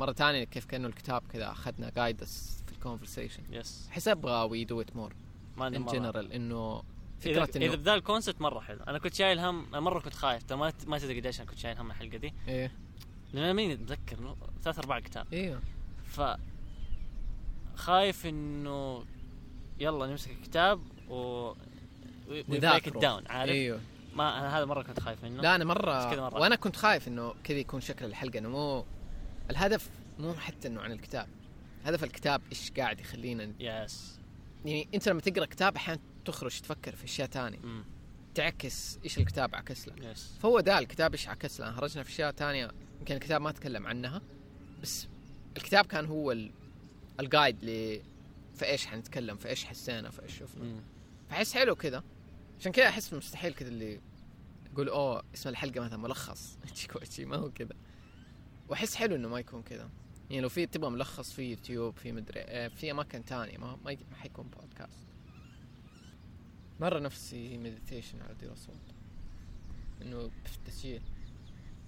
[0.00, 4.48] مرة ثانية كيف كأنه الكتاب كذا أخذنا guide us في ال conversation yes احس أبغى
[4.50, 5.14] we do it more
[5.60, 5.84] in.
[5.84, 6.82] general إنه
[7.20, 8.82] فكرة إذا بذا ال concept مرة حلو.
[8.82, 11.78] أنا كنت شايل هم أنا مرة كنت خايف ما ما تدري قديش أنا كنت شايل
[11.78, 12.32] هم الحلقة دي.
[12.48, 12.72] إيه.
[13.32, 15.60] لأن أنا ماني اتذكر ثلاث أربع كتاب أيوه
[16.04, 16.20] ف
[17.74, 19.04] خايف إنه
[19.80, 21.52] يلا نمسك الكتاب و
[22.28, 23.00] break نذاكره.
[23.00, 23.80] down عارف؟ إيوه.
[24.16, 25.42] ما أنا هذا مرة كنت خايف منه.
[25.42, 26.40] لا أنا مرة, كذا مرة.
[26.40, 28.84] وأنا كنت خايف إنه كذا يكون شكل الحلقة إنه مو
[29.50, 31.28] الهدف مو حتى إنه عن الكتاب.
[31.84, 34.18] هدف الكتاب إيش قاعد يخلينا yes
[34.64, 37.58] يعني أنت لما تقرأ كتاب أحيانا تخرج تفكر في أشياء ثانية
[38.34, 42.32] تعكس إيش الكتاب عكس لك yes فهو ده الكتاب إيش عكس لنا خرجنا في أشياء
[42.32, 44.22] ثانية يمكن الكتاب ما تكلم عنها
[44.82, 45.06] بس
[45.56, 46.50] الكتاب كان هو ال-
[47.20, 48.00] ال guide ل
[48.54, 50.64] في إيش حنتكلم في إيش حسينا في إيش شفنا.
[50.64, 50.80] مم.
[51.30, 52.02] فاحس حلو كذا.
[52.60, 54.00] عشان كذا أحس مستحيل كذا اللي
[54.72, 56.58] يقول أوه اسم الحلقة مثلا ملخص.
[56.74, 57.74] تشيكوتشي ما هو كذا
[58.68, 59.90] وأحس حلو إنه ما يكون كذا
[60.30, 63.96] يعني لو في تبغى ملخص في يوتيوب في مدري آه، في أماكن تانية ما ما,
[64.10, 65.06] ما حيكون بودكاست
[66.80, 68.94] مرة نفسي meditation على دير صوت
[70.02, 71.02] إنه في التسجيل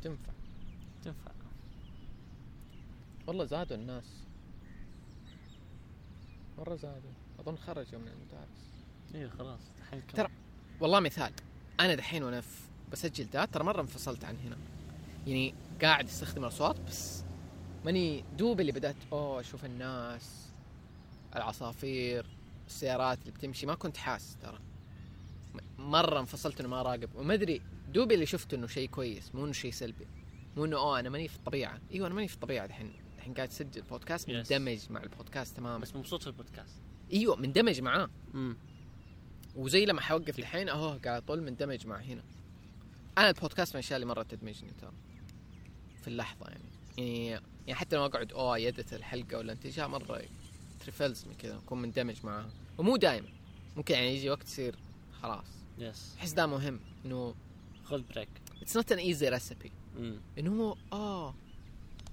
[0.03, 0.33] تنفع.
[1.03, 1.31] تنفع.
[3.27, 4.25] والله زادوا الناس.
[6.59, 7.11] مرة زادوا.
[7.41, 8.85] أظن خرجوا من المدارس.
[9.15, 10.29] أيوه خلاص الحين ترى
[10.81, 11.33] والله مثال
[11.81, 12.43] أنا دحين وأنا
[12.93, 14.57] بسجل ده ترى مرة انفصلت عن هنا.
[15.27, 17.25] يعني قاعد أستخدم الأصوات بس
[17.85, 20.49] ماني دوب اللي بدأت أوه أشوف الناس
[21.37, 22.27] العصافير
[22.67, 24.59] السيارات اللي بتمشي ما كنت حاس ترى.
[25.79, 29.53] مرة انفصلت إنه ما اراقب وما أدري دوبي اللي شفته إنه شيء كويس مو إنه
[29.53, 30.07] شيء سلبي.
[30.57, 31.81] مو إنه أوه أنا ماني في الطبيعة.
[31.93, 32.93] إيوه أنا ماني في الطبيعة دحين.
[33.19, 34.29] دحين قاعد أسجل بودكاست.
[34.29, 35.79] مندمج مع البودكاست تماما.
[35.79, 36.75] بس مبسوط في البودكاست.
[37.13, 38.09] إيوه مندمج معاه.
[39.57, 42.23] وزي لما حوقف الحين اهو قاعد أطول مندمج مع هنا.
[43.19, 44.93] أنا البودكاست من الأشياء اللي مره تدمجني ترى
[46.03, 46.63] في اللحظة يعني.
[46.97, 50.23] يعني يعني حتى لما أقعد أوه يدت الحلقة ولا انتجها مرة
[50.81, 52.51] ترفلزني كذا أكون مندمج معاها.
[52.79, 53.29] ومو دائما
[53.77, 54.75] ممكن يعني يجي وقت يصير
[55.23, 55.47] خلاص.
[55.79, 57.35] yes احس ده مهم إنه
[57.85, 58.29] خذ break
[58.63, 59.73] it's not an easy recipe
[60.39, 61.35] إنه هو آه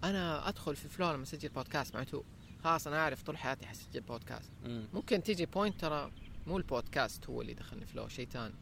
[0.03, 2.24] أنا أدخل في flow لما أسجل بودكاست معناته
[2.64, 6.12] خلاص أنا اعرف طول حياتي حسجل بودكاست امم ممكن تيجي point ترى
[6.48, 8.54] مو البودكاست هو اللي دخلني flow شيء ثاني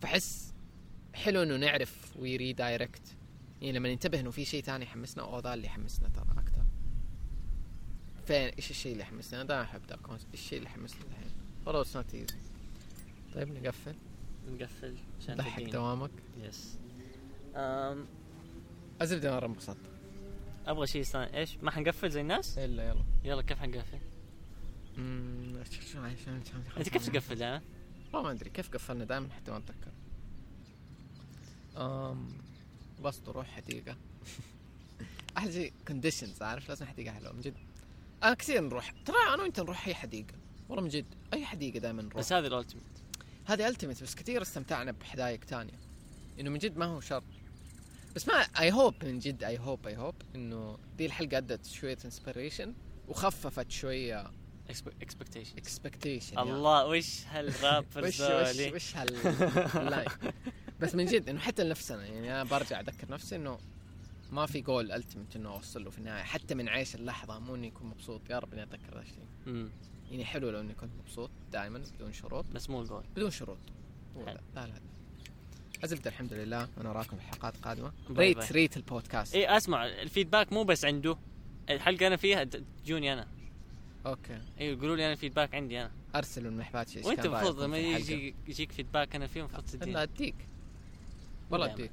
[0.00, 0.54] فحس
[1.14, 3.16] حلو إنه نعرف we redirect
[3.60, 6.64] يعني لما ننتبه إنه في شيء ثاني يحمسنا أو ذا اللي يحمسنا ترى أكثر
[8.26, 9.98] فين؟ إيش الشيء اللي يحمسنا؟ أنا دائما أحب ذا
[10.34, 11.30] الشيء اللي يحمسنا الحين؟
[11.66, 12.36] والله it's not easy
[13.34, 13.94] طيب نقفل.
[14.48, 14.96] نقفل.
[15.20, 15.70] عشان ضحك تديني.
[15.70, 16.10] دوامك.
[16.40, 16.78] yes
[17.54, 18.06] أم.
[19.02, 19.76] الزبده مره انبسطت
[20.66, 21.38] أبغى شيء ثاني.
[21.38, 23.04] إيش؟ ما حنقفل زي الناس؟ إلا يلا.
[23.24, 23.98] يلا كيف حنقفل؟
[24.98, 25.56] أمم،
[26.76, 27.60] أنت كيف تقفل
[28.12, 29.92] والله ما أدري كيف قفلنا؟ دائما حتى ما أتذكر.
[31.76, 32.28] أم
[33.04, 33.96] بس تروح حديقة.
[35.38, 37.54] أحلى شيء conditions عارف؟ لازم حديقة حلوة من جد.
[38.22, 38.94] أنا كثير نروح.
[39.04, 40.34] ترى أنا وأنت نروح أي حديقة.
[40.68, 42.18] والله من جد أي حديقة دائما نروح.
[42.18, 42.84] بس هذه ال ultimate
[43.44, 45.78] هذه ultimate بس كثير استمتعنا بحدايق تانية.
[46.40, 47.24] إنه من جد ما هو شرط
[48.16, 51.98] بس ما I hope من جد I hope I hope إنه دي الحلقة أدت شوية
[52.04, 52.74] inspiration
[53.08, 54.30] وخففت شوية
[54.70, 60.08] expectation expectation الله وش هال rappers وش وش هال line
[60.80, 63.58] بس من جد إنه حتى لنفسنا يعني أنا برجع أذكر نفسي إنه
[64.32, 66.22] ما في goal ultimate إنه أوصل له في النهاية.
[66.22, 69.68] حتى من عيش اللحظة مو إني أكون مبسوط يا رب إني أتذكر ذا الشيء.
[70.10, 72.44] يعني حلو لو إني كنت مبسوط دائما بدون شروط.
[72.54, 73.58] بس مو الجول بدون شروط.
[74.16, 74.80] لا لا لا.
[75.84, 76.68] الزبده الحمد لله.
[76.80, 77.92] أنا أراكم في حلقات قادمة.
[78.10, 78.48] rate bye.
[78.50, 79.34] rate البودكاست.
[79.34, 81.16] اي أسمع ال feedback مو بس عنده.
[81.70, 82.44] الحلقة أنا فيها
[82.84, 83.28] تجوني أنا.
[84.06, 84.38] okay.
[84.60, 85.90] أيوه يقولوا لي أنا feedback عندي أنا.
[86.14, 87.78] ارسلوا لمحباتشي وأنت المفروض لما.
[87.78, 90.34] يجي يجيك feedback أنا فيه المفروض لا تديني اديك
[91.50, 91.72] والله.
[91.72, 91.90] اديك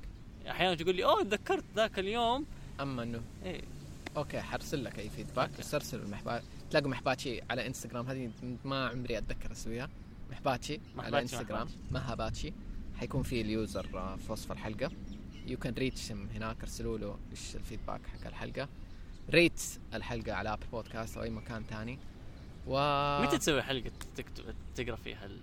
[0.47, 2.45] أحيانا تقول لي أوه تذكرت ذاك اليوم.
[2.79, 3.61] أما إنه إيه.
[4.17, 8.07] okay حرسل لك أي feedback بس ارسلوا المحبات تلاقوا محباتشي على إنستغرام.
[8.07, 8.31] هذه
[8.65, 9.89] ما عمري أتذكر أسويها.
[10.31, 11.67] محباتشي على إنستغرام.
[11.91, 12.53] مهاباتشي
[12.99, 14.91] حيكون في ال user آه، في وصف الحلقة.
[15.47, 16.61] you can reach هناك.
[16.61, 18.69] ارسلوا له إيش ال feedback حق الحلقة.
[19.29, 19.61] rate
[19.93, 21.99] الحلقة على Apple Podcast أو أي مكان ثاني
[22.67, 22.77] و
[23.21, 25.39] متى تسوي حلقة تكتب تقرأ فيها ال-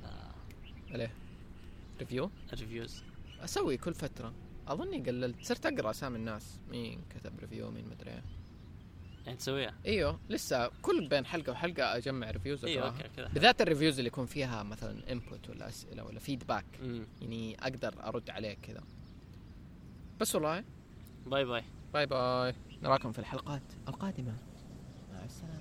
[0.90, 1.12] عليه؟
[2.00, 3.02] review ال reviews.
[3.44, 4.32] أسوي كل فترة.
[4.68, 5.44] أظني قللت.
[5.44, 6.58] صرت أقرأ أسامي الناس.
[6.70, 8.22] مين كتب review مين مدري إيه.
[9.26, 10.20] يعني تسويها؟ إيوه.
[10.30, 14.26] لسه كل بين حلقة وحلقة أجمع reviews إيوه okay كذا بالذات ال reviews اللي يكون
[14.26, 16.64] فيها مثلا input ولا أسئلة ولا feedback.
[17.20, 18.82] يعني أقدر أرد عليه كذا.
[20.20, 20.64] بس والله.
[21.26, 21.64] باي باي.
[21.94, 22.54] باي باي.
[22.82, 24.32] نراكم في الحلقات القادمة.
[25.12, 25.59] مع السلامة.